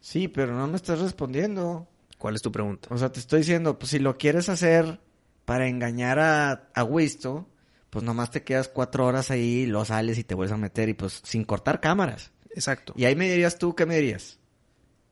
Sí, 0.00 0.28
pero 0.28 0.54
no 0.54 0.66
me 0.68 0.76
estás 0.76 1.00
respondiendo. 1.00 1.88
¿Cuál 2.18 2.36
es 2.36 2.42
tu 2.42 2.52
pregunta? 2.52 2.88
O 2.92 2.98
sea, 2.98 3.10
te 3.10 3.20
estoy 3.20 3.40
diciendo, 3.40 3.78
pues 3.78 3.90
si 3.90 3.98
lo 3.98 4.16
quieres 4.16 4.48
hacer 4.48 5.00
para 5.44 5.66
engañar 5.66 6.18
a, 6.18 6.68
a 6.74 6.84
Wisto, 6.84 7.48
pues 7.90 8.04
nomás 8.04 8.30
te 8.30 8.44
quedas 8.44 8.68
cuatro 8.68 9.06
horas 9.06 9.30
ahí, 9.30 9.66
lo 9.66 9.84
sales 9.84 10.18
y 10.18 10.24
te 10.24 10.34
vuelves 10.34 10.54
a 10.54 10.56
meter 10.56 10.88
y 10.88 10.94
pues 10.94 11.20
sin 11.24 11.44
cortar 11.44 11.80
cámaras. 11.80 12.32
Exacto. 12.56 12.92
Y 12.96 13.04
ahí 13.04 13.14
me 13.14 13.28
dirías 13.30 13.56
tú, 13.58 13.74
¿qué 13.76 13.86
me 13.86 13.96
dirías? 13.96 14.38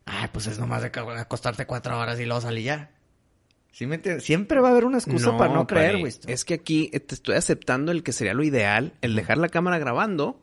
Ay, 0.06 0.28
pues 0.32 0.46
es 0.48 0.58
nomás 0.58 0.82
de 0.82 0.88
acostarte 0.88 1.66
cuatro 1.66 1.96
horas 1.98 2.18
y 2.18 2.24
luego 2.24 2.40
salir 2.40 2.64
ya. 2.64 2.90
¿Sí 3.72 3.86
me 3.86 3.94
entiendes? 3.96 4.24
Siempre 4.24 4.60
va 4.60 4.68
a 4.68 4.70
haber 4.72 4.84
una 4.84 4.98
excusa 4.98 5.36
para 5.36 5.52
no 5.54 5.66
creer, 5.66 5.96
Wisto. 5.96 6.28
Es 6.28 6.44
que 6.44 6.54
aquí 6.54 6.90
eh, 6.92 7.00
te 7.00 7.14
estoy 7.14 7.36
aceptando 7.36 7.90
el 7.92 8.02
que 8.02 8.12
sería 8.12 8.34
lo 8.34 8.42
ideal, 8.44 8.92
el 9.00 9.14
dejar 9.16 9.38
la 9.38 9.48
cámara 9.48 9.78
grabando. 9.78 10.42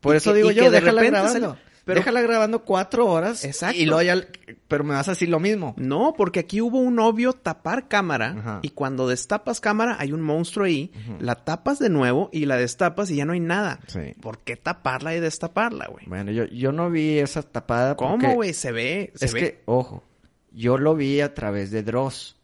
Por 0.00 0.16
eso 0.16 0.32
que- 0.32 0.36
digo 0.38 0.50
yo, 0.50 0.64
que 0.64 0.70
de 0.70 0.80
déjala 0.80 1.00
repente 1.02 1.20
grabando. 1.20 1.48
sale- 1.54 1.73
pero- 1.84 2.00
Déjala 2.00 2.22
grabando 2.22 2.64
cuatro 2.64 3.06
horas. 3.06 3.44
Exacto. 3.44 3.76
Y 3.80 3.86
luego 3.86 4.02
ya... 4.02 4.26
Pero 4.68 4.82
me 4.84 4.94
vas 4.94 5.06
a 5.08 5.12
decir 5.12 5.28
lo 5.28 5.38
mismo. 5.40 5.74
No, 5.76 6.14
porque 6.16 6.40
aquí 6.40 6.60
hubo 6.60 6.78
un 6.78 6.98
obvio 6.98 7.32
tapar 7.34 7.86
cámara 7.88 8.34
Ajá. 8.38 8.58
y 8.62 8.70
cuando 8.70 9.06
destapas 9.06 9.60
cámara 9.60 9.96
hay 9.98 10.12
un 10.12 10.20
monstruo 10.22 10.66
ahí, 10.66 10.90
la 11.20 11.34
tapas 11.44 11.78
de 11.78 11.90
nuevo 11.90 12.30
y 12.32 12.46
la 12.46 12.56
destapas 12.56 13.10
y 13.10 13.16
ya 13.16 13.24
no 13.26 13.34
hay 13.34 13.40
nada. 13.40 13.80
Sí. 13.86 14.14
¿Por 14.20 14.38
qué 14.38 14.56
taparla 14.56 15.14
y 15.14 15.20
destaparla, 15.20 15.86
güey? 15.88 16.06
Bueno, 16.06 16.32
yo, 16.32 16.44
yo 16.46 16.72
no 16.72 16.90
vi 16.90 17.18
esa 17.18 17.42
tapada. 17.42 17.94
¿Cómo, 17.96 18.34
güey? 18.34 18.54
Se 18.54 18.72
ve, 18.72 19.12
se 19.14 19.26
Es 19.26 19.32
ve. 19.34 19.40
que, 19.40 19.62
ojo, 19.66 20.02
yo 20.50 20.78
lo 20.78 20.94
vi 20.96 21.20
a 21.20 21.34
través 21.34 21.70
de 21.70 21.82
Dross. 21.82 22.36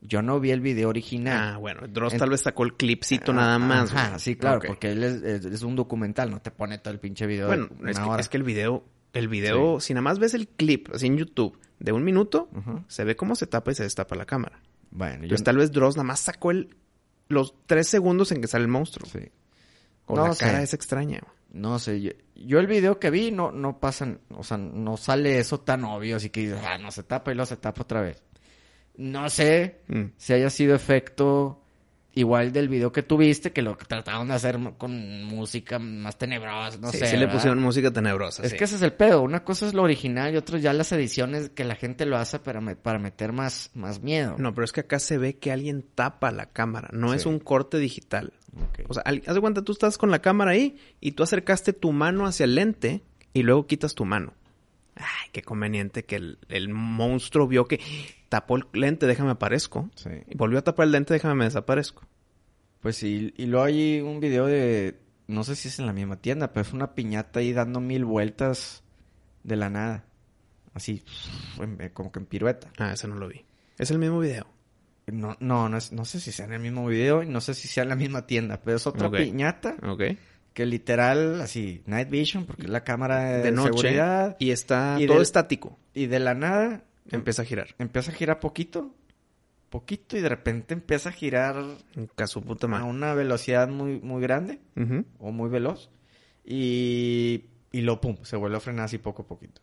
Yo 0.00 0.22
no 0.22 0.38
vi 0.38 0.52
el 0.52 0.60
video 0.60 0.88
original. 0.88 1.54
Ah, 1.54 1.56
bueno, 1.58 1.88
Dross 1.88 2.12
En- 2.12 2.18
tal 2.20 2.30
vez 2.30 2.42
sacó 2.42 2.62
el 2.64 2.74
clipcito 2.74 3.32
nada 3.32 3.58
más. 3.58 3.92
Ajá, 3.92 4.18
sí, 4.18 4.36
claro, 4.36 4.60
porque 4.66 4.92
él 4.92 5.02
es, 5.02 5.22
es- 5.22 5.44
es 5.44 5.62
un 5.62 5.74
documental, 5.74 6.30
no 6.30 6.40
te 6.40 6.50
pone 6.52 6.78
todo 6.78 6.94
el 6.94 7.00
pinche 7.00 7.26
video. 7.26 7.48
Bueno, 7.48 7.68
de 7.80 7.90
es 7.90 7.98
que, 7.98 8.04
hora. 8.04 8.20
es 8.20 8.28
que 8.28 8.36
el 8.36 8.44
video, 8.44 8.84
el 9.12 9.26
video, 9.28 9.80
si 9.80 9.94
nada 9.94 10.02
más 10.02 10.18
ves 10.20 10.34
el 10.34 10.46
clip 10.48 10.88
así 10.94 11.06
en 11.06 11.16
YouTube 11.16 11.58
de 11.80 11.92
un 11.92 12.04
minuto, 12.04 12.48
se 12.86 13.02
ve 13.04 13.16
cómo 13.16 13.34
se 13.34 13.46
tapa 13.48 13.72
y 13.72 13.74
se 13.74 13.82
destapa 13.82 14.14
la 14.14 14.24
cámara. 14.24 14.60
Bueno, 14.90 15.24
yo 15.24 15.30
Pues 15.30 15.42
tal 15.44 15.56
vez 15.56 15.72
Dross 15.72 15.96
nada 15.96 16.04
más 16.04 16.20
sacó 16.20 16.50
el, 16.52 16.76
los 17.28 17.54
tres 17.66 17.88
segundos 17.88 18.30
en 18.32 18.40
que 18.40 18.46
sale 18.46 18.62
el 18.64 18.70
monstruo. 18.70 19.08
Sí. 19.10 19.30
O 20.06 20.14
No 20.16 20.28
la 20.28 20.34
sé. 20.34 20.44
cara 20.44 20.62
es 20.62 20.72
extraña. 20.74 21.20
No 21.50 21.78
sé, 21.78 22.00
yo, 22.00 22.10
yo 22.36 22.58
el 22.60 22.66
video 22.66 22.98
que 23.00 23.10
vi 23.10 23.30
no, 23.32 23.50
no 23.52 23.80
pasan, 23.80 24.20
o 24.30 24.44
sea, 24.44 24.58
no 24.58 24.96
sale 24.96 25.38
eso 25.38 25.60
tan 25.60 25.82
obvio, 25.84 26.16
así 26.16 26.30
que 26.30 26.40
dices, 26.42 26.58
ah, 26.64 26.78
no 26.78 26.90
se 26.90 27.02
tapa 27.02 27.32
y 27.32 27.34
luego 27.34 27.46
se 27.46 27.56
tapa 27.56 27.82
otra 27.82 28.00
vez. 28.02 28.22
No 28.98 29.30
sé 29.30 29.80
Mm. 29.88 30.10
si 30.18 30.32
haya 30.34 30.50
sido 30.50 30.74
efecto 30.74 31.62
igual 32.14 32.50
del 32.52 32.68
video 32.68 32.90
que 32.90 33.04
tuviste, 33.04 33.52
que 33.52 33.62
lo 33.62 33.76
trataron 33.76 34.26
de 34.26 34.34
hacer 34.34 34.58
con 34.76 35.22
música 35.24 35.78
más 35.78 36.18
tenebrosa, 36.18 36.76
no 36.80 36.90
sí, 36.90 36.98
sé. 36.98 37.06
sí 37.06 37.16
le 37.16 37.28
pusieron 37.28 37.60
música 37.60 37.92
tenebrosa. 37.92 38.42
Es 38.42 38.50
sí. 38.50 38.56
que 38.56 38.64
ese 38.64 38.74
es 38.74 38.82
el 38.82 38.92
pedo. 38.92 39.22
Una 39.22 39.44
cosa 39.44 39.68
es 39.68 39.72
lo 39.74 39.84
original 39.84 40.34
y 40.34 40.36
otra 40.36 40.58
ya 40.58 40.72
las 40.72 40.90
ediciones 40.90 41.50
que 41.50 41.62
la 41.62 41.76
gente 41.76 42.06
lo 42.06 42.16
hace 42.16 42.40
para, 42.40 42.60
me- 42.60 42.74
para 42.74 42.98
meter 42.98 43.32
más, 43.32 43.70
más 43.74 44.02
miedo. 44.02 44.34
No, 44.36 44.52
pero 44.52 44.64
es 44.64 44.72
que 44.72 44.80
acá 44.80 44.98
se 44.98 45.16
ve 45.16 45.36
que 45.38 45.52
alguien 45.52 45.84
tapa 45.94 46.32
la 46.32 46.46
cámara, 46.46 46.88
no 46.92 47.14
es 47.14 47.24
un 47.24 47.38
corte 47.38 47.78
digital. 47.78 48.32
O 48.88 48.94
sea, 48.94 49.04
haz 49.06 49.34
de 49.36 49.40
cuenta, 49.40 49.62
tú 49.62 49.70
estás 49.70 49.96
con 49.96 50.10
la 50.10 50.18
cámara 50.20 50.50
ahí 50.50 50.76
y 51.00 51.12
tú 51.12 51.22
acercaste 51.22 51.72
tu 51.72 51.92
mano 51.92 52.26
hacia 52.26 52.44
el 52.44 52.56
lente 52.56 53.02
y 53.32 53.44
luego 53.44 53.68
quitas 53.68 53.94
tu 53.94 54.04
mano. 54.04 54.32
Ay, 54.98 55.30
qué 55.32 55.42
conveniente 55.42 56.04
que 56.04 56.16
el, 56.16 56.38
el 56.48 56.68
monstruo 56.68 57.46
vio 57.46 57.66
que 57.66 57.80
tapó 58.28 58.56
el 58.56 58.66
lente, 58.72 59.06
déjame 59.06 59.30
aparezco. 59.30 59.88
Sí. 59.94 60.10
Y 60.28 60.36
volvió 60.36 60.58
a 60.58 60.62
tapar 60.62 60.86
el 60.86 60.92
lente, 60.92 61.14
déjame 61.14 61.34
me 61.34 61.44
desaparezco. 61.44 62.06
Pues 62.80 62.96
sí, 62.96 63.32
y 63.36 63.46
luego 63.46 63.64
hay 63.64 64.00
un 64.00 64.20
video 64.20 64.46
de, 64.46 64.98
no 65.26 65.44
sé 65.44 65.56
si 65.56 65.68
es 65.68 65.78
en 65.78 65.86
la 65.86 65.92
misma 65.92 66.16
tienda, 66.16 66.52
pero 66.52 66.62
es 66.66 66.72
una 66.72 66.94
piñata 66.94 67.40
ahí 67.40 67.52
dando 67.52 67.80
mil 67.80 68.04
vueltas 68.04 68.82
de 69.44 69.56
la 69.56 69.70
nada. 69.70 70.04
Así, 70.74 71.02
como 71.94 72.12
que 72.12 72.18
en 72.20 72.26
pirueta. 72.26 72.70
Ah, 72.78 72.92
ese 72.92 73.08
no 73.08 73.16
lo 73.16 73.28
vi. 73.28 73.44
Es 73.78 73.90
el 73.90 73.98
mismo 73.98 74.20
video. 74.20 74.46
No, 75.06 75.36
no, 75.40 75.68
no, 75.68 75.76
es- 75.78 75.92
no 75.92 76.04
sé 76.04 76.20
si 76.20 76.30
sea 76.32 76.44
en 76.46 76.52
el 76.52 76.60
mismo 76.60 76.86
video 76.86 77.22
y 77.22 77.26
no 77.28 77.40
sé 77.40 77.54
si 77.54 77.66
sea 77.66 77.82
en 77.82 77.88
la 77.88 77.96
misma 77.96 78.26
tienda, 78.26 78.60
pero 78.62 78.76
es 78.76 78.86
otra 78.86 79.08
piñata 79.24 79.76
Ok. 79.82 80.02
Que 80.58 80.66
literal, 80.66 81.40
así, 81.40 81.84
night 81.86 82.10
vision, 82.10 82.44
porque 82.44 82.62
es 82.62 82.68
la 82.68 82.82
cámara 82.82 83.26
de, 83.26 83.42
De 83.44 83.52
noche. 83.52 83.68
seguridad. 83.78 84.36
Y 84.40 84.50
está 84.50 84.96
Y 84.98 85.06
todo 85.06 85.22
estático. 85.22 85.78
Y 85.94 86.06
de 86.06 86.18
la 86.18 86.34
nada 86.34 86.82
Empieza 87.12 87.42
a 87.42 87.44
girar. 87.44 87.76
empieza 87.78 88.10
a 88.10 88.14
girar 88.14 88.40
poquito, 88.40 88.92
poquito 89.70 90.16
y 90.16 90.20
de 90.20 90.28
repente 90.28 90.74
empieza 90.74 91.10
a 91.10 91.12
girar 91.12 91.62
A 92.16 92.26
su 92.26 92.42
puta 92.42 92.66
a 92.76 92.82
una 92.82 93.14
velocidad 93.14 93.68
muy, 93.68 94.00
muy 94.00 94.20
grande 94.20 94.58
o 95.20 95.30
muy 95.30 95.48
veloz 95.48 95.90
y, 96.44 97.44
y 97.70 97.82
lo 97.82 98.00
pum, 98.00 98.16
se 98.24 98.34
vuelve 98.34 98.56
a 98.56 98.60
frenar 98.60 98.86
así 98.86 98.98
poco 98.98 99.22
a 99.22 99.26
poquito. 99.28 99.60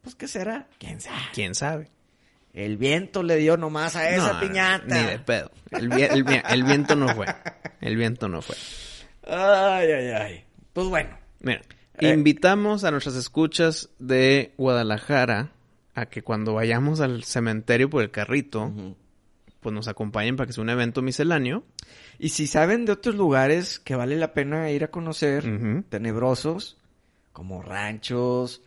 Pues 0.00 0.14
¿qué 0.14 0.28
será? 0.28 0.68
¿Quién 0.78 1.00
sabe? 1.00 1.22
¿Quién 1.34 1.56
sabe? 1.56 1.90
El 2.52 2.76
viento 2.76 3.24
le 3.24 3.34
dio 3.34 3.56
nomás 3.56 3.96
a 3.96 4.08
esa 4.10 4.34
No, 4.34 4.40
piñata. 4.40 4.84
Ni 4.86 5.08
de 5.08 5.18
pedo. 5.18 5.50
El 5.72 5.88
viento 6.62 6.94
no 6.94 7.08
fue. 7.08 7.26
El 7.80 7.96
viento 7.96 8.28
no 8.28 8.42
fue. 8.42 8.54
Ay, 9.26 9.90
ay, 9.90 10.08
ay. 10.10 10.44
Pues 10.72 10.88
bueno. 10.88 11.10
Mira, 11.40 11.62
Eh. 11.98 12.10
invitamos 12.12 12.84
a 12.84 12.90
nuestras 12.90 13.14
escuchas 13.16 13.90
de 13.98 14.52
Guadalajara 14.58 15.52
a 15.94 16.06
que 16.06 16.22
cuando 16.22 16.54
vayamos 16.54 17.00
al 17.00 17.22
cementerio 17.24 17.88
por 17.88 18.02
el 18.02 18.10
carrito, 18.10 18.72
pues 19.60 19.72
nos 19.74 19.86
acompañen 19.88 20.36
para 20.36 20.46
que 20.46 20.52
sea 20.52 20.62
un 20.62 20.70
evento 20.70 21.02
misceláneo. 21.02 21.64
Y 22.18 22.30
si 22.30 22.46
saben 22.46 22.84
de 22.84 22.92
otros 22.92 23.14
lugares 23.14 23.78
que 23.78 23.94
vale 23.94 24.16
la 24.16 24.34
pena 24.34 24.70
ir 24.70 24.82
a 24.84 24.88
conocer, 24.88 25.44
tenebrosos, 25.88 26.76
como 27.32 27.62
ranchos, 27.62 28.62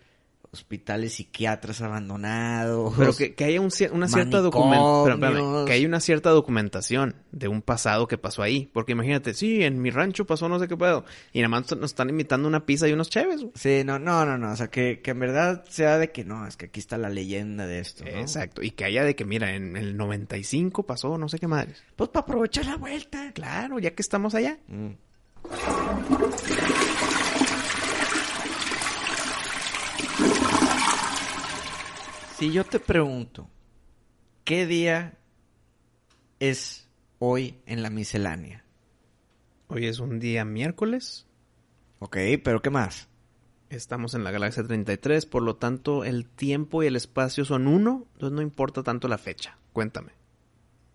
hospitales 0.51 1.13
psiquiatras 1.13 1.81
abandonados. 1.81 2.93
Pero 2.97 3.15
que, 3.15 3.35
que 3.35 3.43
haya 3.43 3.61
un 3.61 3.69
una 3.91 4.07
cierta 4.07 4.39
documentación. 4.39 5.65
Que 5.65 5.73
haya 5.73 5.87
una 5.87 5.99
cierta 5.99 6.29
documentación 6.29 7.15
de 7.31 7.47
un 7.47 7.61
pasado 7.61 8.07
que 8.07 8.17
pasó 8.17 8.43
ahí. 8.43 8.69
Porque 8.73 8.93
imagínate, 8.93 9.33
sí, 9.33 9.63
en 9.63 9.81
mi 9.81 9.89
rancho 9.89 10.25
pasó 10.25 10.49
no 10.49 10.59
sé 10.59 10.67
qué 10.67 10.77
pedo. 10.77 11.05
Y 11.33 11.39
nada 11.39 11.49
más 11.49 11.75
nos 11.75 11.91
están 11.91 12.09
invitando 12.09 12.47
una 12.47 12.65
pizza 12.65 12.87
y 12.87 12.93
unos 12.93 13.09
cheves. 13.09 13.41
güey. 13.41 13.51
Sí, 13.55 13.83
no, 13.85 13.99
no, 13.99 14.25
no, 14.25 14.37
no. 14.37 14.51
O 14.51 14.55
sea, 14.55 14.67
que, 14.67 15.01
que 15.01 15.11
en 15.11 15.19
verdad 15.19 15.63
sea 15.69 15.97
de 15.97 16.11
que 16.11 16.23
no, 16.23 16.47
es 16.47 16.57
que 16.57 16.65
aquí 16.65 16.79
está 16.79 16.97
la 16.97 17.09
leyenda 17.09 17.65
de 17.67 17.79
esto, 17.79 18.03
¿no? 18.03 18.11
Exacto. 18.11 18.61
Y 18.61 18.71
que 18.71 18.85
haya 18.85 19.03
de 19.03 19.15
que, 19.15 19.25
mira, 19.25 19.53
en 19.53 19.75
el 19.75 19.97
95 19.97 20.83
pasó 20.85 21.17
no 21.17 21.29
sé 21.29 21.39
qué 21.39 21.47
madres. 21.47 21.83
Pues 21.95 22.09
para 22.09 22.23
aprovechar 22.23 22.65
la 22.65 22.77
vuelta. 22.77 23.31
Claro, 23.33 23.79
ya 23.79 23.91
que 23.91 24.01
estamos 24.01 24.35
allá. 24.35 24.57
Mm. 24.67 24.91
Si 32.37 32.51
yo 32.51 32.63
te 32.63 32.79
pregunto, 32.79 33.49
¿qué 34.43 34.67
día 34.67 35.17
es 36.39 36.87
hoy 37.17 37.55
en 37.65 37.81
la 37.81 37.89
miscelánea? 37.89 38.63
Hoy 39.69 39.87
es 39.87 39.97
un 39.97 40.19
día 40.19 40.45
miércoles. 40.45 41.25
Ok, 41.97 42.15
pero 42.43 42.61
¿qué 42.61 42.69
más? 42.69 43.07
Estamos 43.71 44.13
en 44.13 44.23
la 44.23 44.29
galaxia 44.29 44.63
33, 44.63 45.25
por 45.25 45.41
lo 45.41 45.55
tanto 45.55 46.03
el 46.03 46.29
tiempo 46.29 46.83
y 46.83 46.85
el 46.85 46.95
espacio 46.95 47.43
son 47.43 47.65
uno, 47.65 48.05
entonces 48.13 48.35
no 48.35 48.43
importa 48.43 48.83
tanto 48.83 49.07
la 49.07 49.17
fecha. 49.17 49.57
Cuéntame. 49.73 50.11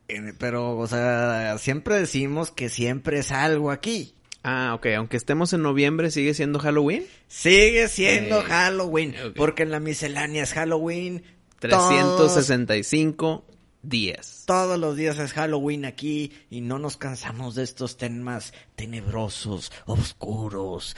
Eh, 0.07 0.35
Pero, 0.39 0.79
o 0.79 0.87
sea, 0.87 1.59
siempre 1.59 1.97
decimos 1.97 2.53
que 2.53 2.69
siempre 2.69 3.19
es 3.19 3.33
algo 3.33 3.73
aquí. 3.73 4.15
Ah, 4.45 4.75
ok, 4.75 4.87
aunque 4.97 5.17
estemos 5.17 5.53
en 5.53 5.63
noviembre, 5.63 6.11
¿sigue 6.11 6.35
siendo 6.35 6.59
Halloween? 6.59 7.05
Sigue 7.29 7.87
siendo 7.89 8.41
Eh, 8.41 8.45
Halloween, 8.45 9.15
porque 9.37 9.63
en 9.63 9.71
la 9.71 9.79
miscelánea 9.81 10.43
es 10.43 10.53
Halloween. 10.53 11.23
Todos, 11.61 11.89
365 11.89 13.45
días. 13.83 14.43
todos 14.47 14.79
los 14.81 14.97
días 14.97 15.19
es 15.19 15.33
Halloween 15.33 15.85
aquí 15.85 16.33
y 16.51 16.61
no 16.61 16.81
nos 16.81 16.97
cansamos 16.97 17.55
de 17.55 17.63
estos 17.63 17.97
temas 17.97 18.53
tenebrosos, 18.75 19.71
oscuros, 19.87 20.97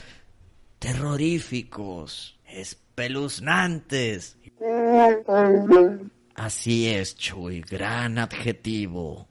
terroríficos, 0.78 2.38
espeluznantes. 2.46 4.38
Así 6.34 6.88
es, 6.88 7.16
Chuy, 7.16 7.60
gran 7.60 8.18
adjetivo. 8.18 9.28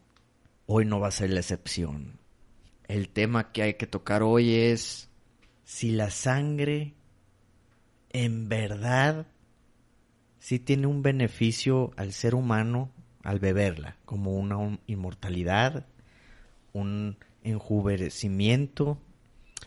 Hoy 0.66 0.86
no 0.86 1.00
va 1.00 1.08
a 1.10 1.12
ser 1.12 1.32
la 1.32 1.40
excepción. 1.42 2.20
El 2.94 3.10
tema 3.10 3.52
que 3.52 3.64
hay 3.64 3.74
que 3.74 3.88
tocar 3.88 4.22
hoy 4.22 4.54
es 4.54 5.10
si 5.64 5.92
la 5.92 6.12
sangre 6.12 6.94
en 8.12 8.48
verdad 8.50 9.26
sí 10.40 10.60
tiene 10.60 10.86
un 10.86 11.02
beneficio 11.02 11.92
al 11.98 12.14
ser 12.14 12.36
humano 12.36 12.92
al 13.24 13.40
beberla, 13.40 13.96
como 14.06 14.34
una 14.34 14.58
un- 14.58 14.80
inmortalidad, 14.86 15.88
un 16.74 17.18
enjuvenecimiento, 17.44 19.00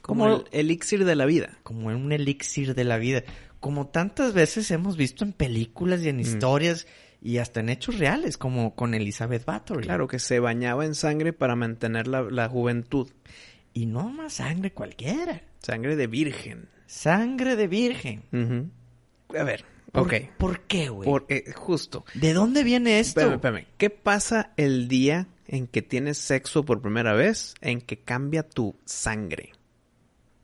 Como 0.02 0.24
como, 0.24 0.36
el 0.36 0.44
elixir 0.52 1.04
de 1.04 1.16
la 1.16 1.24
vida. 1.26 1.58
como 1.64 1.88
un 1.88 2.12
elixir 2.12 2.74
de 2.76 2.84
la 2.84 2.98
vida, 2.98 3.24
como 3.58 3.88
tantas 3.88 4.34
veces 4.34 4.70
hemos 4.70 4.96
visto 4.96 5.24
en 5.24 5.32
películas 5.32 6.02
y 6.02 6.10
en 6.10 6.20
historias 6.20 6.86
y 7.26 7.38
hasta 7.38 7.60
en 7.60 7.68
hechos 7.68 7.98
reales, 7.98 8.38
como 8.38 8.74
con 8.74 8.94
Elizabeth 8.94 9.44
Bathory. 9.44 9.82
Claro, 9.82 10.06
que 10.06 10.18
se 10.18 10.38
bañaba 10.40 10.84
en 10.84 10.94
sangre 10.94 11.32
para 11.32 11.56
mantener 11.56 12.06
la, 12.06 12.22
la 12.22 12.48
juventud. 12.48 13.10
Y 13.72 13.86
no 13.86 14.08
más 14.10 14.34
sangre 14.34 14.72
cualquiera, 14.72 15.42
Sangre 15.58 15.96
de 15.96 16.06
virgen. 16.06 16.68
sangre 16.86 17.56
de 17.56 17.66
virgen. 17.68 18.22
A 19.36 19.42
ver, 19.42 19.64
¿Por, 19.92 20.02
ok. 20.04 20.14
¿Por 20.38 20.60
qué, 20.60 20.88
güey? 20.88 21.08
Por, 21.08 21.26
eh, 21.28 21.52
justo. 21.54 22.04
¿De 22.14 22.32
dónde 22.32 22.62
viene 22.64 23.00
esto? 23.00 23.20
Espérame, 23.20 23.34
espérame. 23.34 23.66
¿Qué 23.76 23.90
pasa 23.90 24.52
el 24.56 24.88
día 24.88 25.26
en 25.48 25.66
que 25.66 25.82
tienes 25.82 26.18
sexo 26.18 26.64
por 26.64 26.80
primera 26.80 27.12
vez, 27.14 27.54
en 27.60 27.80
que 27.80 27.98
cambia 27.98 28.42
tu 28.48 28.76
sangre? 28.84 29.52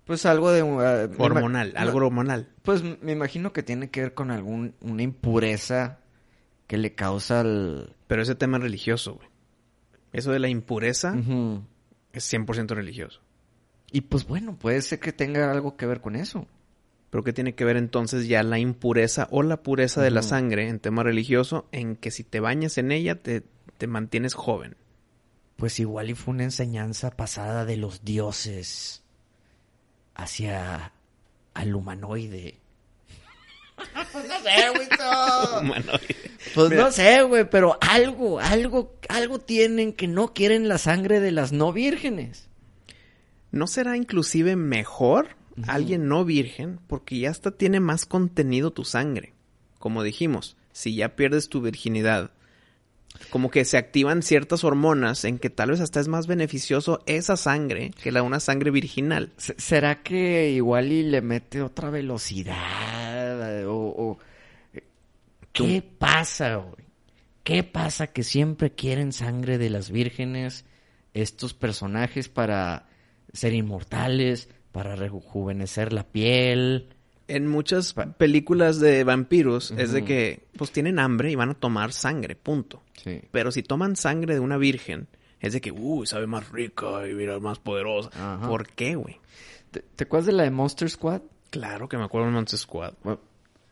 Pues 0.05 0.27
algo 0.27 0.51
de... 0.51 0.63
uh, 0.65 0.67
ima- 0.67 1.09
Hormonal, 1.19 1.73
algo 1.77 1.99
hormonal. 1.99 2.49
Pues 2.63 2.83
me 2.83 3.13
imagino 3.13 3.53
que 3.53 3.63
tiene 3.63 3.89
que 3.89 4.01
ver 4.01 4.15
con 4.15 4.31
algún 4.33 4.75
una 4.81 5.03
impureza 5.03 6.01
que 6.67 6.79
le 6.79 6.95
causa 6.95 7.41
al... 7.41 7.97
Pero 8.07 8.23
ese 8.23 8.35
tema 8.35 8.57
es 8.59 8.63
religioso, 8.63 9.15
güey. 9.15 9.29
Eso 10.13 10.31
de 10.33 10.39
la 10.39 10.49
impureza 10.49 11.13
Ujú. 11.15 11.63
es 12.13 12.33
100% 12.33 12.75
religioso. 12.75 13.21
Y 13.91 14.03
pues 14.03 14.27
bueno, 14.27 14.57
puede 14.59 14.81
ser 14.83 15.01
que 15.01 15.13
tenga 15.13 15.51
algo 15.51 15.77
que 15.77 15.87
ver 15.87 16.01
con 16.01 16.17
eso. 16.17 16.47
¿Pero 17.11 17.25
qué 17.25 17.35
tiene 17.35 17.55
que 17.55 17.67
ver 17.67 17.77
entonces 17.77 18.27
ya 18.27 18.43
la 18.43 18.59
impureza 18.59 19.29
o 19.31 19.43
la 19.43 19.63
pureza 19.63 20.01
de 20.01 20.11
la 20.11 20.23
sangre 20.23 20.69
en 20.69 20.81
tema 20.81 21.03
religioso 21.03 21.69
en 21.71 21.97
que 21.97 22.11
si 22.11 22.25
te 22.25 22.41
bañas 22.41 22.79
en 22.79 22.91
ella 22.91 23.23
te, 23.23 23.43
te 23.77 23.87
mantienes 23.87 24.33
joven? 24.33 24.77
Pues 25.57 25.79
igual 25.79 26.09
y 26.09 26.15
fue 26.15 26.33
una 26.33 26.45
enseñanza 26.45 27.11
pasada 27.11 27.67
de 27.67 27.77
los 27.77 28.03
dioses 28.03 29.03
hacia 30.15 30.93
al 31.53 31.75
humanoide. 31.75 32.59
Pues 34.13 34.29
no 34.29 34.35
sé, 34.41 34.71
güey. 34.75 34.89
Pues 36.55 36.71
Mira. 36.71 36.83
no 36.85 36.91
sé, 36.93 37.23
güey, 37.23 37.49
pero 37.49 37.79
algo, 37.81 38.39
algo, 38.41 38.95
algo 39.09 39.39
tienen 39.39 39.93
que 39.93 40.09
no 40.09 40.35
quieren 40.35 40.69
la 40.69 40.79
sangre 40.79 41.21
de 41.21 41.33
las 41.33 41.53
no 41.53 41.73
vírgenes. 41.73 42.49
¿No 43.51 43.67
será 43.67 43.97
inclusive 43.97 44.57
mejor 44.57 45.29
alguien 45.67 46.09
no 46.09 46.25
virgen 46.25 46.81
porque 46.87 47.19
ya 47.19 47.31
hasta 47.31 47.51
tiene 47.53 47.81
más 47.81 48.07
contenido 48.07 48.71
tu 48.73 48.85
sangre? 48.85 49.35
Como 49.79 50.03
dijimos, 50.03 50.57
si 50.73 50.95
ya 50.97 51.17
pierdes 51.17 51.49
tu 51.49 51.61
virginidad, 51.61 52.31
como 53.31 53.51
que 53.51 53.65
se 53.67 53.77
activan 53.77 54.23
ciertas 54.23 54.65
hormonas 54.65 55.25
en 55.25 55.39
que 55.39 55.51
tal 55.51 55.71
vez 55.71 55.81
hasta 55.81 56.01
es 56.01 56.09
más 56.09 56.27
beneficioso 56.27 57.03
esa 57.07 57.37
sangre 57.37 57.91
que 58.03 58.11
la 58.13 58.23
una 58.23 58.41
sangre 58.41 58.71
virginal. 58.71 59.33
Se- 59.37 59.55
¿Será 59.59 60.03
que 60.03 60.51
igual 60.51 60.91
y 60.93 61.03
le 61.03 61.21
mete 61.21 61.61
otra 61.63 61.91
velocidad? 61.91 62.57
¿Qué 65.53 65.83
pasa, 65.83 66.57
güey? 66.57 66.87
¿Qué 67.45 67.65
pasa 67.65 68.07
que 68.07 68.23
siempre 68.23 68.71
quieren 68.73 69.13
sangre 69.13 69.59
de 69.59 69.71
las 69.71 69.91
vírgenes 69.91 70.65
estos 71.13 71.55
personajes 71.55 72.29
para 72.29 72.87
ser 73.33 73.53
inmortales, 73.53 74.49
para 74.71 74.95
rejuvenecer 74.97 75.93
la 75.93 76.05
piel? 76.05 76.89
En 77.29 77.49
muchas 77.49 77.95
películas 78.17 78.79
de 78.79 79.05
vampiros 79.05 79.73
es 79.73 79.93
de 79.93 80.05
que 80.05 80.47
pues 80.57 80.71
tienen 80.71 80.99
hambre 80.99 81.31
y 81.31 81.35
van 81.35 81.51
a 81.51 81.55
tomar 81.55 81.93
sangre, 81.93 82.37
punto. 82.37 82.83
Sí. 83.03 83.21
Pero 83.31 83.51
si 83.51 83.63
toman 83.63 83.97
sangre 83.97 84.35
de 84.35 84.41
una 84.41 84.57
virgen, 84.57 85.09
es 85.41 85.53
de 85.53 85.61
que, 85.61 85.73
uy, 85.73 86.07
sabe 86.07 86.27
más 86.27 86.51
rica 86.51 87.09
y 87.09 87.15
mira, 87.15 87.41
más 87.41 87.59
poderosa. 87.59 88.11
Ajá. 88.15 88.47
¿Por 88.47 88.69
qué, 88.69 88.95
güey? 88.95 89.19
¿Te, 89.71 89.81
te 89.81 90.05
acuerdas 90.05 90.27
de 90.27 90.33
la 90.33 90.43
de 90.45 90.51
Monster 90.51 90.89
Squad? 90.91 91.23
Claro 91.51 91.89
que 91.89 91.97
me 91.97 92.05
acuerdo 92.05 92.29
de 92.29 92.35
Monster 92.35 92.59
Squad. 92.59 92.95
Bueno, 93.03 93.21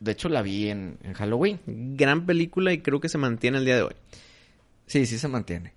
de 0.00 0.12
hecho 0.12 0.28
la 0.28 0.42
vi 0.42 0.68
en, 0.70 0.98
en 1.02 1.12
Halloween. 1.12 1.60
Gran 1.66 2.26
película 2.26 2.72
y 2.72 2.78
creo 2.80 3.00
que 3.00 3.08
se 3.08 3.18
mantiene 3.18 3.58
el 3.58 3.64
día 3.64 3.76
de 3.76 3.82
hoy. 3.82 3.94
Sí, 4.86 5.06
sí 5.06 5.18
se 5.18 5.28
mantiene. 5.28 5.72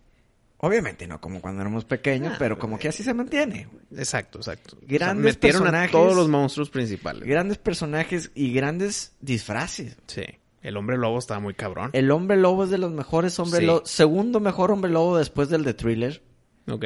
Obviamente 0.58 1.08
no 1.08 1.20
como 1.20 1.42
cuando 1.42 1.60
éramos 1.62 1.84
pequeños, 1.84 2.34
Ah, 2.34 2.38
pero 2.40 2.58
como 2.58 2.80
que 2.80 2.88
así 2.88 3.04
se 3.04 3.14
mantiene. 3.14 3.68
Exacto, 3.96 4.38
exacto. 4.40 4.78
Grandes 4.88 5.36
metieron 5.36 5.62
personajes. 5.64 5.90
a 5.90 5.92
todos 5.92 6.16
los 6.16 6.30
monstruos 6.30 6.70
principales. 6.70 7.28
Grandes 7.28 7.58
personajes 7.58 8.32
y 8.34 8.54
grandes 8.54 9.12
disfraces. 9.20 9.98
Sí. 10.08 10.24
El 10.62 10.78
hombre 10.78 10.98
lobo 10.98 11.20
estaba 11.20 11.42
muy 11.42 11.54
cabrón. 11.54 11.90
El 11.92 12.10
hombre 12.12 12.38
lobo 12.38 12.64
es 12.64 12.70
de 12.70 12.78
los 12.78 12.94
mejores 12.94 13.38
hombres 13.40 13.60
Sí. 13.60 13.66
lobo. 13.66 13.82
Segundo 13.86 14.40
mejor 14.40 14.72
hombre 14.72 14.90
lobo 14.90 15.18
después 15.18 15.50
del 15.50 15.66
de 15.66 15.74
Thriller. 15.74 16.22
Ok. 16.70 16.86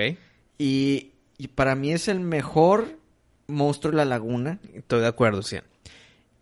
Y, 0.58 1.12
y 1.38 1.48
para 1.50 1.76
mí 1.76 1.94
es 1.94 2.08
el 2.08 2.20
mejor 2.20 2.98
monstruo 3.46 3.92
de 3.92 3.98
la 3.98 4.06
laguna. 4.06 4.60
Estoy 4.74 5.02
de 5.02 5.08
acuerdo, 5.08 5.44
sí. 5.44 5.58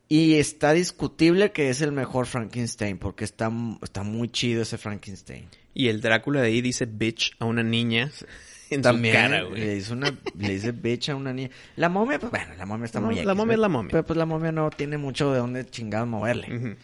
Y 0.08 0.36
está 0.36 0.74
discutible 0.74 1.52
que 1.52 1.70
es 1.70 1.82
el 1.82 1.92
mejor 1.92 2.26
Frankenstein. 2.28 2.98
Porque 2.98 3.24
está, 3.26 3.52
está 3.82 4.04
muy 4.04 4.30
chido 4.30 4.62
ese 4.62 4.78
Frankenstein. 4.78 5.48
Y 5.74 5.88
el 5.88 6.00
Drácula 6.02 6.42
de 6.42 6.48
ahí 6.48 6.62
dice 6.62 6.86
bitch 6.86 7.36
a 7.40 7.46
una 7.46 7.64
niña 7.64 8.12
en 8.70 8.82
También 8.82 9.16
su 9.16 9.22
cara, 9.22 9.42
le 9.44 9.50
güey. 9.50 9.76
dice 9.76 9.94
una, 9.94 10.14
le 10.38 10.50
dice 10.54 10.72
bitch 10.72 11.10
a 11.10 11.16
una 11.16 11.34
niña. 11.34 11.50
La 11.76 11.90
momia, 11.90 12.20
pues 12.20 12.32
bueno, 12.32 12.54
la 12.56 12.66
momia 12.66 12.86
está 12.86 13.00
No, 13.00 13.08
muy 13.08 13.24
la 13.24 13.34
momia 13.34 13.54
es 13.56 13.60
la 13.60 13.70
momia. 13.70 13.92
Pero 13.92 14.06
pues 14.06 14.18
la 14.18 14.26
momia 14.26 14.52
no 14.52 14.70
tiene 14.70 14.98
mucho 14.98 15.32
de 15.34 15.40
dónde 15.40 15.66
chingado 15.66 16.06
moverle. 16.06 16.78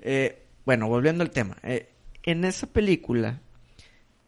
Eh, 0.00 0.42
bueno, 0.64 0.88
volviendo 0.88 1.22
al 1.22 1.30
tema. 1.30 1.56
Eh, 1.62 1.88
en 2.22 2.44
esa 2.44 2.66
película, 2.68 3.40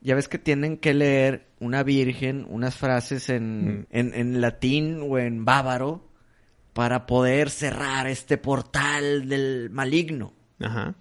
ya 0.00 0.14
ves 0.14 0.28
que 0.28 0.38
tienen 0.38 0.76
que 0.76 0.92
leer 0.94 1.46
una 1.60 1.82
virgen, 1.82 2.44
unas 2.48 2.76
frases 2.76 3.28
en, 3.30 3.78
Mm. 3.80 3.86
en, 3.90 4.14
en 4.14 4.40
latín 4.40 4.98
o 5.02 5.18
en 5.18 5.44
bávaro 5.44 6.06
para 6.74 7.06
poder 7.06 7.48
cerrar 7.48 8.06
este 8.06 8.36
portal 8.36 9.28
del 9.28 9.70
maligno. 9.70 10.34
Ajá. 10.60 10.94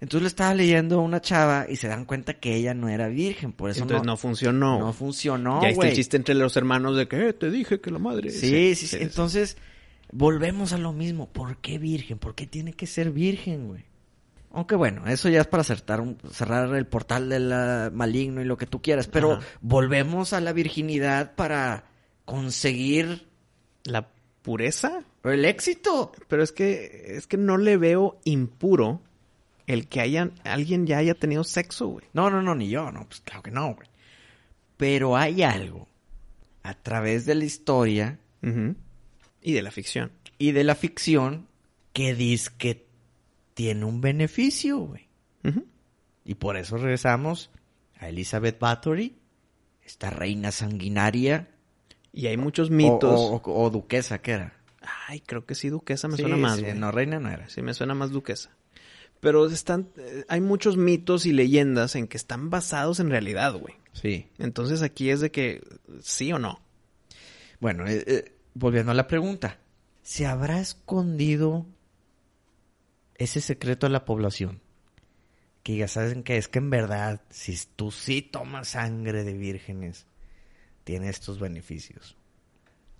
Entonces 0.00 0.22
le 0.22 0.28
estaba 0.28 0.54
leyendo 0.54 1.00
a 1.00 1.02
una 1.02 1.20
chava 1.20 1.66
y 1.68 1.76
se 1.76 1.88
dan 1.88 2.04
cuenta 2.06 2.34
que 2.34 2.54
ella 2.54 2.72
no 2.72 2.88
era 2.88 3.08
virgen, 3.08 3.52
por 3.52 3.68
eso 3.70 3.82
Entonces 3.82 4.06
no, 4.06 4.12
no, 4.12 4.16
funcionó. 4.16 4.78
no 4.78 4.92
funcionó, 4.94 5.60
ya 5.62 5.68
está 5.70 5.88
el 5.88 5.94
chiste 5.94 6.16
entre 6.16 6.34
los 6.36 6.56
hermanos 6.56 6.96
de 6.96 7.06
que 7.08 7.28
"Eh, 7.28 7.32
te 7.34 7.50
dije 7.50 7.80
que 7.80 7.90
la 7.90 7.98
madre. 7.98 8.30
Sí, 8.30 8.74
sí, 8.76 8.86
sí. 8.86 8.96
Entonces, 9.00 9.56
Volvemos 10.12 10.72
a 10.72 10.78
lo 10.78 10.92
mismo. 10.92 11.28
¿Por 11.28 11.58
qué 11.58 11.78
virgen? 11.78 12.18
¿Por 12.18 12.34
qué 12.34 12.44
tiene 12.44 12.72
que 12.72 12.88
ser 12.88 13.12
virgen, 13.12 13.68
güey? 13.68 13.84
Aunque 14.52 14.74
bueno, 14.74 15.06
eso 15.06 15.28
ya 15.28 15.40
es 15.42 15.46
para 15.46 15.60
acertar 15.60 16.02
cerrar 16.32 16.74
el 16.74 16.84
portal 16.88 17.28
del 17.28 17.92
maligno 17.92 18.40
y 18.40 18.44
lo 18.44 18.56
que 18.56 18.66
tú 18.66 18.82
quieras. 18.82 19.06
Pero 19.06 19.34
Ajá. 19.34 19.46
volvemos 19.60 20.32
a 20.32 20.40
la 20.40 20.52
virginidad 20.52 21.36
para 21.36 21.84
conseguir 22.24 23.28
La 23.84 24.08
pureza. 24.42 25.04
el 25.24 25.44
éxito. 25.44 26.12
Pero 26.28 26.42
es 26.42 26.52
que, 26.52 27.14
es 27.16 27.26
que 27.26 27.36
no 27.36 27.56
le 27.56 27.76
veo 27.76 28.18
impuro 28.24 29.02
el 29.66 29.86
que 29.88 30.00
hayan, 30.00 30.32
alguien 30.44 30.86
ya 30.86 30.98
haya 30.98 31.14
tenido 31.14 31.44
sexo, 31.44 31.86
güey. 31.88 32.06
No, 32.12 32.30
no, 32.30 32.42
no, 32.42 32.54
ni 32.54 32.68
yo, 32.68 32.90
no, 32.90 33.06
pues 33.06 33.20
claro 33.20 33.42
que 33.42 33.50
no, 33.50 33.74
güey. 33.74 33.88
Pero 34.76 35.16
hay 35.16 35.42
algo 35.42 35.86
a 36.62 36.74
través 36.74 37.26
de 37.26 37.34
la 37.34 37.44
historia. 37.44 38.18
Y 39.42 39.52
de 39.52 39.62
la 39.62 39.70
ficción. 39.70 40.12
y 40.38 40.52
de 40.52 40.64
la 40.64 40.74
ficción 40.74 41.46
que 41.92 42.14
dice 42.14 42.50
que 42.56 42.86
tiene 43.54 43.84
un 43.84 44.00
beneficio, 44.00 44.78
güey. 44.78 45.08
Y 46.24 46.34
por 46.34 46.56
eso 46.56 46.76
regresamos 46.76 47.50
a 47.98 48.08
Elizabeth 48.08 48.58
Bathory, 48.58 49.16
esta 49.84 50.10
reina 50.10 50.50
sanguinaria. 50.52 51.48
Y 52.12 52.26
hay 52.26 52.36
muchos 52.36 52.70
mitos. 52.70 53.18
O, 53.20 53.36
o- 53.44 53.64
o 53.64 53.70
duquesa, 53.70 54.20
¿qué 54.20 54.32
era? 54.32 54.56
Ay, 55.08 55.20
creo 55.20 55.44
que 55.46 55.54
sí, 55.54 55.68
duquesa 55.68 56.08
me 56.08 56.16
Sí, 56.16 56.22
suena 56.22 56.36
más, 56.36 56.56
sí, 56.56 56.62
güey. 56.64 56.74
no, 56.78 56.90
reina 56.90 57.20
no 57.20 57.28
era. 57.30 57.48
Sí, 57.48 57.62
me 57.62 57.74
suena 57.74 57.94
más 57.94 58.10
duquesa. 58.10 58.50
Pero 59.20 59.46
están, 59.46 59.88
eh, 59.98 60.24
hay 60.28 60.40
muchos 60.40 60.76
mitos 60.78 61.26
y 61.26 61.32
leyendas 61.32 61.94
en 61.94 62.08
que 62.08 62.16
están 62.16 62.48
basados 62.48 62.98
en 63.00 63.10
realidad, 63.10 63.52
güey. 63.54 63.74
Sí. 63.92 64.26
Entonces 64.38 64.80
aquí 64.82 65.10
es 65.10 65.20
de 65.20 65.30
que 65.30 65.62
sí 66.00 66.32
o 66.32 66.38
no. 66.38 66.60
Bueno, 67.60 67.86
eh, 67.86 68.02
eh, 68.06 68.32
volviendo 68.54 68.92
a 68.92 68.94
la 68.94 69.06
pregunta. 69.06 69.58
¿Se 70.02 70.24
habrá 70.26 70.58
escondido 70.60 71.66
ese 73.16 73.40
secreto 73.40 73.86
a 73.86 73.90
la 73.90 74.04
población? 74.06 74.60
Que 75.62 75.76
ya 75.76 75.88
saben 75.88 76.22
que 76.22 76.38
es 76.38 76.48
que 76.48 76.58
en 76.58 76.70
verdad, 76.70 77.20
si 77.28 77.58
tú 77.76 77.90
sí 77.90 78.22
tomas 78.22 78.68
sangre 78.68 79.24
de 79.24 79.34
vírgenes, 79.34 80.06
tiene 80.90 81.08
estos 81.08 81.38
beneficios. 81.38 82.16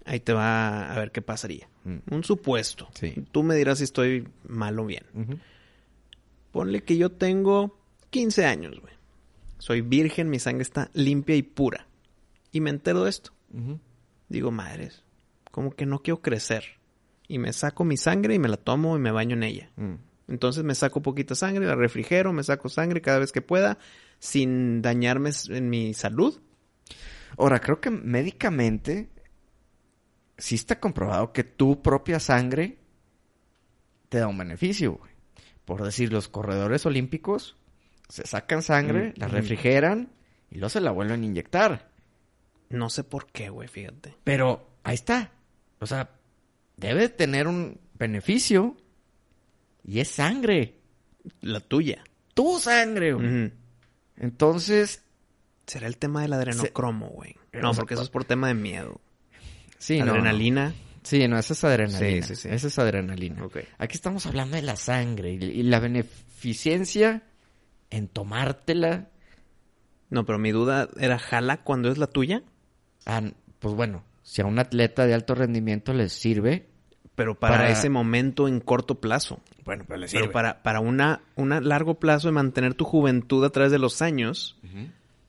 Ahí 0.05 0.21
te 0.21 0.33
va 0.33 0.93
a 0.93 0.97
ver 0.97 1.11
qué 1.11 1.23
pasaría. 1.23 1.69
Mm. 1.83 2.15
Un 2.15 2.23
supuesto. 2.23 2.89
Sí. 2.95 3.15
Tú 3.33 3.43
me 3.43 3.57
dirás 3.57 3.79
si 3.79 3.85
estoy 3.85 4.29
mal 4.47 4.79
o 4.79 4.87
bien. 4.87 5.03
Ponle 6.53 6.85
que 6.85 6.97
yo 6.97 7.11
tengo 7.11 7.77
15 8.11 8.47
años, 8.47 8.81
güey. 8.81 8.95
Soy 9.59 9.81
virgen, 9.81 10.31
mi 10.31 10.39
sangre 10.39 10.63
está 10.63 10.89
limpia 10.95 11.35
y 11.35 11.43
pura. 11.43 11.89
Y 12.53 12.61
me 12.61 12.71
entero 12.71 13.03
de 13.03 13.11
esto. 13.11 13.33
Digo, 14.29 14.53
madres, 14.53 15.03
como 15.51 15.73
que 15.73 15.85
no 15.85 15.99
quiero 15.99 16.23
crecer. 16.23 16.63
Y 17.27 17.39
me 17.39 17.53
saco 17.53 17.83
mi 17.83 17.97
sangre 17.97 18.37
y 18.37 18.39
me 18.39 18.49
la 18.49 18.57
tomo 18.57 18.97
y 18.97 19.01
me 19.01 19.11
baño 19.11 19.35
en 19.35 19.43
ella. 19.43 19.71
Mm. 19.75 19.95
Entonces 20.29 20.63
me 20.63 20.77
saco 20.77 21.03
poquita 21.03 21.35
sangre, 21.35 21.67
la 21.67 21.75
refrigero, 21.75 22.33
me 22.33 22.45
saco 22.45 22.69
sangre 22.69 23.01
cada 23.01 23.19
vez 23.19 23.33
que 23.33 23.43
pueda, 23.43 23.79
sin 24.21 24.81
dañarme 24.81 25.31
en 25.49 25.69
mi 25.69 25.93
salud. 25.93 26.41
Ahora, 27.41 27.59
creo 27.59 27.81
que 27.81 27.91
médicamente 27.91 29.09
sí 30.37 30.57
está 30.57 30.79
comprobado 30.79 31.33
que 31.33 31.43
tu 31.43 31.81
propia 31.81 32.21
sangre 32.21 32.79
te 34.11 34.19
da 34.19 34.29
un 34.29 34.37
beneficio, 34.37 34.93
güey. 34.93 35.11
Por 35.65 35.83
decir, 35.83 36.13
los 36.13 36.29
corredores 36.29 36.85
olímpicos 36.85 37.57
se 38.09 38.27
sacan 38.27 38.63
sangre, 38.63 39.11
Mm, 39.11 39.21
la 39.21 39.29
mm. 39.29 39.31
refrigeran 39.31 40.13
y 40.51 40.57
luego 40.57 40.69
se 40.69 40.81
la 40.81 40.91
vuelven 40.91 41.23
a 41.23 41.25
inyectar. 41.25 41.91
No 42.69 42.91
sé 42.91 43.05
por 43.05 43.27
qué, 43.33 43.49
güey, 43.49 43.69
fíjate. 43.69 44.17
Pero 44.25 44.77
ahí 44.85 44.95
está. 44.95 45.33
O 45.79 45.87
sea, 45.87 46.11
debe 46.77 47.09
tener 47.09 47.47
un 47.49 47.81
beneficio 47.95 48.77
y 49.83 50.01
es 50.01 50.09
sangre. 50.09 50.77
La 51.41 51.61
tuya. 51.61 52.05
Tu 52.35 52.59
sangre, 52.59 53.15
güey. 53.15 53.53
Entonces, 54.17 55.05
Será 55.71 55.87
el 55.87 55.99
tema 55.99 56.23
del 56.23 56.33
adrenocromo, 56.33 57.11
güey. 57.11 57.37
Eh, 57.53 57.61
No, 57.63 57.73
porque 57.75 57.95
eso 57.95 58.03
es 58.03 58.11
por 58.11 58.25
tema 58.25 58.49
de 58.49 58.55
miedo. 58.55 59.01
sí, 59.79 60.01
no. 60.01 60.11
Adrenalina. 60.11 60.75
Sí, 61.05 61.29
no, 61.29 61.39
esa 61.39 61.53
es 61.53 61.63
adrenalina. 61.63 62.27
Sí, 62.27 62.35
sí, 62.35 62.43
sí. 62.43 62.49
Esa 62.51 62.67
es 62.67 62.79
adrenalina. 62.81 63.45
Ok. 63.45 63.59
Aquí 63.79 63.95
estamos 63.95 64.27
hablando 64.27 64.57
de 64.57 64.63
la 64.63 64.75
sangre 64.75 65.31
y, 65.33 65.63
la 65.63 65.79
beneficencia 65.79 67.23
en 67.91 68.09
tomártela. 68.09 69.11
No, 70.11 70.25
pero 70.27 70.39
mi 70.41 70.51
duda 70.51 70.89
era, 70.99 71.19
¿jala 71.21 71.59
cuando 71.63 71.89
es 71.91 71.99
la 71.99 72.09
tuya? 72.09 72.43
Ah, 73.07 73.23
pues 73.61 73.75
bueno, 73.75 74.03
si 74.23 74.43
a 74.43 74.47
un 74.47 74.59
atleta 74.59 75.07
de 75.07 75.15
alto 75.15 75.35
rendimiento 75.37 75.93
les 75.93 76.13
sirve, 76.13 76.67
Pero 77.15 77.39
para, 77.39 77.59
Para- 77.59 77.71
ese 77.71 77.91
momento 77.91 78.49
en 78.49 78.59
corto 78.61 79.01
plazo. 79.01 79.41
bueno, 79.65 79.85
pero 79.87 80.01
les 80.01 80.13
Pero 80.13 80.33
para, 80.33 80.63
para 80.63 80.81
una, 80.81 81.23
una 81.37 81.61
largo 81.61 81.95
plazo 82.01 82.29
de 82.29 82.33
mantener 82.33 82.75
tu 82.75 82.85
juventud 82.85 83.45
a 83.45 83.51
través 83.51 83.71
de 83.73 83.79
los 83.79 84.03
años, 84.03 84.59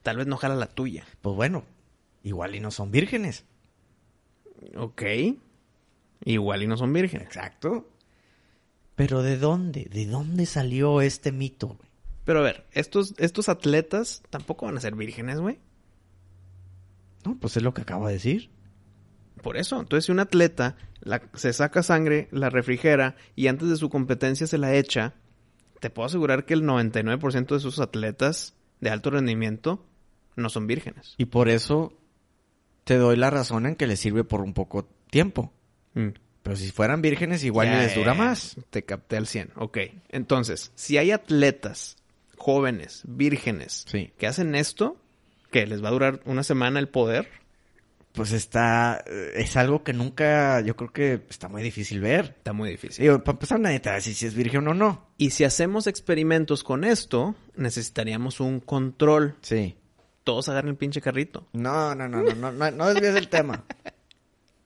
tal 0.04 0.18
vez 0.18 0.28
no 0.28 0.38
jala 0.38 0.56
la 0.56 0.68
tuya. 0.68 1.06
Pues 1.22 1.36
bueno, 1.36 1.64
igual 2.24 2.56
y 2.56 2.60
no 2.60 2.72
son 2.72 2.91
vírgenes. 2.91 3.45
Ok. 4.76 5.02
Igual 6.26 6.64
y 6.64 6.68
no 6.68 6.78
son 6.78 6.93
vírgenes. 6.93 7.28
Exacto. 7.28 7.89
Pero 8.95 9.24
¿de 9.24 9.38
dónde? 9.38 9.86
¿De 9.91 10.06
dónde 10.06 10.45
salió 10.45 11.02
este 11.02 11.32
mito? 11.32 11.68
güey? 11.68 11.89
Pero 12.26 12.39
a 12.39 12.43
ver, 12.43 12.68
estos, 12.72 13.16
estos 13.18 13.49
atletas 13.49 14.22
tampoco 14.30 14.68
van 14.68 14.78
a 14.78 14.82
ser 14.82 14.95
vírgenes, 14.95 15.39
güey. 15.39 15.60
No, 17.26 17.38
pues 17.39 17.58
es 17.58 17.64
lo 17.64 17.74
que 17.74 17.82
acabo 17.82 18.08
de 18.08 18.14
decir. 18.14 18.49
Por 19.41 19.58
eso. 19.58 19.80
Entonces, 19.80 20.06
si 20.06 20.12
un 20.12 20.20
atleta 20.20 20.76
la- 20.99 21.22
se 21.34 21.54
saca 21.54 21.82
sangre, 21.84 22.28
la 22.32 22.49
refrigera 22.49 23.16
y 23.36 23.47
antes 23.47 23.70
de 23.70 23.76
su 23.78 23.89
competencia 23.89 24.45
se 24.45 24.58
la 24.60 24.76
echa, 24.76 25.16
te 25.80 25.89
puedo 25.89 26.06
asegurar 26.06 26.45
que 26.45 26.54
el 26.54 26.64
99% 26.64 27.56
de 27.56 27.60
sus 27.60 27.80
atletas 27.80 28.56
de 28.82 28.89
alto 28.91 29.10
rendimiento 29.10 29.84
no 30.36 30.50
son 30.50 30.68
vírgenes. 30.68 31.16
Y 31.18 31.26
por 31.26 31.50
eso 31.50 31.94
te 32.84 32.96
doy 32.98 33.16
la 33.18 33.30
razón 33.30 33.66
en 33.66 33.76
que 33.76 33.88
les 33.88 34.00
sirve 34.00 34.24
por 34.24 34.42
un 34.42 34.54
poco 34.54 34.88
tiempo. 35.10 35.54
Mm. 35.94 36.10
Pero 36.44 36.56
si 36.56 36.72
fueran 36.72 37.02
vírgenes, 37.02 37.44
igual 37.44 37.68
Ya, 37.68 37.78
les 37.82 37.94
dura 37.96 38.14
más. 38.16 38.56
Te 38.72 38.84
capté 38.84 39.18
al 39.18 39.28
100. 39.28 39.52
Ok. 39.56 39.78
Entonces, 40.10 40.72
si 40.76 40.98
hay 40.98 41.12
atletas 41.12 41.98
jóvenes, 42.38 43.04
vírgenes, 43.06 43.86
Sí. 43.88 44.12
que 44.18 44.26
hacen 44.26 44.56
esto, 44.56 44.98
que 45.52 45.68
les 45.68 45.84
va 45.84 45.90
a 45.90 45.92
durar 45.92 46.22
una 46.26 46.44
semana 46.44 46.80
el 46.80 46.90
poder, 46.90 47.28
Pues 48.14 48.34
está... 48.34 49.02
eh, 49.08 49.34
Es 49.36 49.56
algo 49.56 49.84
que 49.84 49.94
nunca... 49.94 50.60
Yo 50.62 50.76
creo 50.76 50.92
que 50.92 51.22
está 51.30 51.48
muy 51.48 51.62
difícil 51.64 52.02
ver. 52.02 52.34
está 52.40 52.52
muy 52.52 52.70
difícil. 52.72 53.04
Digo, 53.04 53.24
para 53.24 53.36
empezar 53.38 53.60
nadie 53.60 53.80
te 53.80 53.88
va 53.90 53.94
a 53.94 54.00
decir 54.00 54.16
si 54.16 54.26
es 54.26 54.34
virgen 54.34 54.68
o 54.68 54.74
no. 54.74 55.08
Y 55.18 55.30
si 55.30 55.44
hacemos 55.46 55.88
experimentos 55.88 56.64
con 56.66 56.84
esto, 56.84 57.36
necesitaríamos 57.56 58.40
un 58.42 58.60
control. 58.60 59.36
Sí. 59.42 59.78
Todos 60.24 60.49
agarren 60.49 60.69
el 60.72 60.78
pinche 60.78 61.01
carrito. 61.01 61.47
No, 61.53 61.95
no, 61.95 62.07
no, 62.07 62.22
no, 62.22 62.34
no, 62.36 62.51
no, 62.51 62.72
no 62.72 62.93
desvíes 62.93 63.15
el 63.15 63.28
tema. 63.28 63.63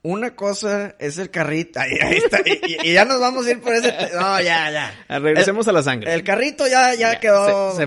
Una 0.02 0.36
cosa 0.36 0.96
es 1.00 1.18
el 1.18 1.32
carrito. 1.32 1.80
Ahí, 1.80 1.94
ahí 2.02 2.18
está. 2.18 2.40
Y, 2.46 2.90
y 2.90 2.94
ya 2.94 3.06
nos 3.06 3.20
vamos 3.20 3.48
a 3.48 3.52
ir 3.52 3.62
por 3.62 3.74
ese. 3.74 3.92
No, 4.14 4.40
ya, 4.42 4.70
ya. 4.70 4.94
Ah, 5.08 5.18
Regresemos 5.20 5.68
a 5.68 5.72
la 5.72 5.82
sangre. 5.82 6.14
El 6.14 6.24
carrito 6.24 6.68
ya, 6.68 6.94
ya, 6.94 7.14
Ya, 7.14 7.20
quedó. 7.20 7.72
Se, 7.72 7.78
se 7.78 7.82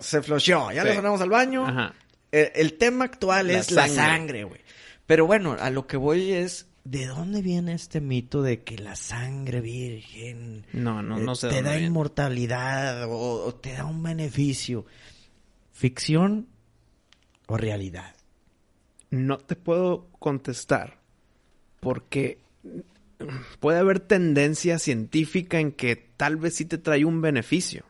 se 0.00 0.22
flusheó. 0.22 0.70
Ya 0.72 0.82
Sí. 0.82 0.86
nos 0.88 0.96
sonamos 0.96 1.20
al 1.20 1.28
baño. 1.28 1.66
Ajá. 1.66 1.94
El, 2.32 2.52
el 2.54 2.78
tema 2.78 3.04
actual 3.06 3.48
La 3.48 3.58
es 3.58 3.70
la 3.70 3.86
sangre. 3.88 4.44
güey. 4.44 4.60
Pero 5.06 5.26
bueno, 5.26 5.56
a 5.60 5.68
lo 5.70 5.86
que 5.86 5.96
voy 5.98 6.32
es. 6.32 6.66
¿De 6.84 7.04
dónde 7.06 7.42
viene 7.42 7.74
este 7.74 8.00
mito 8.00 8.40
de 8.40 8.62
que 8.62 8.78
la 8.78 8.96
sangre 8.96 9.60
virgen 9.60 10.64
No, 10.72 11.02
no, 11.02 11.18
eh, 11.18 11.20
no 11.20 11.34
sé. 11.34 11.48
te 11.48 11.60
da 11.62 11.72
viene. 11.72 11.88
inmortalidad 11.88 13.04
o, 13.04 13.44
o 13.44 13.54
te 13.56 13.74
da 13.74 13.84
un 13.84 14.02
beneficio? 14.02 14.86
¿Ficción 15.72 16.48
o 17.48 17.56
realidad? 17.56 18.14
No 19.10 19.38
te 19.38 19.56
puedo 19.56 20.06
contestar 20.20 20.98
porque 21.80 22.38
puede 23.60 23.78
haber 23.78 24.00
tendencia 24.00 24.78
científica 24.78 25.58
en 25.58 25.72
que 25.72 25.96
tal 25.96 26.36
vez 26.36 26.54
sí 26.54 26.64
te 26.64 26.78
trae 26.78 27.04
un 27.04 27.20
beneficio. 27.20 27.84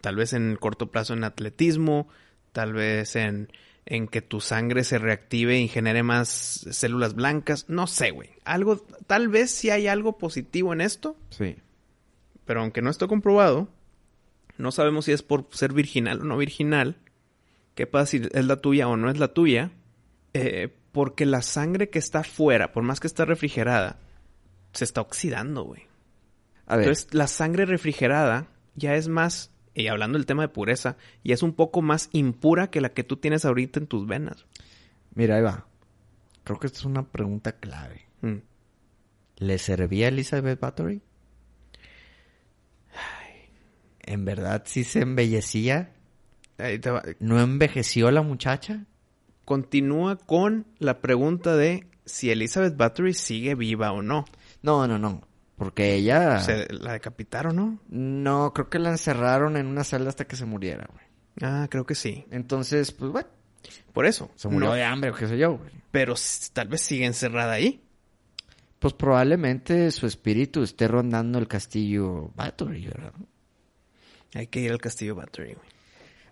Tal 0.00 0.16
vez 0.16 0.32
en 0.32 0.50
el 0.50 0.58
corto 0.58 0.90
plazo 0.90 1.12
en 1.12 1.24
atletismo, 1.24 2.08
tal 2.52 2.72
vez 2.72 3.16
en, 3.16 3.52
en 3.84 4.06
que 4.08 4.22
tu 4.22 4.40
sangre 4.40 4.84
se 4.84 4.98
reactive 4.98 5.58
y 5.60 5.68
genere 5.68 6.02
más 6.02 6.28
células 6.70 7.14
blancas. 7.14 7.66
No 7.68 7.86
sé, 7.86 8.10
güey. 8.10 8.30
Algo, 8.44 8.76
tal 9.06 9.28
vez 9.28 9.50
sí 9.50 9.68
hay 9.70 9.88
algo 9.88 10.16
positivo 10.18 10.72
en 10.72 10.80
esto, 10.80 11.16
Sí. 11.30 11.56
pero 12.46 12.60
aunque 12.62 12.80
no 12.80 12.90
esté 12.90 13.06
comprobado, 13.08 13.68
no 14.56 14.72
sabemos 14.72 15.04
si 15.06 15.12
es 15.12 15.22
por 15.22 15.48
ser 15.50 15.72
virginal 15.72 16.20
o 16.20 16.24
no 16.24 16.36
virginal. 16.38 16.96
¿Qué 17.74 17.86
pasa 17.86 18.06
si 18.06 18.22
es 18.32 18.44
la 18.44 18.56
tuya 18.56 18.88
o 18.88 18.96
no 18.96 19.10
es 19.10 19.18
la 19.18 19.32
tuya? 19.32 19.72
Eh, 20.34 20.74
porque 20.92 21.26
la 21.26 21.42
sangre 21.42 21.88
que 21.88 21.98
está 21.98 22.20
afuera, 22.20 22.72
por 22.72 22.82
más 22.82 23.00
que 23.00 23.06
está 23.06 23.24
refrigerada, 23.24 23.98
se 24.72 24.84
está 24.84 25.00
oxidando, 25.00 25.64
güey. 25.64 25.82
A 26.66 26.76
ver. 26.76 26.86
Entonces, 26.86 27.12
la 27.12 27.26
sangre 27.26 27.64
refrigerada 27.66 28.48
ya 28.74 28.94
es 28.94 29.08
más, 29.08 29.50
y 29.74 29.88
hablando 29.88 30.18
del 30.18 30.26
tema 30.26 30.42
de 30.42 30.48
pureza, 30.48 30.96
ya 31.24 31.34
es 31.34 31.42
un 31.42 31.52
poco 31.52 31.82
más 31.82 32.08
impura 32.12 32.70
que 32.70 32.80
la 32.80 32.92
que 32.92 33.04
tú 33.04 33.16
tienes 33.16 33.44
ahorita 33.44 33.80
en 33.80 33.86
tus 33.86 34.06
venas. 34.06 34.46
Mira, 35.14 35.36
ahí 35.36 35.42
va. 35.42 35.66
Creo 36.44 36.58
que 36.58 36.66
esta 36.66 36.80
es 36.80 36.84
una 36.84 37.06
pregunta 37.08 37.52
clave. 37.52 38.06
Mm. 38.22 38.38
¿Le 39.36 39.58
servía 39.58 40.06
a 40.06 40.08
Elizabeth 40.08 40.60
Bathory? 40.60 41.02
¿En 44.00 44.24
verdad 44.24 44.62
sí 44.66 44.82
se 44.82 45.00
embellecía? 45.02 45.92
¿No 47.20 47.40
envejeció 47.40 48.10
la 48.10 48.22
muchacha? 48.22 48.86
Continúa 49.44 50.16
con 50.16 50.66
la 50.78 51.00
pregunta 51.00 51.56
de 51.56 51.86
si 52.04 52.30
Elizabeth 52.30 52.76
Bathory 52.76 53.14
sigue 53.14 53.54
viva 53.54 53.92
o 53.92 54.02
no. 54.02 54.24
No, 54.62 54.86
no, 54.86 54.98
no. 54.98 55.22
Porque 55.56 55.94
ella... 55.94 56.40
¿Se 56.40 56.72
la 56.72 56.92
decapitaron, 56.94 57.56
no? 57.56 57.78
No, 57.88 58.52
creo 58.54 58.70
que 58.70 58.78
la 58.78 58.90
encerraron 58.90 59.56
en 59.56 59.66
una 59.66 59.84
celda 59.84 60.08
hasta 60.08 60.26
que 60.26 60.36
se 60.36 60.46
muriera, 60.46 60.88
güey. 60.90 61.04
Ah, 61.42 61.68
creo 61.70 61.84
que 61.84 61.94
sí. 61.94 62.24
Entonces, 62.30 62.92
pues 62.92 63.10
bueno, 63.12 63.28
Por 63.92 64.06
eso. 64.06 64.30
se 64.36 64.48
murió 64.48 64.70
No, 64.70 64.74
de 64.74 64.84
hambre 64.84 65.10
o 65.10 65.14
qué 65.14 65.26
sé 65.28 65.36
yo, 65.38 65.58
güey. 65.58 65.70
Pero 65.90 66.14
tal 66.52 66.68
vez 66.68 66.80
sigue 66.80 67.04
encerrada 67.06 67.52
ahí. 67.52 67.82
Pues 68.78 68.94
probablemente 68.94 69.90
su 69.90 70.06
espíritu 70.06 70.62
esté 70.62 70.88
rondando 70.88 71.38
el 71.38 71.46
castillo 71.48 72.30
Bathory, 72.34 72.86
¿verdad? 72.86 73.12
Hay 74.34 74.46
que 74.46 74.60
ir 74.60 74.72
al 74.72 74.80
castillo 74.80 75.14
Bathory, 75.14 75.54
güey. 75.54 75.68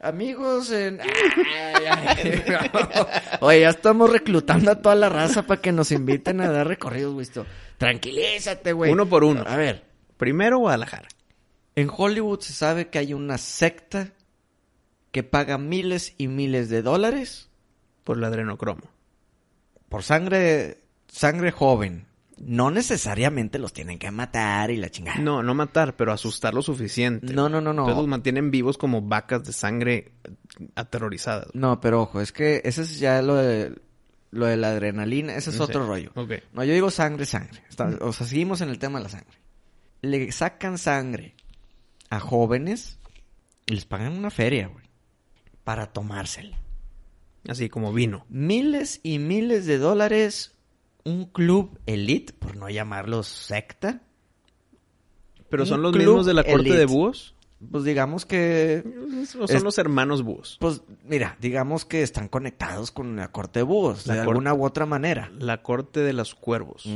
Amigos, 0.00 0.70
en... 0.70 1.00
Ay, 1.00 1.08
ay. 1.90 2.42
Oye, 3.40 3.60
ya 3.60 3.68
estamos 3.70 4.10
reclutando 4.10 4.70
a 4.70 4.76
toda 4.80 4.94
la 4.94 5.08
raza 5.08 5.42
para 5.42 5.60
que 5.60 5.72
nos 5.72 5.90
inviten 5.92 6.40
a 6.40 6.50
dar 6.50 6.66
recorridos, 6.68 7.14
güey. 7.14 7.46
Tranquilízate, 7.78 8.72
güey. 8.72 8.92
Uno 8.92 9.08
por 9.08 9.24
uno. 9.24 9.44
A 9.46 9.56
ver, 9.56 9.84
Primero 10.16 10.58
Guadalajara. 10.58 11.08
en 11.76 11.88
Hollywood 11.94 12.40
se 12.40 12.52
sabe 12.52 12.88
que 12.88 12.98
hay 12.98 13.14
una 13.14 13.38
secta 13.38 14.12
que 15.12 15.22
paga 15.22 15.58
miles 15.58 16.14
y 16.18 16.28
miles 16.28 16.68
de 16.68 16.82
dólares 16.82 17.48
Por 18.04 18.18
el 18.18 18.24
adrenocromo. 18.24 18.90
por 19.88 20.02
sangre, 20.02 20.82
sangre 21.08 21.50
joven. 21.52 22.07
No 22.40 22.70
necesariamente 22.70 23.58
los 23.58 23.72
tienen 23.72 23.98
que 23.98 24.10
matar 24.10 24.70
y 24.70 24.76
la 24.76 24.90
chingada. 24.90 25.18
No, 25.20 25.42
no 25.42 25.54
matar, 25.54 25.96
pero 25.96 26.12
asustar 26.12 26.54
lo 26.54 26.62
suficiente. 26.62 27.32
No, 27.32 27.48
no, 27.48 27.60
no, 27.60 27.72
no. 27.72 27.82
Entonces 27.82 27.96
los 27.98 28.06
mantienen 28.08 28.50
vivos 28.50 28.78
como 28.78 29.02
vacas 29.02 29.44
de 29.44 29.52
sangre 29.52 30.12
aterrorizadas. 30.74 31.48
No, 31.54 31.80
pero 31.80 32.02
ojo, 32.02 32.20
es 32.20 32.32
que 32.32 32.60
ese 32.64 32.82
es 32.82 32.98
ya 32.98 33.22
lo 33.22 33.34
de 33.36 33.74
lo 34.30 34.44
de 34.46 34.56
la 34.58 34.68
adrenalina, 34.70 35.34
ese 35.36 35.50
es 35.50 35.58
otro 35.60 35.86
rollo. 35.86 36.12
Ok. 36.14 36.32
No, 36.52 36.62
yo 36.62 36.74
digo 36.74 36.90
sangre, 36.90 37.24
sangre. 37.24 37.62
Está- 37.68 37.96
o 38.00 38.12
sea, 38.12 38.26
seguimos 38.26 38.60
en 38.60 38.68
el 38.68 38.78
tema 38.78 38.98
de 38.98 39.04
la 39.04 39.10
sangre. 39.10 39.38
Le 40.02 40.30
sacan 40.32 40.76
sangre 40.78 41.34
a 42.10 42.20
jóvenes 42.20 42.98
y 43.66 43.74
les 43.74 43.86
pagan 43.86 44.12
una 44.16 44.30
feria, 44.30 44.66
güey, 44.68 44.84
para 45.64 45.86
tomársela. 45.92 46.58
Así 47.48 47.68
como 47.70 47.92
vino. 47.92 48.26
Miles 48.28 49.00
y 49.02 49.18
miles 49.18 49.64
de 49.64 49.78
dólares 49.78 50.54
un 51.04 51.26
club 51.26 51.78
elite, 51.86 52.32
por 52.32 52.56
no 52.56 52.68
llamarlo 52.68 53.22
secta. 53.22 54.02
Pero 55.50 55.64
son 55.66 55.82
los 55.82 55.94
mismos 55.96 56.26
de 56.26 56.34
la 56.34 56.42
corte 56.44 56.60
elite. 56.60 56.76
de 56.78 56.84
búhos. 56.86 57.34
Pues 57.72 57.82
digamos 57.82 58.24
que 58.24 58.84
¿O 59.40 59.46
son 59.46 59.56
Es- 59.56 59.62
los 59.64 59.78
hermanos 59.78 60.22
búhos? 60.22 60.58
pues 60.60 60.82
mira, 61.04 61.36
digamos 61.40 61.84
que 61.84 62.02
están 62.02 62.28
conectados 62.28 62.92
con 62.92 63.16
la 63.16 63.32
corte 63.32 63.58
de 63.60 63.62
búhos 63.64 64.06
La 64.06 64.14
de 64.14 64.20
alguna 64.20 64.54
u 64.54 64.64
otra 64.64 64.86
manera. 64.86 65.32
La 65.38 65.60
corte 65.62 66.00
de 66.00 66.12
los 66.12 66.36
cuervos. 66.36 66.86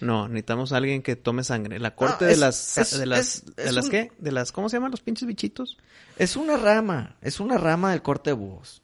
No, 0.00 0.28
necesitamos 0.28 0.72
a 0.72 0.78
alguien 0.78 1.02
que 1.02 1.16
tome 1.16 1.42
sangre. 1.44 1.78
La 1.78 1.94
corte 1.94 2.24
No, 2.24 2.30
de 2.30 2.36
las... 2.36 2.78
es- 2.78 2.98
de 2.98 3.04
las... 3.06 3.44
¿De 3.56 3.72
las 3.72 3.84
un- 3.86 3.90
qué? 3.90 4.12
¿De 4.18 4.32
las... 4.32 4.50
¿Cómo 4.52 4.68
se 4.70 4.76
llaman 4.76 4.90
los 4.92 5.00
pinches 5.02 5.26
bichitos? 5.26 5.76
Es 6.16 6.36
una 6.36 6.56
rama, 6.56 7.16
es 7.20 7.38
una 7.40 7.58
rama 7.58 7.90
del 7.90 8.00
corte 8.02 8.30
de 8.30 8.34
búhos. 8.34 8.82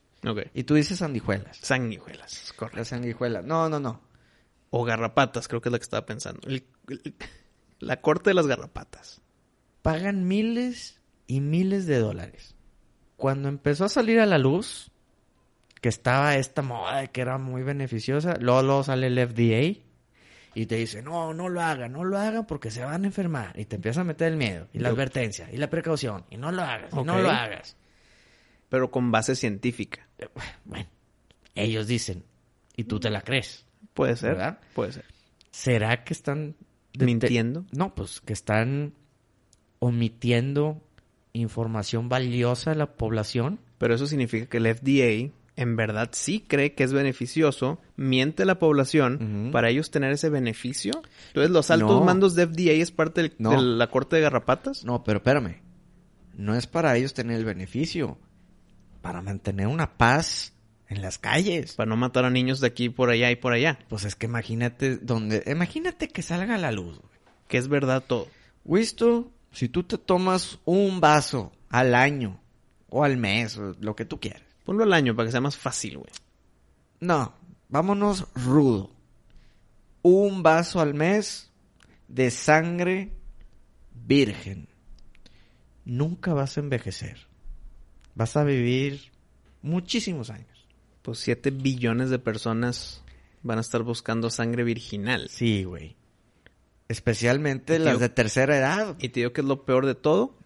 Y 0.54 0.64
tú 0.64 0.74
dices 0.74 0.98
sanguijuelas. 0.98 1.56
Sanguijuelas, 1.58 2.52
correcto. 2.56 2.78
La 2.78 2.84
sanguijuela. 2.84 3.40
No, 3.42 3.68
no, 3.70 3.80
no. 3.80 4.00
O 4.74 4.84
garrapatas, 4.84 5.46
creo 5.48 5.60
que 5.60 5.68
es 5.68 5.72
la 5.72 5.78
que 5.78 5.82
estaba 5.84 6.06
pensando. 6.06 6.40
El- 6.48 6.64
el- 6.88 7.14
la 7.78 8.00
corte 8.00 8.30
de 8.30 8.34
las 8.34 8.46
garrapatas. 8.46 9.20
Pagan 9.82 10.26
miles 10.26 10.98
y 11.26 11.40
miles 11.40 11.86
de 11.86 11.98
dólares. 11.98 12.54
Cuando 13.16 13.48
empezó 13.48 13.84
a 13.84 13.88
salir 13.88 14.18
a 14.18 14.26
la 14.26 14.38
luz, 14.38 14.90
que 15.80 15.88
estaba 15.88 16.36
esta 16.36 16.62
moda 16.62 16.98
de 17.02 17.08
que 17.08 17.20
era 17.20 17.38
muy 17.38 17.62
beneficiosa, 17.62 18.36
luego, 18.40 18.62
luego 18.62 18.82
sale 18.84 19.08
el 19.08 19.18
FDA 19.18 19.82
y 20.54 20.66
te 20.66 20.76
dice, 20.76 21.02
no, 21.02 21.34
no 21.34 21.48
lo 21.48 21.60
hagan, 21.60 21.92
no 21.92 22.04
lo 22.04 22.16
hagan 22.18 22.46
porque 22.46 22.70
se 22.70 22.84
van 22.84 23.04
a 23.04 23.06
enfermar. 23.06 23.58
Y 23.58 23.64
te 23.66 23.76
empieza 23.76 24.00
a 24.00 24.04
meter 24.04 24.28
el 24.32 24.38
miedo, 24.38 24.68
y 24.72 24.78
la 24.78 24.88
Yo- 24.90 24.96
y 25.52 25.56
la 25.58 25.68
precaución, 25.70 26.24
y 26.30 26.36
no 26.38 26.50
lo 26.52 26.62
hagas, 26.62 26.92
y 26.92 26.96
no 27.04 27.14
lo 27.22 27.30
hagas. 27.30 27.76
Pero 28.68 28.90
con 28.90 29.10
base 29.10 29.34
científica. 29.36 30.06
Bueno, 30.64 30.88
ellos 31.54 31.86
dicen, 31.86 32.24
y 32.76 32.84
tú 32.84 33.00
te 33.00 33.10
la 33.10 33.20
crees. 33.22 33.66
Puede 33.94 34.16
ser. 34.16 34.30
¿Verdad? 34.36 34.58
Puede 34.74 34.92
ser. 34.92 35.04
¿Será 35.50 36.04
que 36.04 36.14
están... 36.14 36.54
¿Mintiendo? 36.98 37.64
No, 37.72 37.94
pues 37.94 38.20
que 38.20 38.32
están 38.34 38.92
omitiendo 39.78 40.80
información 41.32 42.08
valiosa 42.08 42.72
a 42.72 42.74
la 42.74 42.92
población. 42.94 43.58
Pero 43.78 43.94
eso 43.94 44.06
significa 44.06 44.46
que 44.46 44.58
el 44.58 44.74
FDA 44.76 45.32
en 45.56 45.76
verdad 45.76 46.10
sí 46.12 46.44
cree 46.46 46.74
que 46.74 46.84
es 46.84 46.92
beneficioso, 46.92 47.78
miente 47.96 48.44
a 48.44 48.46
la 48.46 48.58
población 48.58 49.50
para 49.52 49.68
ellos 49.70 49.90
tener 49.90 50.12
ese 50.12 50.28
beneficio. 50.30 50.92
Entonces, 51.28 51.50
los 51.50 51.70
altos 51.70 52.00
No. 52.00 52.04
mandos 52.04 52.34
de 52.34 52.46
FDA 52.46 52.72
es 52.82 52.90
parte 52.90 53.22
del- 53.22 53.34
No. 53.38 53.50
de 53.50 53.58
la 53.58 53.88
corte 53.88 54.16
de 54.16 54.22
garrapatas. 54.22 54.84
No, 54.84 55.02
pero 55.04 55.18
espérame. 55.18 55.60
No 56.36 56.54
es 56.54 56.66
para 56.66 56.96
ellos 56.96 57.12
tener 57.12 57.36
el 57.36 57.44
beneficio. 57.44 58.18
Para 59.02 59.20
mantener 59.20 59.66
una 59.66 59.96
paz 59.98 60.52
en 60.92 61.02
las 61.02 61.18
calles. 61.18 61.74
Para 61.74 61.88
no 61.88 61.96
matar 61.96 62.24
a 62.24 62.30
niños 62.30 62.60
de 62.60 62.68
aquí, 62.68 62.88
por 62.88 63.10
allá 63.10 63.30
y 63.30 63.36
por 63.36 63.52
allá. 63.52 63.78
Pues 63.88 64.04
es 64.04 64.14
que 64.14 64.26
imagínate 64.26 64.96
donde... 64.98 65.42
Imagínate 65.46 66.08
que 66.08 66.22
salga 66.22 66.54
a 66.54 66.58
la 66.58 66.72
luz. 66.72 66.98
güey. 66.98 67.12
Que 67.48 67.58
es 67.58 67.68
verdad 67.68 68.02
todo. 68.06 68.28
Wisto, 68.64 69.30
si 69.50 69.68
tú 69.68 69.82
te 69.82 69.98
tomas 69.98 70.58
un 70.64 71.00
vaso 71.00 71.52
al 71.68 71.94
año 71.94 72.40
o 72.88 73.04
al 73.04 73.16
mes, 73.16 73.56
o 73.56 73.74
lo 73.80 73.96
que 73.96 74.04
tú 74.04 74.20
quieras. 74.20 74.42
Ponlo 74.64 74.84
al 74.84 74.92
año 74.92 75.16
para 75.16 75.26
que 75.26 75.32
sea 75.32 75.40
más 75.40 75.56
fácil, 75.56 75.98
güey. 75.98 76.10
No, 77.00 77.34
vámonos 77.68 78.28
rudo. 78.34 78.90
Un 80.02 80.42
vaso 80.42 80.80
al 80.80 80.94
mes 80.94 81.50
de 82.08 82.30
sangre 82.30 83.12
virgen. 84.06 84.68
Nunca 85.84 86.32
vas 86.34 86.56
a 86.56 86.60
envejecer. 86.60 87.26
Vas 88.14 88.36
a 88.36 88.44
vivir 88.44 89.10
muchísimos 89.62 90.30
años. 90.30 90.51
Pues 91.02 91.18
7 91.18 91.50
billones 91.50 92.10
de 92.10 92.18
personas 92.18 93.02
van 93.42 93.58
a 93.58 93.60
estar 93.60 93.82
buscando 93.82 94.30
sangre 94.30 94.64
virginal. 94.64 95.28
Sí, 95.28 95.64
güey. 95.64 95.96
Especialmente 96.88 97.78
las 97.78 98.00
de 98.00 98.08
tercera 98.08 98.56
edad. 98.56 98.96
Y 99.00 99.08
te 99.08 99.20
digo 99.20 99.32
que 99.32 99.40
es 99.40 99.46
lo 99.46 99.64
peor 99.64 99.86
de 99.86 99.94
todo. 99.94 100.36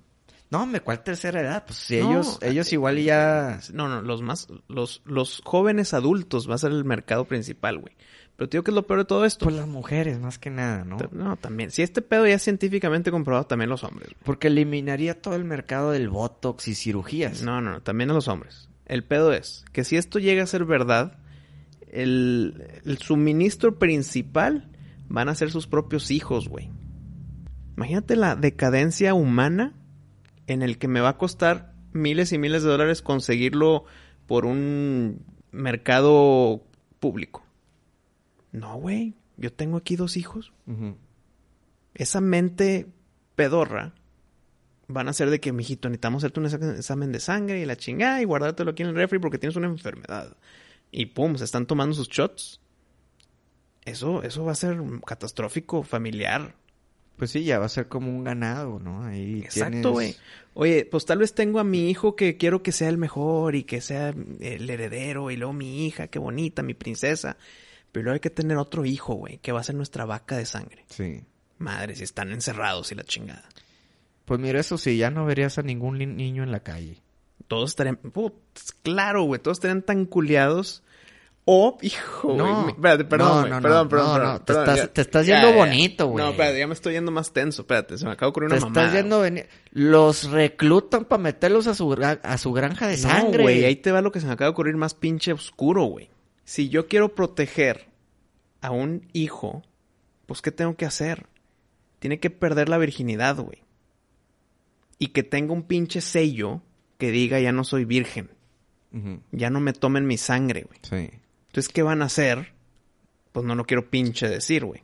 No, 0.50 0.62
hombre, 0.62 0.80
¿cuál 0.80 1.02
tercera 1.02 1.40
edad? 1.40 1.64
Pues 1.66 1.78
si 1.78 1.98
No, 1.98 2.12
ellos, 2.12 2.38
ellos 2.40 2.72
igual 2.72 2.98
ya... 3.02 3.60
No, 3.72 3.88
no, 3.88 4.00
los 4.00 4.22
más, 4.22 4.46
los, 4.68 5.02
los 5.04 5.42
jóvenes 5.44 5.92
adultos 5.92 6.48
va 6.48 6.54
a 6.54 6.58
ser 6.58 6.70
el 6.70 6.84
mercado 6.84 7.24
principal, 7.24 7.78
güey. 7.78 7.96
Pero 8.36 8.48
te 8.48 8.56
digo 8.56 8.64
que 8.64 8.70
es 8.70 8.74
lo 8.74 8.86
peor 8.86 9.00
de 9.00 9.04
todo 9.06 9.24
esto. 9.24 9.44
Pues 9.44 9.56
las 9.56 9.66
mujeres, 9.66 10.20
más 10.20 10.38
que 10.38 10.50
nada, 10.50 10.84
¿no? 10.84 10.98
No, 11.10 11.36
también. 11.36 11.70
Si 11.70 11.82
este 11.82 12.00
pedo 12.00 12.26
ya 12.26 12.34
es 12.34 12.42
científicamente 12.42 13.10
comprobado, 13.10 13.46
también 13.46 13.70
los 13.70 13.82
hombres. 13.82 14.10
güey. 14.10 14.22
Porque 14.24 14.48
eliminaría 14.48 15.20
todo 15.20 15.34
el 15.34 15.44
mercado 15.44 15.90
del 15.90 16.10
botox 16.10 16.68
y 16.68 16.74
cirugías. 16.74 17.42
No, 17.42 17.60
no, 17.60 17.72
no, 17.72 17.82
también 17.82 18.10
a 18.10 18.14
los 18.14 18.28
hombres. 18.28 18.68
El 18.86 19.04
pedo 19.04 19.32
es 19.32 19.64
que 19.72 19.84
si 19.84 19.96
esto 19.96 20.18
llega 20.18 20.42
a 20.42 20.46
ser 20.46 20.64
verdad, 20.64 21.18
el, 21.88 22.80
el 22.84 22.98
suministro 22.98 23.78
principal 23.78 24.70
van 25.08 25.28
a 25.28 25.34
ser 25.34 25.50
sus 25.50 25.66
propios 25.66 26.10
hijos, 26.10 26.48
güey. 26.48 26.70
Imagínate 27.76 28.16
la 28.16 28.36
decadencia 28.36 29.14
humana 29.14 29.74
en 30.46 30.62
el 30.62 30.78
que 30.78 30.88
me 30.88 31.00
va 31.00 31.10
a 31.10 31.18
costar 31.18 31.74
miles 31.92 32.32
y 32.32 32.38
miles 32.38 32.62
de 32.62 32.70
dólares 32.70 33.02
conseguirlo 33.02 33.84
por 34.26 34.46
un 34.46 35.24
mercado 35.50 36.64
público. 37.00 37.44
No, 38.52 38.76
güey. 38.76 39.14
Yo 39.36 39.52
tengo 39.52 39.76
aquí 39.76 39.96
dos 39.96 40.16
hijos. 40.16 40.52
Esa 41.94 42.20
mente 42.20 42.86
pedorra 43.34 43.94
van 44.88 45.08
a 45.08 45.12
ser 45.12 45.30
de 45.30 45.40
que, 45.40 45.52
mijito, 45.52 45.88
necesitamos 45.88 46.22
hacerte 46.22 46.40
un 46.40 46.46
exa- 46.46 46.76
examen 46.78 47.12
de 47.12 47.20
sangre 47.20 47.60
y 47.60 47.64
la 47.64 47.76
chingada 47.76 48.20
y 48.22 48.24
guardártelo 48.24 48.70
aquí 48.70 48.82
en 48.82 48.90
el 48.90 48.94
refri 48.94 49.18
porque 49.18 49.38
tienes 49.38 49.56
una 49.56 49.66
enfermedad. 49.66 50.36
Y 50.92 51.06
pum, 51.06 51.36
se 51.36 51.44
están 51.44 51.66
tomando 51.66 51.94
sus 51.94 52.08
shots. 52.08 52.60
Eso, 53.84 54.22
eso 54.22 54.44
va 54.44 54.52
a 54.52 54.56
ser 54.56 54.78
catastrófico, 55.06 55.82
familiar. 55.82 56.54
Pues 57.16 57.30
sí, 57.30 57.44
ya 57.44 57.58
va 57.58 57.66
a 57.66 57.70
ser 57.70 57.88
como 57.88 58.10
un 58.10 58.24
ganado, 58.24 58.78
¿no? 58.78 59.04
Ahí 59.04 59.40
Exacto, 59.40 59.92
güey. 59.92 60.08
tienes- 60.12 60.22
Oye, 60.54 60.84
pues 60.90 61.06
tal 61.06 61.18
vez 61.18 61.34
tengo 61.34 61.60
a 61.60 61.64
mi 61.64 61.88
hijo 61.90 62.16
que 62.16 62.36
quiero 62.36 62.62
que 62.62 62.72
sea 62.72 62.88
el 62.88 62.98
mejor 62.98 63.54
y 63.54 63.64
que 63.64 63.80
sea 63.80 64.10
el 64.40 64.68
heredero 64.68 65.30
y 65.30 65.36
luego 65.36 65.52
mi 65.52 65.86
hija, 65.86 66.08
qué 66.08 66.18
bonita, 66.18 66.62
mi 66.62 66.74
princesa. 66.74 67.36
Pero 67.92 68.04
luego 68.04 68.14
hay 68.14 68.20
que 68.20 68.30
tener 68.30 68.56
otro 68.58 68.84
hijo, 68.84 69.14
güey, 69.14 69.38
que 69.38 69.52
va 69.52 69.60
a 69.60 69.64
ser 69.64 69.74
nuestra 69.76 70.04
vaca 70.04 70.36
de 70.36 70.46
sangre. 70.46 70.84
Sí. 70.88 71.22
Madre, 71.58 71.94
si 71.96 72.04
están 72.04 72.32
encerrados 72.32 72.92
y 72.92 72.94
la 72.94 73.04
chingada. 73.04 73.44
Pues 74.26 74.38
mira, 74.38 74.60
eso 74.60 74.76
sí, 74.76 74.98
ya 74.98 75.10
no 75.10 75.24
verías 75.24 75.56
a 75.58 75.62
ningún 75.62 75.96
niño 75.98 76.42
en 76.42 76.52
la 76.52 76.60
calle. 76.60 77.00
Todos 77.48 77.70
estarían... 77.70 77.98
Claro, 78.82 79.22
güey, 79.22 79.40
todos 79.40 79.56
estarían 79.58 79.82
tan 79.82 80.04
culiados 80.04 80.82
O, 81.44 81.78
hijo, 81.80 82.26
güey. 82.34 82.38
No. 82.38 82.68
Espérate, 82.70 83.04
perdón, 83.04 83.48
No, 83.48 83.56
no, 83.56 83.62
perdón, 83.62 83.88
perdón, 83.88 84.14
perdón, 84.18 84.38
te 84.38 84.44
perdón, 84.46 84.68
estás- 84.74 84.92
te 84.92 85.00
estás 85.02 85.26
Ya, 85.26 85.34
yendo 85.40 85.50
ya, 85.50 85.56
bonito, 85.56 86.06
güey. 86.08 86.24
No, 86.24 86.30
espérate, 86.32 86.58
ya 86.58 86.66
me 86.66 86.72
estoy 86.74 86.94
yendo 86.94 87.12
más 87.12 87.32
tenso. 87.32 87.62
Espérate, 87.62 87.96
se 87.98 88.04
me 88.04 88.10
acaba 88.10 88.26
de 88.26 88.30
ocurrir 88.30 88.48
Te 88.50 88.56
una 88.56 88.66
estás 88.66 88.82
mamada. 88.82 89.00
yendo 89.00 89.20
venir. 89.20 89.46
Los 89.70 90.28
reclutan 90.32 91.04
para 91.04 91.22
meterlos 91.22 91.68
a 91.68 91.76
su, 91.76 91.92
a 92.22 92.38
su 92.38 92.52
granja 92.52 92.88
de 92.88 92.96
sangre. 92.96 93.38
No, 93.38 93.42
güey, 93.44 93.64
ahí 93.64 93.76
te 93.76 93.92
va 93.92 94.00
lo 94.02 94.10
que 94.10 94.18
se 94.20 94.26
me 94.26 94.32
acaba 94.32 94.48
de 94.48 94.52
ocurrir 94.54 94.76
más 94.76 94.94
pinche 94.94 95.32
oscuro, 95.32 95.84
güey. 95.84 96.10
Si 96.44 96.68
yo 96.68 96.88
quiero 96.88 97.14
proteger 97.14 97.86
a 98.60 98.72
un 98.72 99.06
hijo, 99.12 99.62
pues 100.26 100.42
¿qué 100.42 100.50
tengo 100.50 100.74
que 100.74 100.84
hacer? 100.84 101.26
Tiene 102.00 102.18
que 102.18 102.30
perder 102.30 102.68
la 102.68 102.78
virginidad, 102.78 103.36
güey. 103.36 103.62
Y 104.98 105.08
que 105.08 105.22
tenga 105.22 105.52
un 105.52 105.64
pinche 105.64 106.00
sello 106.00 106.62
que 106.98 107.10
diga 107.10 107.38
ya 107.40 107.52
no 107.52 107.64
soy 107.64 107.84
virgen. 107.84 108.30
Ya 109.30 109.50
no 109.50 109.60
me 109.60 109.74
tomen 109.74 110.06
mi 110.06 110.16
sangre, 110.16 110.62
güey. 110.62 110.78
Sí. 110.82 111.10
Entonces, 111.48 111.70
¿qué 111.70 111.82
van 111.82 112.00
a 112.00 112.06
hacer? 112.06 112.54
Pues 113.32 113.44
no 113.44 113.54
lo 113.54 113.66
quiero 113.66 113.90
pinche 113.90 114.26
decir, 114.26 114.64
güey. 114.64 114.82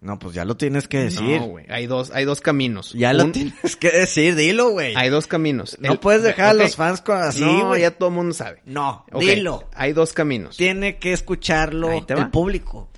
No, 0.00 0.18
pues 0.18 0.34
ya 0.34 0.44
lo 0.44 0.56
tienes 0.56 0.88
que 0.88 0.98
decir. 0.98 1.40
No, 1.40 1.46
güey. 1.46 1.66
Hay 1.68 1.86
dos, 1.86 2.10
hay 2.12 2.24
dos 2.24 2.40
caminos. 2.40 2.92
ya 2.94 3.12
lo 3.12 3.24
Un- 3.26 3.32
tienes 3.32 3.76
que 3.76 3.90
decir, 3.92 4.34
dilo, 4.34 4.70
güey. 4.70 4.94
Hay 4.96 5.08
dos 5.10 5.28
caminos. 5.28 5.76
No 5.80 5.92
El- 5.92 5.98
puedes 6.00 6.22
dejar 6.24 6.50
a 6.50 6.54
los 6.54 6.74
fans 6.74 7.00
con 7.00 7.16
así, 7.18 7.42
No, 7.44 7.68
güey. 7.68 7.82
ya 7.82 7.92
todo 7.92 8.08
el 8.08 8.14
mundo 8.16 8.34
sabe. 8.34 8.60
No, 8.64 9.04
dilo. 9.20 9.68
Hay 9.74 9.92
dos 9.92 10.12
caminos. 10.12 10.56
Tiene 10.56 10.98
que 10.98 11.12
escucharlo 11.12 11.92
el 11.92 12.30
público. 12.30 12.88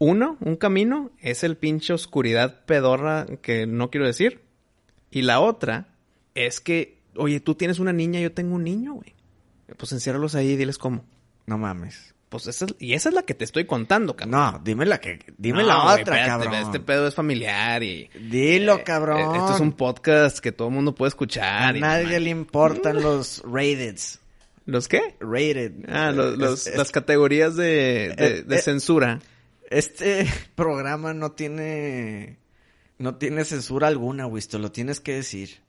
Uno, 0.00 0.36
un 0.40 0.56
camino, 0.56 1.10
es 1.20 1.44
el 1.44 1.56
pinche 1.58 1.92
oscuridad 1.92 2.64
pedorra 2.64 3.26
que 3.42 3.66
no 3.66 3.90
quiero 3.90 4.06
decir. 4.06 4.42
Y 5.10 5.22
la 5.22 5.40
otra 5.40 5.88
es 6.34 6.60
que, 6.60 6.98
oye, 7.16 7.40
tú 7.40 7.54
tienes 7.54 7.78
una 7.78 7.92
niña, 7.92 8.20
yo 8.20 8.32
tengo 8.32 8.54
un 8.54 8.64
niño, 8.64 8.94
güey. 8.94 9.14
Pues 9.76 9.92
enciérralos 9.92 10.34
ahí 10.34 10.50
y 10.52 10.56
diles 10.56 10.78
cómo. 10.78 11.04
No 11.46 11.58
mames. 11.58 12.14
Pues 12.28 12.46
esa 12.46 12.66
es, 12.66 12.74
y 12.78 12.92
esa 12.92 13.08
es 13.08 13.14
la 13.14 13.22
que 13.22 13.32
te 13.34 13.44
estoy 13.44 13.64
contando, 13.64 14.14
cabrón. 14.14 14.32
No, 14.38 14.60
dime 14.62 14.84
la 14.84 15.00
que, 15.00 15.18
dime 15.38 15.60
No, 15.62 15.68
la 15.68 15.78
otra, 15.84 15.96
espérate, 16.00 16.28
cabrón. 16.28 16.54
Este 16.56 16.80
pedo 16.80 17.06
es 17.06 17.14
familiar 17.14 17.82
y... 17.82 18.10
Dilo, 18.20 18.76
eh, 18.76 18.82
cabrón. 18.84 19.34
Esto 19.36 19.54
es 19.54 19.60
un 19.60 19.72
podcast 19.72 20.38
que 20.40 20.52
todo 20.52 20.68
el 20.68 20.74
mundo 20.74 20.94
puede 20.94 21.08
A 21.08 21.10
escuchar. 21.10 21.76
y- 21.76 21.80
nadie 21.80 22.20
le 22.20 22.28
importan 22.30 23.02
los 23.02 23.42
rateds. 23.46 24.20
¿Los 24.66 24.88
qué? 24.88 25.16
Rated. 25.20 25.72
Ah, 25.88 26.10
los, 26.12 26.36
los- 26.36 26.60
Es- 26.66 26.72
es- 26.74 26.76
las 26.78 26.90
categorías 26.90 27.56
de, 27.56 28.14
de- 28.14 28.26
Eh, 28.38 28.42
de 28.42 28.56
eh, 28.56 28.60
censura. 28.60 29.20
Este 29.70 30.26
programa 30.54 31.14
no 31.14 31.32
tiene. 31.32 32.37
No 32.98 33.16
tiene 33.16 33.44
censura 33.44 33.88
alguna, 33.88 34.26
Wisto. 34.26 34.58
Lo 34.58 34.72
tienes 34.72 35.00
que 35.00 35.14
decir. 35.14 35.60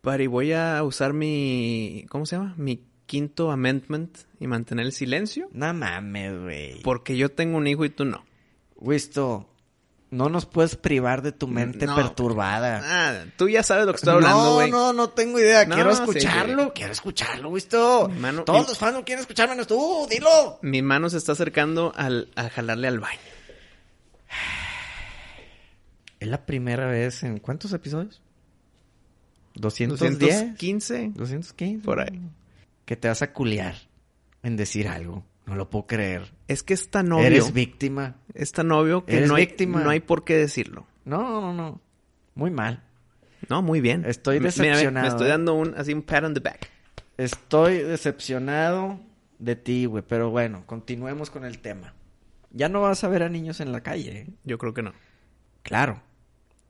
Pari, 0.00 0.26
voy 0.26 0.52
a 0.52 0.82
usar 0.82 1.12
mi... 1.12 2.06
¿Cómo 2.08 2.26
se 2.26 2.36
llama? 2.36 2.54
Mi 2.56 2.82
quinto 3.06 3.50
amendment 3.50 4.18
y 4.40 4.46
mantener 4.46 4.86
el 4.86 4.92
silencio. 4.92 5.48
No 5.52 5.72
mames, 5.74 6.40
güey. 6.40 6.82
Porque 6.82 7.16
yo 7.16 7.30
tengo 7.30 7.56
un 7.58 7.66
hijo 7.66 7.84
y 7.84 7.90
tú 7.90 8.04
no. 8.04 8.24
Wisto, 8.76 9.48
no 10.10 10.28
nos 10.28 10.46
puedes 10.46 10.76
privar 10.76 11.22
de 11.22 11.32
tu 11.32 11.48
mente 11.48 11.86
No. 11.86 11.94
perturbada. 11.96 12.80
Ah, 12.84 13.24
tú 13.36 13.48
ya 13.48 13.62
sabes 13.62 13.86
lo 13.86 13.92
que 13.92 13.96
estoy 13.96 14.14
hablando, 14.14 14.44
no, 14.44 14.54
güey. 14.54 14.70
no, 14.70 14.92
no 14.92 15.10
tengo 15.10 15.38
idea. 15.40 15.64
No, 15.66 15.74
quiero 15.74 15.90
escucharlo. 15.90 16.64
sí. 16.66 16.70
Quiero 16.74 16.92
escucharlo, 16.92 17.48
Wisto. 17.50 18.08
Mano- 18.08 18.44
Todos 18.44 18.62
mi- 18.62 18.68
los 18.68 18.78
fans 18.78 18.94
no 18.94 19.04
quieren 19.04 19.20
escuchar 19.22 19.48
menos 19.48 19.66
tú. 19.66 20.06
Dilo. 20.10 20.58
Mi 20.62 20.82
mano 20.82 21.10
se 21.10 21.16
está 21.18 21.32
acercando 21.32 21.92
al, 21.96 22.30
a 22.36 22.48
jalarle 22.48 22.88
al 22.88 23.00
baño. 23.00 23.18
Es 26.26 26.30
la 26.32 26.44
primera 26.44 26.88
vez 26.88 27.22
en 27.22 27.38
¿cuántos 27.38 27.72
episodios? 27.72 28.20
210. 29.54 30.18
215. 30.18 31.12
215. 31.14 31.84
Por 31.84 32.00
ahí. 32.00 32.20
Que 32.84 32.96
te 32.96 33.06
vas 33.06 33.22
a 33.22 33.32
culiar 33.32 33.76
en 34.42 34.56
decir 34.56 34.88
algo. 34.88 35.24
No 35.46 35.54
lo 35.54 35.70
puedo 35.70 35.86
creer. 35.86 36.32
Es 36.48 36.64
que 36.64 36.74
es 36.74 36.90
tan 36.90 37.12
obvio. 37.12 37.26
Eres 37.26 37.52
víctima. 37.52 38.16
Es 38.34 38.50
tan 38.50 38.72
obvio 38.72 39.04
que 39.04 39.18
Eres 39.18 39.28
no 39.28 39.36
hay, 39.36 39.46
víctima. 39.46 39.84
no 39.84 39.90
hay 39.90 40.00
por 40.00 40.24
qué 40.24 40.36
decirlo. 40.36 40.88
No, 41.04 41.40
no, 41.40 41.54
no. 41.54 41.80
Muy 42.34 42.50
mal. 42.50 42.82
No, 43.48 43.62
muy 43.62 43.80
bien. 43.80 44.04
Estoy 44.04 44.40
mira, 44.40 44.46
decepcionado, 44.46 45.06
Me 45.06 45.08
estoy 45.08 45.26
eh. 45.28 45.30
dando 45.30 45.54
un, 45.54 45.74
así 45.76 45.94
un 45.94 46.02
pat 46.02 46.24
on 46.24 46.34
the 46.34 46.40
back. 46.40 46.68
Estoy 47.18 47.78
decepcionado 47.78 48.98
de 49.38 49.54
ti, 49.54 49.84
güey. 49.84 50.02
Pero 50.02 50.30
bueno, 50.30 50.64
continuemos 50.66 51.30
con 51.30 51.44
el 51.44 51.60
tema. 51.60 51.94
Ya 52.50 52.68
no 52.68 52.80
vas 52.80 53.04
a 53.04 53.08
ver 53.08 53.22
a 53.22 53.28
niños 53.28 53.60
en 53.60 53.70
la 53.70 53.82
calle, 53.82 54.22
¿eh? 54.22 54.26
Yo 54.42 54.58
creo 54.58 54.74
que 54.74 54.82
no. 54.82 54.92
Claro. 55.62 56.02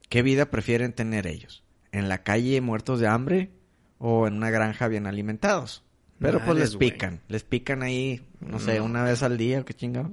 ¿Qué 0.08 0.22
vida 0.22 0.50
prefieren 0.50 0.92
tener 0.92 1.26
ellos? 1.26 1.64
¿En 1.92 2.08
la 2.08 2.22
calle 2.22 2.60
muertos 2.60 3.00
de 3.00 3.06
hambre 3.08 3.50
o 3.98 4.26
en 4.26 4.34
una 4.34 4.50
granja 4.50 4.88
bien 4.88 5.06
alimentados? 5.06 5.82
Pero 6.18 6.38
pues 6.38 6.48
Madres, 6.48 6.70
les 6.70 6.76
pican. 6.76 7.20
Les 7.28 7.44
pican 7.44 7.82
ahí, 7.82 8.22
no 8.40 8.58
sé, 8.58 8.78
No. 8.78 8.84
una 8.84 9.02
vez 9.02 9.22
al 9.22 9.36
día 9.36 9.60
o 9.60 9.64
qué 9.64 9.74
chingado. 9.74 10.10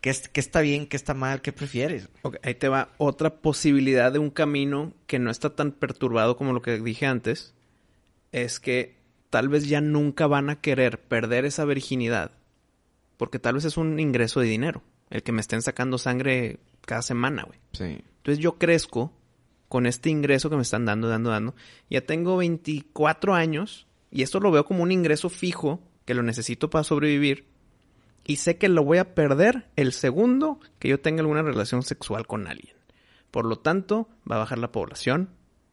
¿Qué, 0.00 0.14
qué 0.32 0.40
está 0.40 0.60
bien? 0.62 0.86
¿Qué 0.86 0.96
está 0.96 1.14
mal? 1.14 1.42
¿Qué 1.42 1.52
prefieres? 1.52 2.08
Ahí 2.42 2.54
te 2.54 2.68
va 2.68 2.88
otra 2.98 3.36
posibilidad 3.40 4.10
de 4.12 4.18
un 4.18 4.30
camino 4.30 4.94
que 5.06 5.18
no 5.18 5.30
está 5.30 5.54
tan 5.54 5.70
perturbado 5.72 6.36
como 6.36 6.52
lo 6.52 6.62
que 6.62 6.78
dije 6.80 7.06
antes. 7.06 7.54
Es 8.32 8.58
que 8.58 8.96
tal 9.30 9.48
vez 9.48 9.68
ya 9.68 9.80
nunca 9.80 10.26
van 10.26 10.50
a 10.50 10.60
querer 10.60 10.98
perder 11.00 11.44
esa 11.44 11.64
virginidad. 11.64 12.32
Porque 13.16 13.38
tal 13.38 13.54
vez 13.54 13.64
es 13.64 13.76
un 13.76 14.00
ingreso 14.00 14.40
de 14.40 14.46
dinero. 14.46 14.82
El 15.12 15.22
que 15.22 15.30
me 15.30 15.42
estén 15.42 15.62
sacando 15.62 15.98
sangre 15.98 16.58
cada 16.80 17.02
semana, 17.02 17.44
güey. 17.44 17.60
Sí. 17.72 18.02
Entonces 18.16 18.42
yo 18.42 18.58
crezco 18.58 19.12
con 19.68 19.86
este 19.86 20.10
ingreso 20.10 20.50
que 20.50 20.56
me 20.56 20.62
están 20.62 20.86
dando, 20.86 21.08
dando, 21.08 21.30
dando. 21.30 21.54
Ya 21.90 22.00
tengo 22.00 22.38
24 22.38 23.34
años 23.34 23.86
y 24.10 24.22
esto 24.22 24.40
lo 24.40 24.50
veo 24.50 24.64
como 24.64 24.82
un 24.82 24.90
ingreso 24.90 25.28
fijo 25.28 25.80
que 26.06 26.14
lo 26.14 26.22
necesito 26.22 26.70
para 26.70 26.82
sobrevivir. 26.82 27.46
Y 28.24 28.36
sé 28.36 28.56
que 28.56 28.68
lo 28.68 28.84
voy 28.84 28.98
a 28.98 29.14
perder 29.14 29.66
el 29.76 29.92
segundo 29.92 30.60
que 30.78 30.88
yo 30.88 31.00
tenga 31.00 31.20
alguna 31.20 31.42
relación 31.42 31.82
sexual 31.82 32.26
con 32.26 32.46
alguien. 32.46 32.74
Por 33.30 33.44
lo 33.44 33.58
tanto, 33.58 34.08
va 34.30 34.36
a 34.36 34.40
bajar 34.40 34.58
la 34.58 34.72
población. 34.72 35.28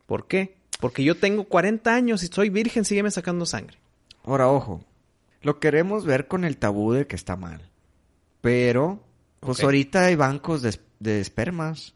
¿Por 0.06 0.28
qué? 0.28 0.58
Porque 0.80 1.04
yo 1.04 1.16
tengo 1.16 1.46
40 1.46 1.94
años 1.94 2.24
y 2.24 2.28
soy 2.28 2.50
virgen, 2.50 2.86
sígueme 2.86 3.12
sacando 3.12 3.46
sangre. 3.46 3.78
Ahora, 4.24 4.50
ojo. 4.50 4.84
Lo 5.42 5.60
queremos 5.60 6.06
ver 6.06 6.28
con 6.28 6.44
el 6.44 6.58
tabú 6.58 6.92
de 6.92 7.08
que 7.08 7.16
está 7.16 7.36
mal. 7.36 7.70
Pero, 8.42 9.04
pues 9.40 9.64
ahorita 9.64 10.06
hay 10.06 10.16
bancos 10.16 10.62
de, 10.62 10.78
de 11.00 11.20
espermas. 11.20 11.94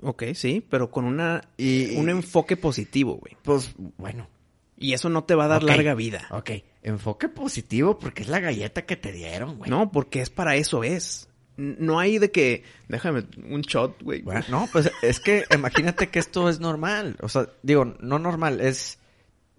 Ok, 0.00 0.24
sí, 0.34 0.64
pero 0.68 0.90
con 0.90 1.04
una, 1.04 1.42
Y- 1.56 1.96
un 1.96 2.08
enfoque 2.08 2.56
positivo, 2.56 3.16
güey. 3.16 3.36
Pues, 3.42 3.74
bueno. 3.96 4.28
Y 4.76 4.92
eso 4.92 5.08
no 5.08 5.24
te 5.24 5.34
va 5.34 5.46
a 5.46 5.48
dar 5.48 5.64
larga 5.64 5.94
vida. 5.94 6.28
Ok. 6.30 6.50
Enfoque 6.84 7.28
positivo 7.28 7.98
porque 7.98 8.22
es 8.22 8.28
la 8.28 8.38
galleta 8.38 8.86
que 8.86 8.96
te 8.96 9.10
dieron, 9.10 9.58
güey. 9.58 9.68
No, 9.68 9.90
porque 9.90 10.20
es 10.20 10.30
para 10.30 10.54
eso 10.54 10.84
es. 10.84 11.28
No 11.56 11.98
hay 11.98 12.18
de 12.18 12.30
que, 12.30 12.62
déjame 12.86 13.24
un 13.50 13.62
shot, 13.62 14.00
güey. 14.04 14.22
Bueno, 14.22 14.44
no, 14.48 14.68
pues 14.72 14.92
es 15.02 15.18
que 15.18 15.42
imagínate 15.52 16.08
que 16.08 16.20
esto 16.20 16.48
es 16.48 16.60
normal. 16.60 17.16
O 17.20 17.28
sea, 17.28 17.48
digo, 17.64 17.84
no 17.84 18.20
normal, 18.20 18.60
es... 18.60 19.00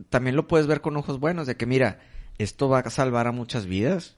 También 0.10 0.38
lo 0.38 0.48
puedes 0.48 0.66
ver 0.66 0.80
con 0.80 0.96
ojos 0.96 1.20
buenos, 1.20 1.46
de 1.46 1.58
que 1.58 1.66
mira, 1.66 2.00
esto 2.38 2.70
va 2.70 2.80
a 2.80 2.90
salvar 2.90 3.28
a 3.28 3.34
muchas 3.34 3.66
vidas. 3.66 4.16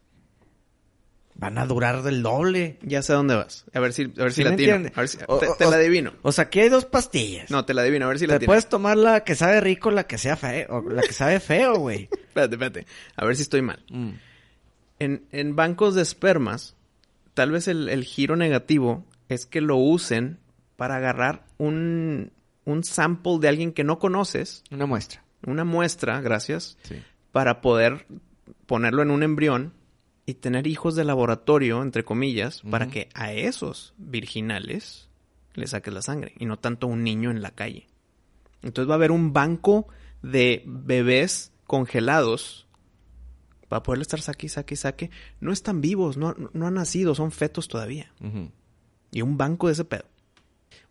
Van 1.42 1.58
a 1.58 1.66
durar 1.66 2.04
del 2.04 2.22
doble. 2.24 2.78
Ya 2.84 3.02
sé 3.02 3.12
a 3.12 3.16
dónde 3.18 3.36
vas. 3.36 3.66
A 3.74 3.80
ver 3.82 3.92
si, 3.94 4.04
a 4.04 4.24
ver 4.24 4.32
si 4.32 4.38
¿Sí 4.38 4.44
la 4.44 4.52
entiendes? 4.52 4.94
A 4.96 5.02
ver 5.02 5.10
si, 5.10 5.18
O- 5.28 5.40
te, 5.40 5.48
o- 5.66 5.70
la 5.72 5.76
adivino. 5.78 6.14
O 6.22 6.32
sea, 6.32 6.46
aquí 6.46 6.60
hay 6.62 6.70
dos 6.70 6.86
pastillas. 6.86 7.50
No, 7.52 7.66
te 7.66 7.74
la 7.74 7.82
adivino, 7.82 8.06
a 8.06 8.10
ver 8.10 8.20
si 8.20 8.28
la 8.28 8.38
Te 8.40 8.46
puedes 8.46 8.70
tomar 8.70 8.96
la 8.96 9.24
que 9.26 9.36
sabe 9.36 9.60
rico, 9.60 9.92
la 9.92 10.06
que 10.06 10.18
sea 10.20 10.38
feo, 10.38 10.68
o 10.70 10.90
la 10.90 11.02
que 11.02 11.12
sabe 11.14 11.40
feo, 11.40 11.76
güey. 11.80 12.08
Espérate, 12.28 12.56
espérate. 12.56 12.86
A 13.18 13.26
ver 13.26 13.36
si 13.36 13.42
estoy 13.42 13.62
mal. 13.64 13.84
Mm. 13.90 14.12
En, 15.00 15.26
en 15.32 15.56
bancos 15.56 15.96
de 15.96 16.04
espermas, 16.04 16.76
tal 17.34 17.52
vez 17.52 17.68
el, 17.68 17.90
el 17.90 18.04
giro 18.06 18.36
negativo 18.36 19.04
es 19.28 19.46
que 19.48 19.60
lo 19.62 19.78
usen 19.78 20.38
para 20.76 20.98
agarrar 20.98 21.44
un, 21.58 22.32
un 22.66 22.84
sample 22.84 23.40
de 23.40 23.48
alguien 23.48 23.72
que 23.74 23.84
no 23.84 23.98
conoces, 23.98 24.64
Una 24.70 24.86
muestra. 24.86 25.24
una 25.46 25.64
muestra, 25.66 26.22
gracias, 26.22 26.78
Sí. 26.84 27.02
para 27.32 27.62
poder 27.62 28.06
ponerlo 28.68 29.02
en 29.02 29.10
un 29.12 29.24
embrión 29.24 29.74
y 30.32 30.34
tener 30.34 30.66
hijos 30.66 30.96
de 30.96 31.04
laboratorio, 31.04 31.82
entre 31.82 32.06
comillas, 32.06 32.62
para 32.62 32.88
que 32.88 33.10
a 33.14 33.34
esos 33.34 33.94
virginales 33.98 35.10
le 35.54 35.68
saques 35.68 35.94
la 35.94 36.02
sangre 36.02 36.34
y 36.38 36.46
no 36.46 36.58
tanto 36.58 36.88
a 36.88 36.90
un 36.90 37.04
niño 37.04 37.32
en 37.32 37.42
la 37.42 37.52
calle. 37.52 37.88
Entonces 38.62 38.90
va 38.90 38.94
a 38.94 38.96
haber 38.96 39.12
un 39.12 39.34
banco 39.34 39.88
de 40.22 40.64
bebés 40.66 41.52
congelados 41.66 42.68
para 43.68 43.84
poderle 43.84 44.04
estar 44.04 44.22
saque, 44.22 44.48
saque, 44.48 44.76
saque. 44.76 45.12
No 45.40 45.52
están 45.52 45.82
vivos, 45.82 46.18
no, 46.18 46.34
no 46.54 46.68
han 46.68 46.74
nacido, 46.76 47.14
son 47.14 47.32
fetos 47.32 47.68
todavía. 47.68 48.14
Y 49.12 49.22
un 49.22 49.38
banco 49.38 49.68
de 49.68 49.74
ese 49.74 49.86
pedo. 49.86 50.06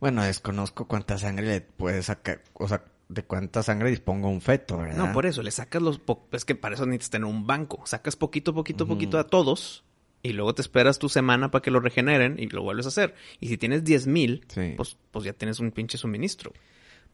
Bueno, 0.00 0.22
desconozco 0.22 0.86
cuánta 0.86 1.18
sangre 1.18 1.46
le 1.46 1.60
puede 1.62 2.02
sacar, 2.02 2.42
o 2.54 2.68
sea, 2.68 2.84
de 3.10 3.24
cuánta 3.24 3.62
sangre 3.62 3.90
disponga 3.90 4.28
un 4.28 4.40
feto, 4.40 4.78
¿verdad? 4.78 4.96
No, 4.96 5.12
por 5.12 5.26
eso, 5.26 5.42
le 5.42 5.50
sacas 5.50 5.82
los... 5.82 6.00
Es 6.32 6.44
que 6.44 6.54
para 6.54 6.76
eso 6.76 6.86
necesitas 6.86 7.10
tener 7.10 7.26
un 7.26 7.46
banco. 7.46 7.82
Sacas 7.84 8.14
poquito, 8.16 8.54
poquito, 8.54 8.86
poquito 8.86 9.18
a 9.18 9.26
todos 9.26 9.84
y 10.22 10.32
luego 10.32 10.54
te 10.54 10.62
esperas 10.62 10.98
tu 10.98 11.08
semana 11.08 11.50
para 11.50 11.60
que 11.62 11.70
lo 11.72 11.80
regeneren 11.80 12.36
y 12.38 12.46
lo 12.48 12.62
vuelves 12.62 12.86
a 12.86 12.90
hacer. 12.90 13.14
Y 13.40 13.48
si 13.48 13.58
tienes 13.58 13.82
10 13.84 14.06
mil, 14.06 14.44
Sí. 14.48 14.74
pues, 14.76 14.96
pues 15.10 15.24
ya 15.24 15.32
tienes 15.32 15.58
un 15.58 15.72
pinche 15.72 15.98
suministro. 15.98 16.52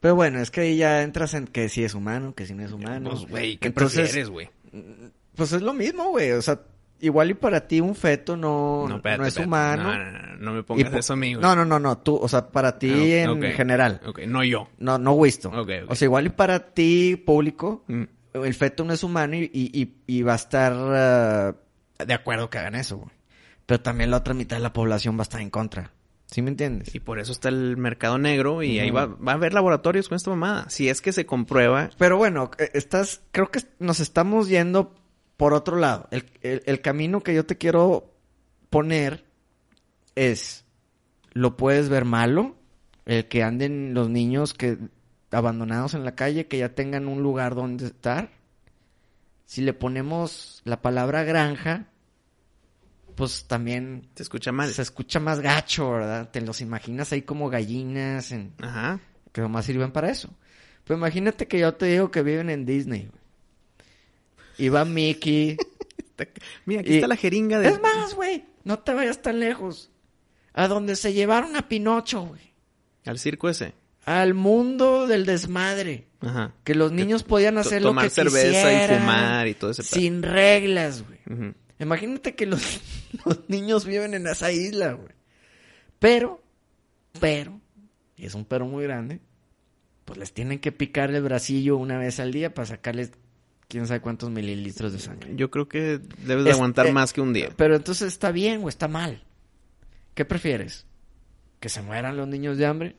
Pero 0.01 0.15
bueno, 0.15 0.39
es 0.41 0.51
que 0.51 0.61
ahí 0.61 0.77
ya 0.77 1.03
entras 1.03 1.33
en 1.33 1.47
que 1.47 1.71
si 1.71 1.83
es 1.83 1.95
humano, 1.95 2.35
que 2.35 2.45
si 2.45 2.53
no 2.55 2.63
es 2.63 2.73
humano. 2.73 3.11
Pues, 3.11 3.27
güey, 3.27 3.57
¿qué 3.57 3.69
Entonces, 3.69 4.01
prefieres, 4.03 4.29
güey? 4.29 4.51
Pues 5.35 5.53
es 5.53 5.63
lo 5.63 5.73
mismo, 5.73 6.11
güey. 6.11 6.33
O 6.33 6.43
sea, 6.43 6.61
igual 7.01 7.31
y 7.31 7.35
para 7.35 7.67
ti 7.67 7.81
un 7.81 7.95
feto 7.95 8.37
no, 8.37 8.87
no, 8.89 8.97
espérate, 8.97 9.29
es 9.29 9.37
humano. 9.39 9.83
No, 9.85 9.97
no, 9.97 10.13
no, 10.13 10.37
no 10.39 10.53
me 10.55 10.63
pongas 10.63 10.91
po- 10.91 10.99
eso 10.99 11.13
a 11.13 11.17
mí, 11.17 11.35
güey. 11.35 11.43
No, 11.43 11.55
no, 11.57 11.65
no, 11.65 11.79
no. 11.79 11.99
Tú, 11.99 12.17
o 12.17 12.29
sea, 12.29 12.49
para 12.49 12.79
ti 12.79 13.13
en 13.15 13.41
general. 13.53 14.01
Ok, 14.07 14.21
no 14.27 14.43
yo. 14.45 14.69
No, 14.79 14.99
no 14.99 15.13
ok. 15.13 15.71
O 15.89 15.95
sea, 15.95 16.07
igual 16.07 16.27
y 16.27 16.31
para 16.31 16.59
ti, 16.75 17.17
público, 17.17 17.85
Mm. 17.89 18.03
el 18.35 18.55
feto 18.55 18.85
no 18.85 18.93
es 18.93 19.03
humano 19.03 19.37
y, 19.37 19.51
y, 19.53 19.81
y- 19.83 19.95
y 20.07 20.23
va 20.23 20.33
a 20.35 20.37
estar 20.37 20.73
ah, 20.75 21.55
de 22.05 22.15
acuerdo 22.15 22.51
que 22.51 22.59
hagan 22.59 22.75
eso, 22.75 22.99
güey. 22.99 23.11
Pero 23.67 23.81
también 23.81 24.11
la 24.11 24.19
otra 24.19 24.35
mitad 24.35 24.57
de 24.57 24.63
la 24.63 24.73
población 24.73 25.17
va 25.17 25.21
a 25.21 25.23
estar 25.23 25.41
en 25.41 25.51
contra. 25.51 25.93
¿Sí 26.27 26.43
me 26.43 26.51
entiendes? 26.51 26.93
Y 26.95 26.99
por 27.01 27.21
eso 27.21 27.31
está 27.33 27.49
el 27.49 27.77
mercado 27.77 28.19
negro 28.19 28.63
y 28.65 28.81
ahí 28.81 28.91
va, 28.91 29.07
va 29.07 29.33
a 29.33 29.35
haber 29.37 29.55
laboratorios 29.55 30.09
con 30.09 30.17
esta 30.17 30.31
mamada. 30.31 30.69
Si 30.71 30.89
es 30.89 31.01
que 31.01 31.13
se 31.13 31.25
comprueba. 31.25 31.91
Pero 31.99 32.17
bueno, 32.17 32.51
eh, 32.59 32.71
estás, 32.75 33.23
creo 33.31 33.51
que 33.51 33.61
nos 33.79 34.01
estamos 34.01 34.49
yendo 34.49 34.93
por 35.37 35.53
otro 35.55 35.77
lado. 35.77 36.09
El, 36.11 36.25
el- 36.43 36.63
el 36.67 36.81
camino 36.81 37.21
que 37.23 37.35
yo 37.35 37.45
te 37.47 37.57
quiero 37.59 38.13
poner 38.71 39.25
es, 40.15 40.65
lo 41.33 41.57
puedes 41.57 41.89
ver 41.89 42.05
malo, 42.05 42.57
el 43.05 43.27
que 43.29 43.43
anden 43.43 43.95
los 43.95 44.09
niños 44.09 44.55
que 44.55 44.79
abandonados 45.31 45.95
en 45.95 46.05
la 46.05 46.15
calle, 46.15 46.47
que 46.47 46.59
ya 46.59 46.75
tengan 46.75 47.07
un 47.09 47.23
lugar 47.23 47.55
donde 47.55 47.87
estar. 47.87 48.31
Si 49.45 49.61
le 49.63 49.73
ponemos 49.75 50.63
la 50.65 50.81
palabra 50.83 51.23
granja, 51.23 51.87
pues 53.15 53.45
también 53.47 54.09
Se 54.15 54.23
escucha 54.25 54.53
mal. 54.53 54.71
se 54.73 54.83
escucha 54.83 55.21
más 55.21 55.41
gacho, 55.41 55.91
¿verdad? 55.93 56.31
Te 56.31 56.41
los 56.41 56.61
imaginas 56.61 57.13
ahí 57.13 57.23
como 57.23 57.49
gallinas 57.49 58.33
en, 58.33 58.53
Ajá. 58.61 59.01
que 59.33 59.41
nomás 59.41 59.65
sirven 59.67 59.93
para 59.93 60.11
eso. 60.11 60.31
Pues 60.85 60.99
imagínate 60.99 61.47
que 61.49 61.59
yo 61.59 61.75
te 61.75 61.87
digo 61.87 62.11
que 62.11 62.23
viven 62.23 62.51
en 62.51 62.65
Disney. 62.67 63.09
güey. 63.11 63.23
Y 64.59 64.69
va 64.69 64.85
Mickey. 64.85 65.57
Mira, 66.67 66.81
aquí 66.81 66.93
Y- 66.93 66.95
está 66.97 67.09
la 67.09 67.17
jeringa 67.17 67.59
de. 67.59 67.69
es 67.69 67.81
más, 67.81 68.15
güey, 68.15 68.45
no 68.65 68.79
te 68.79 68.95
vayas 68.95 69.21
tan 69.23 69.41
lejos. 69.41 69.91
A 70.55 70.69
donde 70.69 70.97
se 70.97 71.13
llevaron 71.13 71.55
a 71.57 71.69
Pinocho, 71.69 72.23
güey. 72.23 72.41
Al 73.05 73.19
circo 73.19 73.49
ese. 73.49 73.75
Al 74.07 74.33
mundo 74.35 75.07
del 75.07 75.27
desmadre. 75.27 76.07
Ajá. 76.21 76.55
Que 76.65 76.75
los 76.75 76.93
niños 76.93 77.23
podían 77.25 77.59
hacer 77.59 77.83
lo 77.83 77.91
tomar 77.91 78.05
que 78.05 78.11
cerveza 78.11 78.47
y 78.47 78.51
quisieran. 78.75 79.01
fumar 79.01 79.49
y 79.49 79.55
todo 79.55 79.71
ese. 79.73 79.83
Sin 79.83 80.23
reglas, 80.23 81.05
güey. 81.07 81.53
Imagínate 81.79 82.35
que 82.35 82.47
los, 82.47 82.81
los 83.27 83.41
niños 83.49 83.85
viven 83.85 84.15
en 84.15 84.27
esa 84.27 84.51
isla, 84.51 84.93
güey. 84.95 85.11
Pero, 85.99 86.43
pero, 87.21 87.61
y 88.17 88.25
es 88.27 88.35
un 88.35 88.45
pero 88.47 88.65
muy 88.67 88.85
grande, 88.85 89.21
pues 90.07 90.19
les 90.19 90.33
tienen 90.33 90.59
que 90.59 90.73
picar 90.73 91.11
el 91.11 91.23
bracillo 91.23 91.77
una 91.77 91.99
vez 91.99 92.19
al 92.21 92.33
día 92.33 92.55
para 92.55 92.67
sacarles 92.67 93.11
quién 93.69 93.87
sabe 93.87 94.01
cuántos 94.01 94.31
mililitros 94.31 94.93
de 94.93 94.99
sangre. 94.99 95.33
Yo 95.37 95.51
creo 95.51 95.69
que 95.69 95.99
debes 96.25 96.45
de 96.45 96.51
Es- 96.51 96.57
aguantar 96.57 96.87
eh, 96.87 96.93
más 96.93 97.13
que 97.13 97.21
un 97.21 97.33
día. 97.33 97.51
Pero 97.57 97.77
entonces 97.77 98.09
está 98.09 98.31
bien 98.33 98.63
o 98.65 98.69
está 98.69 98.89
mal. 98.89 99.23
¿Qué 100.15 100.25
prefieres? 100.25 100.87
¿Que 101.61 101.69
se 101.69 101.83
mueran 101.83 102.17
los 102.17 102.29
niños 102.29 102.59
de 102.59 102.67
hambre 102.67 102.97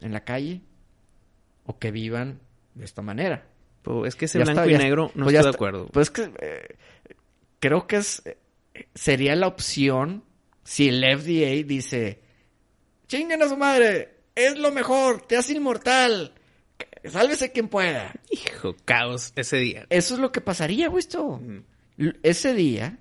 en 0.00 0.12
la 0.12 0.24
calle? 0.24 0.60
¿O 1.64 1.78
que 1.78 1.90
vivan 1.90 2.40
de 2.74 2.84
esta 2.84 3.02
manera? 3.02 3.46
Pues 3.82 4.08
es 4.08 4.16
que 4.16 4.26
ese 4.26 4.38
Ya 4.38 4.44
blanco 4.44 4.60
está, 4.62 4.72
y 4.72 4.78
negro 4.78 5.10
no 5.14 5.24
pues 5.24 5.28
estoy 5.28 5.32
de 5.34 5.38
está. 5.38 5.50
acuerdo. 5.50 5.86
Pues 5.92 6.10
que 6.10 6.30
eh, 6.40 6.76
creo 7.60 7.86
que 7.86 7.96
es 7.96 8.22
eh, 8.24 8.38
sería 8.94 9.34
la 9.36 9.46
opción 9.48 10.24
si 10.64 10.88
el 10.88 11.02
FDA 11.02 11.66
dice, 11.66 12.20
chinguen 13.08 13.42
a 13.42 13.48
su 13.48 13.56
madre, 13.56 14.20
es 14.36 14.56
lo 14.58 14.70
mejor, 14.70 15.22
te 15.22 15.36
hace 15.36 15.54
inmortal, 15.54 16.34
sálvese 17.04 17.52
quien 17.52 17.68
pueda. 17.68 18.12
Hijo, 18.30 18.76
caos 18.84 19.32
ese 19.36 19.56
día. 19.58 19.86
Eso 19.90 20.14
es 20.14 20.20
lo 20.20 20.32
que 20.32 20.40
pasaría. 20.40 20.90
L- 21.98 22.18
Ese 22.22 22.54
día 22.54 22.98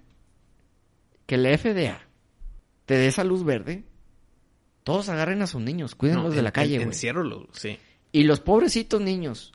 que 1.26 1.36
el 1.36 1.46
FDA 1.58 2.02
te 2.86 2.96
dé 2.96 3.08
esa 3.08 3.24
luz 3.24 3.44
verde, 3.44 3.84
todos 4.84 5.10
agarren 5.10 5.42
a 5.42 5.48
sus 5.48 5.62
niños, 5.62 5.96
cuídenlos 5.96 6.30
No, 6.30 6.36
de 6.36 6.42
la 6.42 6.52
calle, 6.52 6.76
güey. 6.78 6.88
Enciérrolos, 6.88 7.48
sí. 7.54 7.78
Y 8.12 8.24
los 8.24 8.40
pobrecitos 8.40 9.00
niños 9.02 9.54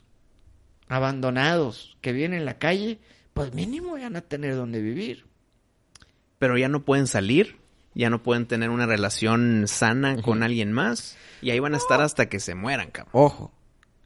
abandonados 0.87 1.97
que 2.01 2.11
viven 2.13 2.33
en 2.33 2.45
la 2.45 2.57
calle, 2.57 2.99
pues 3.33 3.53
mínimo 3.53 3.91
van 3.93 4.15
a 4.15 4.21
tener 4.21 4.55
donde 4.55 4.81
vivir. 4.81 5.25
Pero 6.39 6.57
ya 6.57 6.69
no 6.69 6.83
pueden 6.85 7.07
salir, 7.07 7.57
ya 7.93 8.09
no 8.09 8.23
pueden 8.23 8.47
tener 8.47 8.69
una 8.69 8.85
relación 8.85 9.65
sana 9.67 10.21
con 10.21 10.43
alguien 10.43 10.71
más. 10.71 11.17
Y 11.41 11.51
ahí 11.51 11.59
van 11.59 11.73
a 11.73 11.77
estar 11.77 12.01
hasta 12.01 12.29
que 12.29 12.39
se 12.39 12.55
mueran, 12.55 12.89
cabrón. 12.91 13.11
Ojo, 13.13 13.51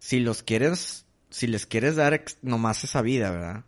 si 0.01 0.19
los 0.19 0.41
quieres, 0.41 1.05
si 1.29 1.45
les 1.45 1.67
quieres 1.67 1.95
dar 1.95 2.23
nomás 2.41 2.83
esa 2.83 3.03
vida, 3.03 3.29
¿verdad? 3.29 3.65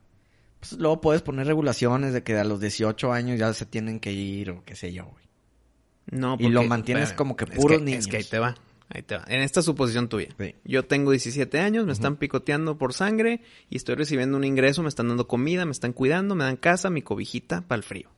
Pues 0.59 0.73
luego 0.73 0.99
puedes 0.99 1.21
poner 1.21 1.45
regulaciones 1.45 2.11
de 2.11 2.23
que 2.23 2.36
a 2.36 2.43
los 2.43 2.59
18 2.59 3.13
años 3.13 3.38
ya 3.39 3.53
se 3.53 3.67
tienen 3.67 3.99
que 3.99 4.11
ir 4.13 4.49
o 4.49 4.63
qué 4.65 4.75
sé 4.75 4.91
yo, 4.91 5.05
güey. 5.05 5.23
No, 6.09 6.36
Y 6.39 6.49
lo 6.49 6.63
mantienes 6.63 7.13
como 7.13 7.36
que 7.36 7.45
es 7.45 7.51
puros 7.51 7.77
Es 7.77 7.84
niños. 7.84 8.07
que 8.07 8.17
ahí 8.17 8.23
te 8.23 8.39
va. 8.39 8.55
Ahí 8.89 9.03
te 9.03 9.15
va. 9.15 9.25
En 9.27 9.41
esta 9.41 9.61
suposición 9.61 10.09
tuya. 10.09 10.29
Sí. 10.39 10.55
Yo 10.65 10.86
tengo 10.86 11.11
17 11.11 11.59
años, 11.59 11.86
me 11.86 11.93
están 11.93 12.15
picoteando 12.17 12.79
por 12.79 12.93
sangre 12.93 13.41
y 13.69 13.77
estoy 13.77 13.93
recibiendo 13.93 14.36
un 14.36 14.43
ingreso, 14.43 14.81
me 14.81 14.89
están 14.89 15.09
dando 15.09 15.27
comida, 15.27 15.65
me 15.65 15.71
están 15.71 15.93
cuidando, 15.93 16.34
me 16.34 16.45
dan 16.45 16.57
casa, 16.57 16.89
mi 16.89 17.03
cobijita 17.03 17.61
para 17.61 17.77
el 17.77 17.84
frío. 17.84 18.09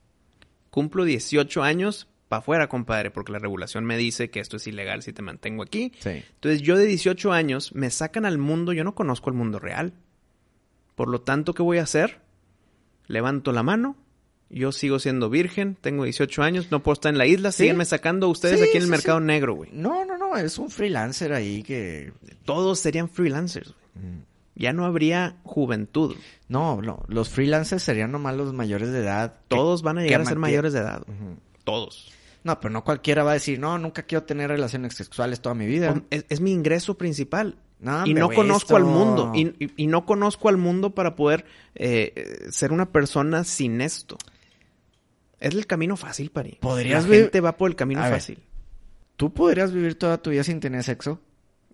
Cumplo 0.70 1.03
18 1.03 1.63
años 1.63 2.07
para 2.28 2.39
afuera, 2.39 2.67
compadre, 2.67 3.11
porque 3.11 3.32
la 3.32 3.39
regulación 3.39 3.86
me 3.86 3.97
dice 3.97 4.30
que 4.30 4.39
esto 4.39 4.57
es 4.57 4.67
ilegal 4.67 5.03
si 5.03 5.13
te 5.13 5.21
mantengo 5.21 5.63
aquí. 5.63 5.91
Sí. 5.99 6.23
Entonces 6.36 6.61
yo 6.61 6.78
de 6.78 6.86
18 6.86 7.32
años 7.32 7.73
me 7.76 7.89
sacan 7.89 8.26
al 8.26 8.38
mundo, 8.38 8.73
yo 8.73 8.84
no 8.84 8.95
conozco 8.95 9.30
el 9.30 9.36
mundo 9.36 9.59
real. 9.59 9.93
Por 10.95 11.09
lo 11.09 11.21
tanto, 11.21 11.53
¿qué 11.53 11.61
voy 11.61 11.78
a 11.78 11.84
hacer? 11.84 12.19
Levanto 13.07 13.51
la 13.51 13.61
mano, 13.61 13.95
yo 14.49 14.71
sigo 14.71 14.99
siendo 14.99 15.30
virgen, 15.30 15.76
tengo 15.80 16.03
18 16.05 16.41
años, 16.41 16.71
no 16.71 16.82
puedo 16.82 16.93
estar 16.93 17.11
en 17.11 17.17
la 17.17 17.28
isla, 17.28 17.51
Sí. 17.51 17.69
sacando 17.86 18.30
ustedes 18.30 18.59
Sí, 18.59 18.67
aquí 18.67 18.78
en 18.78 18.84
el 18.84 18.89
mercado 18.89 19.19
negro, 19.19 19.53
güey. 19.55 19.69
No, 19.73 20.05
no, 20.05 20.17
no, 20.17 20.38
es 20.38 20.57
un 20.57 20.69
freelancer 20.69 21.34
ahí 21.34 21.61
que... 21.63 22.13
Todos 22.45 22.80
serían 22.80 23.09
freelancers, 23.09 23.73
güey. 23.73 24.05
Mm. 24.05 24.23
Ya 24.57 24.71
no 24.71 24.86
habría 24.86 25.36
juventud. 25.43 26.15
No, 26.47 26.82
no, 26.82 27.03
los 27.09 27.30
freelancers 27.30 27.84
serían 27.84 28.11
nomás 28.11 28.38
los 28.38 28.53
mayores 28.53 28.89
de 28.91 28.99
edad. 28.99 29.41
Todos 29.49 29.82
van 29.82 29.97
a 29.97 30.03
llegar 30.03 30.21
a 30.21 30.26
ser 30.26 30.38
mayores 30.39 30.71
de 30.71 30.80
edad. 30.80 31.03
Todos. 31.65 32.13
No, 32.46 32.60
pero 32.62 32.72
no 32.72 32.84
cualquiera 32.84 33.24
va 33.24 33.32
a 33.32 33.34
decir, 33.34 33.60
no, 33.60 33.78
nunca 33.80 34.04
quiero 34.04 34.24
tener 34.24 34.50
relaciones 34.52 34.93
sexuales 34.93 35.41
toda 35.41 35.56
mi 35.56 35.66
vida. 35.66 36.02
Es, 36.12 36.26
es 36.30 36.39
mi 36.41 36.52
ingreso 36.52 36.96
principal. 36.96 37.58
No, 37.80 38.06
y 38.06 38.14
no 38.14 38.30
conozco 38.30 38.78
al 38.78 38.84
mundo. 38.86 39.32
Y, 39.36 39.48
y- 39.60 39.74
y 39.76 39.88
no 39.88 40.06
conozco 40.06 40.48
al 40.48 40.58
mundo 40.58 40.93
para 40.96 41.16
poder 41.16 41.46
eh, 41.74 42.46
ser 42.52 42.72
una 42.72 42.91
persona 42.91 43.43
sin 43.43 43.82
esto. 43.82 44.18
Es 45.39 45.56
el 45.56 45.66
camino 45.66 45.98
fácil, 45.98 46.30
Pari. 46.30 46.60
Podrías 46.62 47.08
La 47.08 47.16
gente 47.16 47.41
va 47.41 47.58
por 47.58 47.70
el 47.72 47.76
camino 47.76 48.02
A 48.02 48.06
ver. 48.06 48.14
fácil. 48.14 48.39
¿Tú 49.16 49.34
podrías 49.34 49.74
vivir 49.74 49.96
toda 49.98 50.22
tu 50.22 50.30
vida 50.30 50.43
sin 50.43 50.60
tener 50.60 50.84
sexo? 50.84 51.20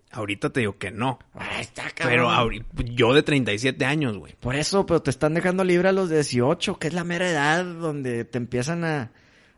Ahorita 0.10 0.52
te 0.52 0.62
digo 0.62 0.78
que 0.78 0.92
no. 0.92 1.20
Ahí 1.34 1.62
está, 1.62 1.84
Pero 1.98 2.30
yo 2.86 3.14
de 3.14 3.24
37 3.24 3.84
años, 3.86 4.18
güey. 4.18 4.36
Por 4.40 4.56
eso, 4.56 4.86
pero 4.86 5.02
te 5.02 5.10
están 5.10 5.34
dejando 5.34 5.64
libre 5.66 5.90
a 5.90 5.92
los 5.92 6.10
18, 6.10 6.80
que 6.80 6.88
es 6.88 6.94
la 6.94 7.04
mera 7.04 7.30
edad 7.30 7.66
donde 7.66 8.24
te 8.26 8.38
empiezan 8.38 8.84
a, 8.86 9.12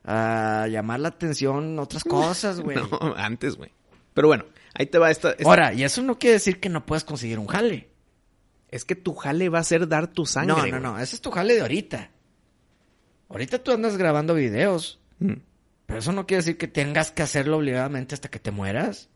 a 0.04 0.68
llamar 0.70 1.00
la 1.00 1.10
atención 1.10 1.80
otras 1.80 2.04
cosas, 2.04 2.60
güey. 2.60 2.78
No, 3.02 3.14
antes, 3.16 3.56
güey. 3.56 3.72
Pero 4.14 4.28
bueno, 4.28 4.46
ahí 4.74 4.86
te 4.86 4.98
va 4.98 5.10
esta, 5.12 5.32
esta- 5.32 5.44
Ahora, 5.50 5.74
y 5.74 5.84
eso 5.84 6.02
no 6.02 6.20
quiere 6.20 6.34
decir 6.36 6.60
que 6.60 6.70
no 6.70 6.86
puedas 6.86 7.04
conseguir 7.04 7.40
un 7.40 7.48
jale. 7.48 7.90
Es 8.70 8.86
que 8.86 8.96
tu 8.96 9.14
jale 9.16 9.50
va 9.50 9.60
a 9.60 9.64
ser 9.64 9.88
dar 9.88 10.08
tu 10.08 10.26
sangre. 10.26 10.72
no, 10.72 10.80
no, 10.80 10.94
no, 10.94 11.00
ese 11.00 11.16
es 11.16 11.22
tu 11.22 11.32
jale 11.32 11.54
de 11.56 11.62
ahorita. 11.62 12.12
Ahorita 13.30 13.60
tú 13.64 13.72
andas 13.72 13.98
grabando 13.98 14.34
videos, 14.36 15.00
Mm. 15.20 15.34
pero 15.86 16.00
eso 16.00 16.12
no 16.12 16.26
quiere 16.26 16.40
decir 16.42 16.58
que 16.58 16.68
tengas 16.68 17.12
que 17.12 17.22
hacerlo 17.24 17.58
obligadamente 17.58 18.14
hasta 18.16 18.30
que 18.30 18.40
te 18.40 18.52
mueras. 18.52 19.10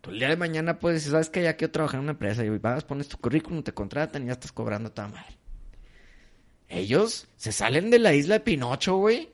Tú 0.00 0.10
el 0.10 0.18
día 0.18 0.28
de 0.28 0.36
mañana 0.36 0.78
puedes 0.78 1.00
decir, 1.00 1.12
¿sabes 1.12 1.30
que 1.30 1.42
Ya 1.42 1.56
quiero 1.56 1.72
trabajar 1.72 1.96
en 1.98 2.04
una 2.04 2.12
empresa. 2.12 2.44
Y 2.44 2.48
vas, 2.50 2.84
pones 2.84 3.08
tu 3.08 3.16
currículum, 3.18 3.62
te 3.62 3.72
contratan 3.72 4.24
y 4.24 4.26
ya 4.26 4.32
estás 4.32 4.52
cobrando 4.52 4.90
toda 4.92 5.08
madre. 5.08 5.38
Ellos 6.68 7.28
se 7.36 7.52
salen 7.52 7.90
de 7.90 7.98
la 7.98 8.14
isla 8.14 8.34
de 8.34 8.40
Pinocho, 8.40 8.96
güey, 8.96 9.30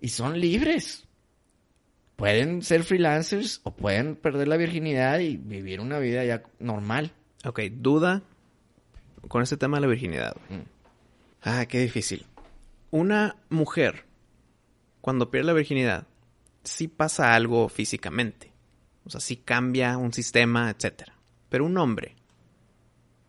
y 0.00 0.08
son 0.08 0.40
libres. 0.40 1.06
Pueden 2.16 2.62
ser 2.62 2.84
freelancers 2.84 3.60
o 3.64 3.70
pueden 3.74 4.14
perder 4.16 4.48
la 4.48 4.56
virginidad 4.56 5.20
y 5.20 5.36
vivir 5.36 5.80
una 5.80 5.98
vida 5.98 6.24
ya 6.24 6.42
normal. 6.58 7.12
Ok, 7.44 7.60
duda 7.72 8.22
con 9.28 9.42
este 9.42 9.56
tema 9.56 9.78
de 9.78 9.80
la 9.82 9.86
virginidad. 9.86 10.36
Mm. 10.48 10.62
Ah, 11.42 11.66
qué 11.66 11.80
difícil. 11.80 12.26
Una 12.90 13.36
mujer, 13.48 14.04
cuando 15.00 15.30
pierde 15.30 15.46
la 15.46 15.52
virginidad, 15.54 16.06
sí 16.62 16.88
pasa 16.88 17.34
algo 17.34 17.68
físicamente. 17.68 18.52
O 19.04 19.10
sea, 19.10 19.20
sí 19.20 19.36
cambia 19.36 19.96
un 19.96 20.12
sistema, 20.12 20.70
etcétera. 20.70 21.14
Pero 21.48 21.64
un 21.64 21.78
hombre, 21.78 22.16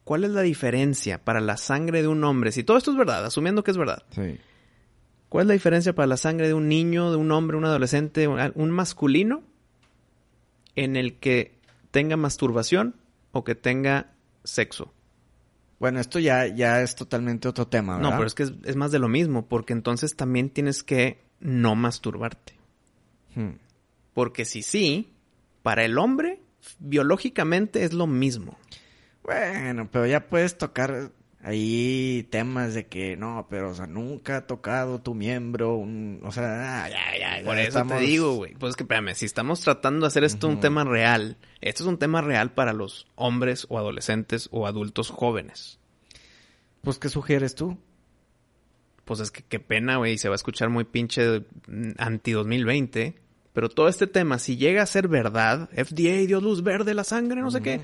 ¿cuál 0.03 0.25
es 0.25 0.31
la 0.31 0.41
diferencia 0.41 1.23
para 1.23 1.39
la 1.39 1.57
sangre 1.57 2.01
de 2.01 2.07
un 2.07 2.23
hombre? 2.23 2.51
Si 2.51 2.63
todo 2.63 2.77
esto 2.77 2.91
es 2.91 2.97
verdad, 2.97 3.25
asumiendo 3.25 3.63
que 3.63 3.71
es 3.71 3.77
verdad. 3.77 4.03
Sí. 4.13 4.37
¿Cuál 5.31 5.43
es 5.43 5.47
la 5.47 5.53
diferencia 5.53 5.95
para 5.95 6.07
la 6.07 6.17
sangre 6.17 6.49
de 6.49 6.53
un 6.53 6.67
niño, 6.67 7.09
de 7.09 7.15
un 7.15 7.31
hombre, 7.31 7.55
un 7.55 7.63
adolescente, 7.63 8.27
un, 8.27 8.71
masculino 8.71 9.43
en 10.75 10.97
el 10.97 11.19
que 11.19 11.57
tenga 11.89 12.17
masturbación 12.17 12.97
o 13.31 13.45
que 13.45 13.55
tenga 13.55 14.11
sexo? 14.43 14.93
Bueno, 15.79 16.01
esto 16.01 16.19
ya, 16.19 16.47
ya 16.47 16.81
es 16.81 16.95
totalmente 16.95 17.47
otro 17.47 17.65
tema, 17.65 17.95
¿verdad? 17.95 18.09
No, 18.09 18.17
pero 18.17 18.27
es 18.27 18.33
que 18.33 18.43
es, 18.43 18.51
es 18.65 18.75
más 18.75 18.91
de 18.91 18.99
lo 18.99 19.07
mismo, 19.07 19.45
porque 19.45 19.71
entonces 19.71 20.17
también 20.17 20.49
tienes 20.49 20.83
que 20.83 21.21
no 21.39 21.75
masturbarte. 21.75 22.55
Hmm. 23.33 23.51
Porque 24.13 24.43
si 24.43 24.63
sí, 24.63 25.13
para 25.63 25.85
el 25.85 25.97
hombre, 25.97 26.41
biológicamente 26.79 27.85
es 27.85 27.93
lo 27.93 28.05
mismo. 28.05 28.57
Bueno, 29.23 29.87
pero 29.89 30.05
ya 30.07 30.27
puedes 30.27 30.57
tocar 30.57 31.13
ahí 31.43 32.27
temas 32.29 32.73
de 32.73 32.85
que 32.87 33.17
no, 33.17 33.47
pero 33.49 33.69
o 33.71 33.73
sea, 33.73 33.87
nunca 33.87 34.37
ha 34.37 34.47
tocado 34.47 34.99
tu 34.99 35.13
miembro, 35.15 35.75
un- 35.75 36.19
o 36.23 36.31
sea, 36.31 36.83
ah, 36.85 36.89
ya, 36.89 37.17
ya, 37.19 37.39
ya 37.39 37.45
Por 37.45 37.57
eso 37.57 37.67
estamos- 37.69 37.97
te 37.97 38.03
digo, 38.05 38.35
güey. 38.35 38.53
Pues 38.55 38.71
es 38.71 38.75
que, 38.75 38.83
espérame, 38.83 39.13
si 39.15 39.25
estamos 39.25 39.61
tratando 39.61 40.01
de 40.01 40.07
hacer 40.07 40.23
esto 40.23 40.47
un 40.47 40.59
tema 40.59 40.83
real, 40.83 41.37
esto 41.61 41.83
es 41.83 41.87
un 41.87 41.97
tema 41.97 42.21
real 42.21 42.51
para 42.53 42.73
los 42.73 43.07
hombres 43.15 43.65
o 43.69 43.77
adolescentes 43.77 44.49
o 44.51 44.67
adultos 44.67 45.09
jóvenes. 45.09 45.79
Pues, 46.81 46.97
¿qué 46.99 47.09
sugieres 47.09 47.55
tú? 47.55 47.77
Pues 49.05 49.19
es 49.19 49.31
que 49.31 49.43
qué 49.43 49.59
pena, 49.59 49.97
güey, 49.97 50.17
se 50.17 50.29
va 50.29 50.35
a 50.35 50.37
escuchar 50.37 50.69
muy 50.69 50.83
pinche 50.83 51.41
mm, 51.67 51.91
anti 51.97 52.31
2020. 52.31 53.15
Pero 53.53 53.67
todo 53.67 53.89
este 53.89 54.07
tema, 54.07 54.39
si 54.39 54.55
llega 54.55 54.81
a 54.81 54.85
ser 54.85 55.09
verdad, 55.09 55.69
FDA 55.73 56.25
dio 56.25 56.39
luz 56.39 56.63
verde, 56.63 56.93
la 56.93 57.03
sangre, 57.03 57.41
no 57.41 57.51
sé 57.51 57.61
qué, 57.61 57.81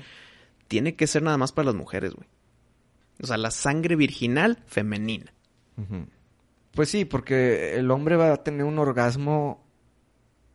tiene 0.66 0.94
que 0.96 1.06
ser 1.06 1.22
nada 1.22 1.36
más 1.36 1.52
para 1.52 1.66
las 1.66 1.74
mujeres, 1.74 2.14
güey. 2.14 2.26
O 3.22 3.26
sea, 3.26 3.36
la 3.36 3.50
sangre 3.50 3.96
virginal 3.96 4.58
femenina. 4.66 5.32
Pues 6.72 6.88
sí, 6.90 7.04
porque 7.04 7.74
el 7.76 7.90
hombre 7.90 8.16
va 8.16 8.32
a 8.32 8.42
tener 8.44 8.64
un 8.64 8.78
orgasmo 8.78 9.64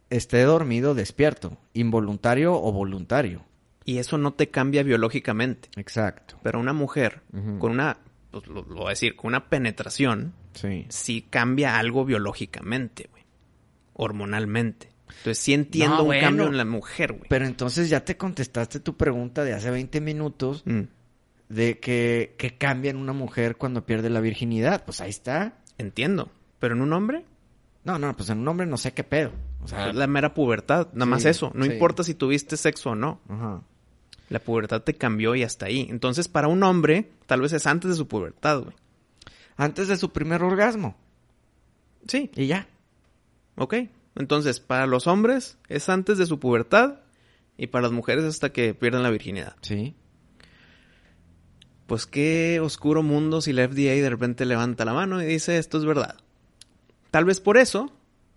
esté 0.09 0.43
dormido 0.43 0.91
o 0.91 0.93
despierto, 0.95 1.57
involuntario 1.74 2.53
o 2.53 2.72
voluntario. 2.72 3.43
Y 3.86 3.97
eso 3.97 4.18
no 4.18 4.34
te 4.34 4.49
cambia 4.49 4.84
biológicamente. 4.84 5.70
Exacto. 5.76 6.38
Pero 6.43 6.59
una 6.59 6.72
mujer 6.74 7.22
con 7.59 7.72
una, 7.72 7.97
pues 8.32 8.47
lo, 8.47 8.61
lo 8.64 8.76
voy 8.76 8.86
a 8.88 8.89
decir, 8.89 9.16
con 9.16 9.30
una 9.30 9.49
penetración, 9.49 10.34
Sí. 10.53 10.86
sí 10.89 11.26
cambia 11.30 11.78
algo 11.80 12.05
biológicamente, 12.05 13.07
güey. 13.11 13.24
Hormonalmente. 13.93 14.89
Entonces 15.07 15.38
sí 15.39 15.53
entiendo 15.53 15.95
No, 15.97 16.01
un 16.03 16.07
bueno. 16.07 16.22
cambio 16.22 16.47
en 16.47 16.57
la 16.57 16.66
mujer, 16.66 17.14
güey. 17.14 17.26
Pero 17.30 17.45
entonces 17.45 17.89
ya 17.89 18.05
te 18.05 18.18
contestaste 18.18 18.80
tu 18.80 18.95
pregunta 18.95 19.43
de 19.43 19.53
hace 19.53 19.70
20 19.72 19.99
minutos 20.01 20.64
Mm, 20.66 20.82
de 21.54 21.80
que, 21.80 22.36
que 22.38 22.58
cambia 22.58 22.91
en 22.91 22.97
una 22.97 23.14
mujer 23.14 23.56
cuando 23.58 23.86
pierde 23.86 24.10
la 24.10 24.20
virginidad. 24.22 24.84
Pues 24.86 25.01
ahí 25.01 25.10
está. 25.10 25.60
entiendo. 25.78 26.32
Pero 26.60 26.76
en 26.76 26.82
un 26.82 26.93
hombre, 26.93 27.26
No, 27.84 27.99
no, 27.99 28.16
pues 28.16 28.30
en 28.30 28.39
un 28.39 28.47
hombre 28.47 28.66
no 28.66 28.78
sé 28.78 28.93
qué 28.93 29.04
pedo. 29.04 29.32
O 29.64 29.68
sea, 29.68 29.91
la 29.93 30.08
mera 30.08 30.34
pubertad. 30.34 30.88
Nada 30.93 31.06
más 31.06 31.26
eso. 31.26 31.51
No 31.54 31.66
sí. 31.66 31.72
importa 31.72 32.04
si 32.04 32.14
tuviste 32.16 32.56
sexo 32.58 32.91
o 32.91 32.95
no. 32.95 33.20
ajá. 33.30 33.62
La 34.30 34.39
pubertad 34.39 34.82
te 34.82 34.93
cambió 34.95 35.36
y 35.36 35.43
hasta 35.43 35.66
ahí. 35.68 35.86
Entonces, 35.89 36.28
para 36.28 36.47
un 36.47 36.64
hombre, 36.64 37.12
tal 37.28 37.41
vez 37.41 37.54
es 37.54 37.68
antes 37.68 37.91
de 37.91 37.97
su 37.97 38.08
pubertad, 38.08 38.62
güey. 38.64 38.76
Antes 39.58 39.88
de 39.89 39.97
su 39.97 40.12
primer 40.12 40.41
orgasmo. 40.41 40.95
Sí, 42.08 42.32
Y 42.36 42.47
ya. 42.47 42.68
ok. 43.58 43.76
Entonces, 44.16 44.60
para 44.60 44.88
los 44.88 45.06
hombres 45.08 45.58
es 45.70 45.89
antes 45.89 46.18
de 46.18 46.26
su 46.26 46.39
pubertad 46.39 47.01
y 47.58 47.68
para 47.68 47.84
las 47.84 47.91
mujeres 47.91 48.24
hasta 48.26 48.51
que 48.51 48.74
pierden 48.74 49.04
la 49.04 49.10
virginidad. 49.12 49.56
Sí. 49.62 49.95
Pues 51.88 52.05
qué 52.05 52.59
oscuro 52.61 53.03
mundo 53.03 53.41
si 53.41 53.53
la 53.53 53.67
FDA 53.67 53.93
de 54.01 54.09
repente 54.09 54.45
levanta 54.45 54.86
la 54.86 54.93
mano 54.93 55.21
y 55.21 55.25
dice 55.25 55.57
esto 55.57 55.77
es 55.77 55.86
verdad. 55.86 56.15
Tal 57.11 57.25
vez 57.25 57.39
por 57.41 57.57
eso, 57.57 57.91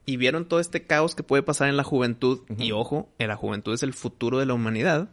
y 0.04 0.16
vieron 0.16 0.46
todo 0.46 0.60
este 0.60 0.84
caos 0.86 1.14
que 1.14 1.22
puede 1.22 1.42
pasar 1.42 1.68
en 1.68 1.76
la 1.76 1.84
juventud, 1.84 2.40
y 2.58 2.72
ojo, 2.72 3.08
en 3.18 3.28
la 3.28 3.36
juventud 3.36 3.72
es 3.72 3.82
el 3.82 3.94
futuro 3.94 4.38
de 4.38 4.46
la 4.46 4.54
humanidad, 4.54 5.08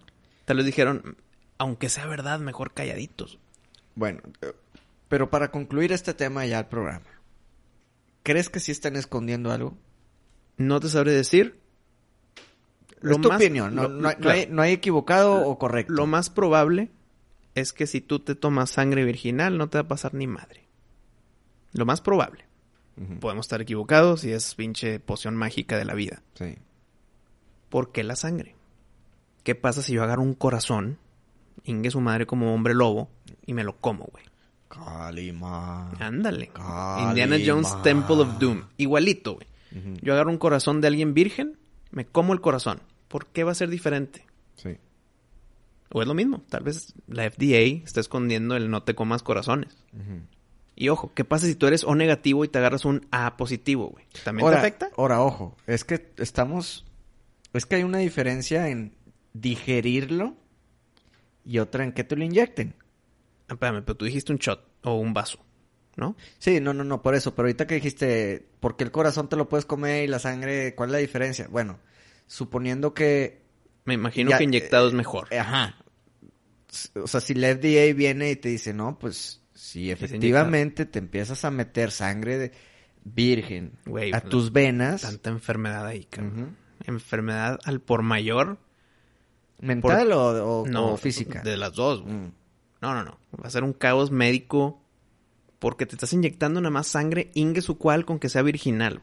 tal 0.46 0.58
vez 0.58 0.66
dijeron, 0.66 1.16
aunque 1.58 1.90
sea 1.90 2.06
verdad, 2.08 2.40
mejor 2.40 2.74
calladitos. 2.74 3.40
Bueno, 3.96 4.22
eh, 4.42 4.54
pero 5.08 5.30
para 5.30 5.52
concluir 5.52 5.92
este 5.92 6.14
tema 6.14 6.46
ya 6.46 6.60
el 6.60 6.66
programa. 6.66 7.06
¿Crees 8.24 8.50
que 8.50 8.60
sí 8.60 8.72
están 8.72 8.96
escondiendo 8.96 9.52
algo? 9.52 9.78
No 10.58 10.80
te 10.80 10.90
sabré 10.90 11.12
decir. 11.12 11.60
es 13.02 13.22
tu 13.22 13.28
más- 13.30 13.38
opinión. 13.42 13.76
No, 13.76 13.84
lo- 13.84 13.90
no 13.90 14.10
hay, 14.10 14.16
no 14.16 14.22
claro. 14.22 14.40
hay- 14.40 14.48
no 14.50 14.62
hay 14.62 14.72
equivocado 14.74 15.46
o 15.46 15.58
correcto. 15.60 15.92
Lo 15.94 16.08
más 16.08 16.30
probable 16.30 16.90
es 17.56 17.74
que 17.74 17.88
si 17.88 18.02
tú 18.02 18.20
te 18.20 18.36
tomas 18.36 18.72
sangre 18.72 19.04
virginal 19.06 19.58
no 19.58 19.70
te 19.70 19.78
va 19.78 19.84
a 19.84 19.88
pasar 19.88 20.14
ni 20.14 20.28
madre. 20.28 20.68
Lo 21.72 21.86
más 21.86 22.02
probable. 22.02 22.46
Podemos 23.20 23.46
estar 23.46 23.60
equivocados 23.60 24.24
y 24.24 24.32
es 24.32 24.54
pinche 24.54 25.00
poción 25.00 25.36
mágica 25.36 25.78
de 25.78 25.86
la 25.86 25.96
vida. 25.96 26.22
Sí. 26.36 26.56
¿Por 27.70 27.92
qué 27.92 28.04
la 28.04 28.16
sangre? 28.16 28.56
¿Qué 29.44 29.56
pasa 29.56 29.82
si 29.82 29.94
yo 29.94 30.04
agarro 30.04 30.22
un 30.22 30.36
corazón, 30.36 31.00
ingue 31.64 31.90
su 31.90 32.02
madre 32.02 32.28
como 32.28 32.54
hombre 32.54 32.76
lobo, 32.76 33.10
y 33.48 33.54
me 33.54 33.64
lo 33.64 33.78
como, 33.78 34.06
güey? 34.06 34.24
Kalima. 34.70 35.90
Ándale. 36.00 36.52
Indiana 37.00 37.38
Jones 37.44 37.82
Temple 37.82 38.18
of 38.18 38.38
Doom. 38.38 38.64
Igualito, 38.78 39.36
güey. 39.36 39.48
Yo 40.04 40.14
agarro 40.14 40.30
un 40.30 40.38
corazón 40.38 40.82
de 40.82 40.88
alguien 40.88 41.16
virgen, 41.16 41.58
me 41.90 42.06
como 42.06 42.34
el 42.34 42.42
corazón. 42.42 42.82
¿Por 43.08 43.26
qué 43.28 43.44
va 43.44 43.54
a 43.54 43.56
ser 43.56 43.70
diferente? 43.70 44.26
Sí. 44.56 44.78
O 45.94 46.02
es 46.02 46.08
lo 46.08 46.14
mismo. 46.16 46.44
Tal 46.50 46.64
vez 46.64 46.94
la 47.08 47.30
FDA 47.30 47.84
está 47.86 48.00
escondiendo 48.00 48.56
el 48.56 48.70
no 48.70 48.84
te 48.84 48.96
comas 48.96 49.22
corazones. 49.24 49.78
Y 50.76 50.90
ojo, 50.90 51.12
¿qué 51.14 51.24
pasa 51.24 51.46
si 51.46 51.54
tú 51.54 51.68
eres 51.68 51.84
O 51.84 51.94
negativo 51.94 52.44
y 52.44 52.48
te 52.48 52.58
agarras 52.58 52.84
un 52.84 53.06
A 53.12 53.38
positivo, 53.38 53.90
güey? 53.90 54.06
¿También 54.24 54.44
Ahora, 54.46 54.60
te 54.60 54.68
afecta? 54.68 54.90
Ahora, 54.98 55.22
ojo. 55.22 55.56
Es 55.68 55.84
que 55.86 56.12
estamos... 56.18 56.84
Es 57.54 57.68
que 57.68 57.76
hay 57.76 57.84
una 57.84 58.00
diferencia 58.00 58.70
en 58.70 58.96
digerirlo 59.34 60.36
y 61.46 61.60
otra 61.60 61.84
en 61.84 61.92
que 61.92 62.04
te 62.04 62.16
lo 62.16 62.24
inyecten. 62.24 62.74
Ah, 63.48 63.54
Espérame, 63.54 63.84
pero 63.84 63.96
tú 63.96 64.06
dijiste 64.06 64.32
un 64.32 64.40
shot 64.40 64.66
o 64.82 64.96
un 64.96 65.14
vaso, 65.14 65.38
¿no? 65.96 66.16
Sí, 66.40 66.60
no, 66.60 66.74
no, 66.74 66.84
no, 66.84 67.04
por 67.04 67.14
eso. 67.14 67.36
Pero 67.36 67.46
ahorita 67.48 67.68
que 67.68 67.76
dijiste, 67.76 68.48
¿por 68.60 68.76
qué 68.76 68.84
el 68.84 68.92
corazón 68.92 69.30
te 69.30 69.36
lo 69.36 69.48
puedes 69.48 69.66
comer 69.66 70.06
y 70.06 70.08
la 70.08 70.18
sangre? 70.18 70.74
¿Cuál 70.74 70.90
es 70.90 70.94
la 70.94 70.98
diferencia? 71.00 71.48
Bueno, 71.52 71.78
suponiendo 72.26 72.96
que 72.96 73.44
Me 73.86 73.94
imagino 73.94 74.32
Ya, 74.32 74.40
que 74.40 74.46
inyecado 74.46 74.88
es 74.88 74.94
mejor. 74.94 75.28
Eh, 75.30 75.38
Ajá. 75.38 75.76
O 77.02 77.08
sea, 77.08 77.22
si 77.22 77.34
la 77.34 77.50
FDA 77.56 77.94
viene 77.96 78.32
y 78.32 78.36
te 78.36 78.50
dice, 78.50 78.74
no, 78.74 78.98
pues 79.00 79.42
si 79.54 79.92
efectivamente 79.92 80.86
te 80.86 81.00
empiezas 81.00 81.46
a 81.46 81.52
meter 81.52 81.92
sangre 81.92 82.38
de 82.38 82.52
virgen 83.04 83.74
a 84.14 84.22
tus 84.22 84.52
venas, 84.52 85.02
Tanta 85.02 85.30
enfermedad 85.30 85.86
ahí, 85.86 86.06
cabrón. 86.06 86.58
Enfermedad 86.86 87.60
al 87.64 87.80
por 87.82 88.02
mayor. 88.02 88.58
¿mental 89.60 90.12
o, 90.12 90.62
o- 90.62 90.68
No, 90.68 90.94
o 90.94 90.98
física? 90.98 91.42
De 91.42 91.56
las 91.58 91.74
dos. 91.74 92.04
Mm. 92.06 92.28
No, 92.82 92.94
no, 92.94 93.04
no. 93.04 93.18
Va 93.42 93.48
a 93.48 93.50
ser 93.50 93.64
un 93.64 93.72
caos 93.74 94.12
médico 94.12 94.82
porque 95.60 95.86
te 95.86 95.96
estás 95.96 96.12
inyectando 96.12 96.60
nada 96.60 96.72
más 96.72 96.88
sangre 96.88 97.32
ingue 97.36 97.62
su 97.62 97.78
cual 97.78 98.04
con 98.06 98.20
que 98.20 98.28
sea 98.28 98.42
virginal. 98.42 99.02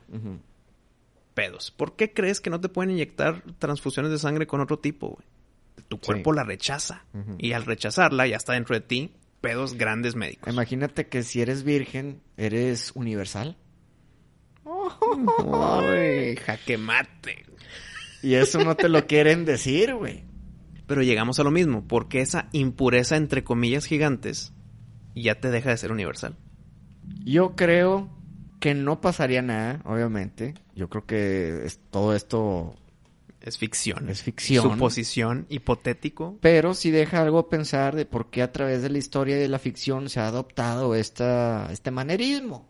Pedos. 1.34 1.70
¿Por 1.70 1.96
qué 1.96 2.12
crees 2.12 2.40
que 2.40 2.50
no 2.50 2.60
te 2.60 2.68
pueden 2.68 2.90
inyectar 2.90 3.42
transfusiones 3.58 4.10
de 4.12 4.18
sangre 4.18 4.46
con 4.46 4.60
otro 4.60 4.78
tipo, 4.78 5.08
güey? 5.10 5.26
Tu 5.88 5.98
cuerpo 6.00 6.32
la 6.32 6.44
rechaza. 6.44 7.04
Y 7.38 7.52
al 7.52 7.64
rechazarla, 7.64 8.26
ya 8.26 8.36
está 8.36 8.52
dentro 8.54 8.74
de 8.74 8.80
ti, 8.80 9.12
pedos 9.40 9.74
grandes 9.74 10.14
médicos. 10.16 10.52
Imagínate 10.52 11.08
que 11.08 11.22
si 11.22 11.40
eres 11.40 11.62
virgen, 11.64 12.20
eres 12.36 12.92
universal. 12.94 13.56
Ay, 15.52 16.36
jaque 16.36 16.78
mate. 16.78 17.44
Y 18.22 18.34
eso 18.34 18.62
no 18.64 18.76
te 18.76 18.88
lo 18.88 19.06
quieren 19.06 19.44
decir, 19.44 19.94
güey. 19.94 20.24
Pero 20.86 21.02
llegamos 21.02 21.38
a 21.38 21.44
lo 21.44 21.50
mismo, 21.50 21.86
porque 21.86 22.20
esa 22.20 22.48
impureza 22.52 23.16
entre 23.16 23.44
comillas 23.44 23.86
gigantes 23.86 24.52
ya 25.14 25.36
te 25.40 25.50
deja 25.50 25.70
de 25.70 25.76
ser 25.76 25.92
universal. 25.92 26.36
Yo 27.24 27.54
creo 27.56 28.10
que 28.60 28.74
no 28.74 29.00
pasaría 29.00 29.40
nada, 29.42 29.80
obviamente. 29.84 30.54
Yo 30.74 30.88
creo 30.90 31.06
que 31.06 31.64
es- 31.64 31.80
todo 31.90 32.14
esto 32.14 32.76
Es 33.40 33.56
ficción. 33.56 34.08
Es 34.10 34.22
ficción. 34.22 34.62
Suposición, 34.62 35.46
hipotético. 35.48 36.38
Pero 36.40 36.74
sí 36.74 36.90
deja 36.90 37.22
algo 37.22 37.38
a 37.38 37.48
pensar 37.48 37.96
de 37.96 38.04
por 38.04 38.30
qué 38.30 38.42
a 38.42 38.52
través 38.52 38.82
de 38.82 38.90
la 38.90 38.98
historia 38.98 39.36
y 39.36 39.40
de 39.40 39.48
la 39.48 39.58
ficción 39.58 40.10
se 40.10 40.20
ha 40.20 40.26
adoptado 40.26 40.94
esta, 40.94 41.68
este 41.72 41.90
manerismo. 41.90 42.68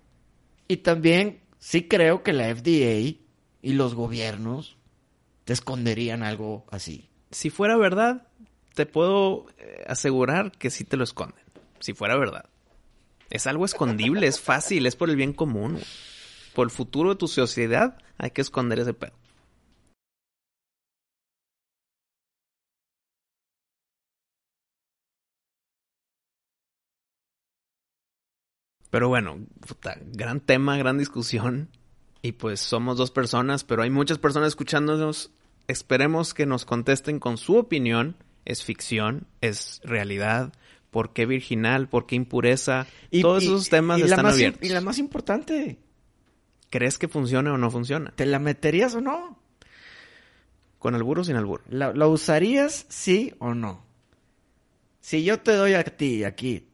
Y 0.68 0.78
también 0.78 1.40
sí 1.58 1.88
creo 1.88 2.22
que 2.22 2.32
la 2.32 2.54
FDA 2.54 3.18
y 3.62 3.72
los 3.72 3.94
gobiernos 3.94 4.76
te 5.44 5.52
esconderían 5.52 6.22
algo 6.22 6.64
así. 6.70 7.10
Si 7.32 7.50
fuera 7.50 7.76
verdad, 7.76 8.28
te 8.74 8.86
puedo 8.86 9.46
eh, 9.58 9.84
asegurar 9.88 10.52
que 10.52 10.70
sí 10.70 10.84
te 10.84 10.96
lo 10.96 11.04
esconden. 11.04 11.44
Si 11.80 11.92
fuera 11.94 12.16
verdad. 12.16 12.46
Es 13.30 13.46
algo 13.46 13.64
escondible, 13.64 14.26
es 14.26 14.40
fácil, 14.40 14.86
es 14.86 14.96
por 14.96 15.10
el 15.10 15.16
bien 15.16 15.32
común. 15.32 15.78
Por 16.54 16.66
el 16.66 16.70
futuro 16.70 17.10
de 17.10 17.16
tu 17.16 17.28
sociedad 17.28 17.98
hay 18.18 18.30
que 18.30 18.40
esconder 18.40 18.80
ese 18.80 18.94
pedo. 18.94 19.12
Pero 28.90 29.08
bueno, 29.08 29.38
puta, 29.66 29.98
gran 30.12 30.40
tema, 30.40 30.76
gran 30.76 30.98
discusión. 30.98 31.68
Y 32.22 32.32
pues 32.32 32.60
somos 32.60 32.98
dos 32.98 33.10
personas, 33.10 33.64
pero 33.64 33.82
hay 33.82 33.90
muchas 33.90 34.18
personas 34.18 34.48
escuchándonos. 34.48 35.30
Esperemos 35.68 36.34
que 36.34 36.44
nos 36.46 36.64
contesten 36.64 37.18
con 37.20 37.38
su 37.38 37.56
opinión. 37.56 38.16
Es 38.44 38.64
ficción, 38.64 39.26
es 39.40 39.80
realidad. 39.84 40.52
¿Por 40.90 41.12
qué 41.12 41.24
virginal? 41.24 41.88
¿Por 41.88 42.06
qué 42.06 42.16
impureza? 42.16 42.86
Y- 43.10 43.22
Todos 43.22 43.42
y- 43.44 43.46
esos 43.46 43.68
temas 43.68 43.98
y 43.98 44.02
la 44.02 44.06
están 44.08 44.24
más 44.24 44.34
abiertos. 44.34 44.62
Y 44.68 44.72
la 44.72 44.80
más 44.80 44.98
importante, 44.98 45.78
¿Crees 46.68 46.98
que 46.98 47.08
funciona 47.08 47.52
o 47.52 47.58
no 47.58 47.68
funciona? 47.70 48.12
¿te 48.14 48.26
la 48.26 48.38
meterías 48.38 48.94
o 48.94 49.00
no? 49.00 49.36
¿Con 50.78 50.94
albur 50.94 51.18
o 51.18 51.24
sin 51.24 51.34
albur? 51.36 51.62
¿La, 51.68 51.92
la 51.92 52.06
usarías 52.06 52.86
sí 52.88 53.34
o 53.40 53.54
no? 53.54 53.84
Si 55.00 55.24
yo 55.24 55.40
te 55.40 55.52
doy 55.52 55.74
a 55.74 55.82
ti 55.84 56.22
aquí, 56.24 56.68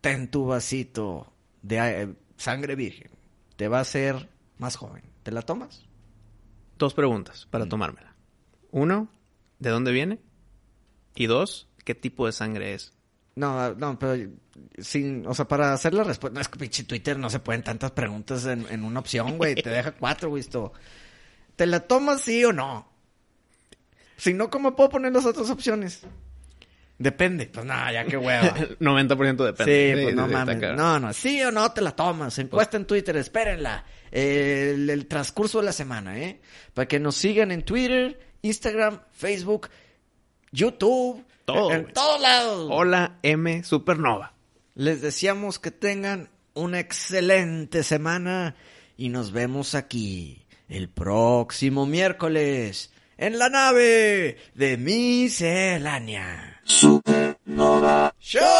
ten 0.00 0.30
tu 0.30 0.46
vasito 0.46 1.29
de 1.62 1.76
eh, 2.02 2.14
sangre 2.36 2.74
virgen, 2.74 3.10
te 3.56 3.68
va 3.68 3.78
a 3.78 3.82
hacer 3.82 4.28
más 4.58 4.76
joven. 4.76 5.02
¿Te 5.22 5.30
la 5.32 5.42
tomas? 5.42 5.84
Dos 6.78 6.94
preguntas 6.94 7.46
Mm. 7.46 7.50
para 7.50 7.66
tomármela. 7.66 8.14
Uno, 8.70 9.08
¿de 9.58 9.70
dónde 9.70 9.92
viene? 9.92 10.20
Y 11.14 11.26
dos, 11.26 11.68
¿qué 11.84 11.94
tipo 11.94 12.26
de 12.26 12.32
sangre 12.32 12.74
es? 12.74 12.92
No, 13.36 13.74
no, 13.74 13.98
pero 13.98 14.30
sin, 14.78 15.26
o 15.26 15.34
sea, 15.34 15.46
para 15.46 15.72
hacer 15.72 15.94
la 15.94 16.04
respuesta, 16.04 16.34
no 16.34 16.40
es 16.40 16.48
que 16.48 16.58
pinche 16.58 16.84
Twitter 16.84 17.18
no 17.18 17.30
se 17.30 17.38
pueden 17.40 17.62
tantas 17.62 17.90
preguntas 17.92 18.44
en, 18.46 18.66
en 18.70 18.84
una 18.84 19.00
opción, 19.00 19.38
güey, 19.38 19.54
te 19.54 19.70
deja 19.70 19.92
cuatro, 19.92 20.28
güey, 20.30 20.40
esto. 20.40 20.72
¿Te 21.56 21.66
la 21.66 21.80
tomas 21.80 22.22
sí 22.22 22.44
o 22.44 22.52
no? 22.52 22.88
Si 24.16 24.34
no, 24.34 24.50
¿cómo 24.50 24.74
puedo 24.76 24.90
poner 24.90 25.12
las 25.12 25.26
otras 25.26 25.48
opciones? 25.50 26.02
Depende. 27.00 27.46
Pues 27.46 27.64
nada, 27.64 27.90
ya 27.92 28.04
qué 28.04 28.18
hueva. 28.18 28.54
90% 28.78 29.44
depende. 29.46 29.94
Sí, 29.96 30.02
pues 30.02 30.14
no 30.14 30.28
mames. 30.28 30.76
No, 30.76 31.00
no, 31.00 31.12
sí 31.14 31.42
o 31.42 31.50
no 31.50 31.72
te 31.72 31.80
la 31.80 31.92
tomas. 31.92 32.38
Encuesta 32.38 32.76
en 32.76 32.84
Twitter, 32.84 33.16
espérenla. 33.16 33.86
Eh, 34.12 34.72
el, 34.74 34.90
el 34.90 35.06
transcurso 35.06 35.60
de 35.60 35.64
la 35.64 35.72
semana, 35.72 36.18
¿eh? 36.18 36.42
Para 36.74 36.86
que 36.86 37.00
nos 37.00 37.16
sigan 37.16 37.52
en 37.52 37.62
Twitter, 37.62 38.20
Instagram, 38.42 39.00
Facebook, 39.12 39.70
YouTube. 40.52 41.24
Todo, 41.46 41.72
En 41.72 41.90
todos 41.90 42.20
lados. 42.20 42.68
Hola 42.70 43.16
M 43.22 43.64
Supernova. 43.64 44.34
Les 44.74 45.00
deseamos 45.00 45.58
que 45.58 45.70
tengan 45.70 46.28
una 46.52 46.80
excelente 46.80 47.82
semana 47.82 48.56
y 48.98 49.08
nos 49.08 49.32
vemos 49.32 49.74
aquí 49.74 50.44
el 50.68 50.90
próximo 50.90 51.86
miércoles 51.86 52.92
en 53.16 53.38
la 53.38 53.48
nave 53.48 54.36
de 54.54 54.76
Miscelánea. 54.76 56.49
Supernova. 56.70 58.14
¡Show! 58.20 58.59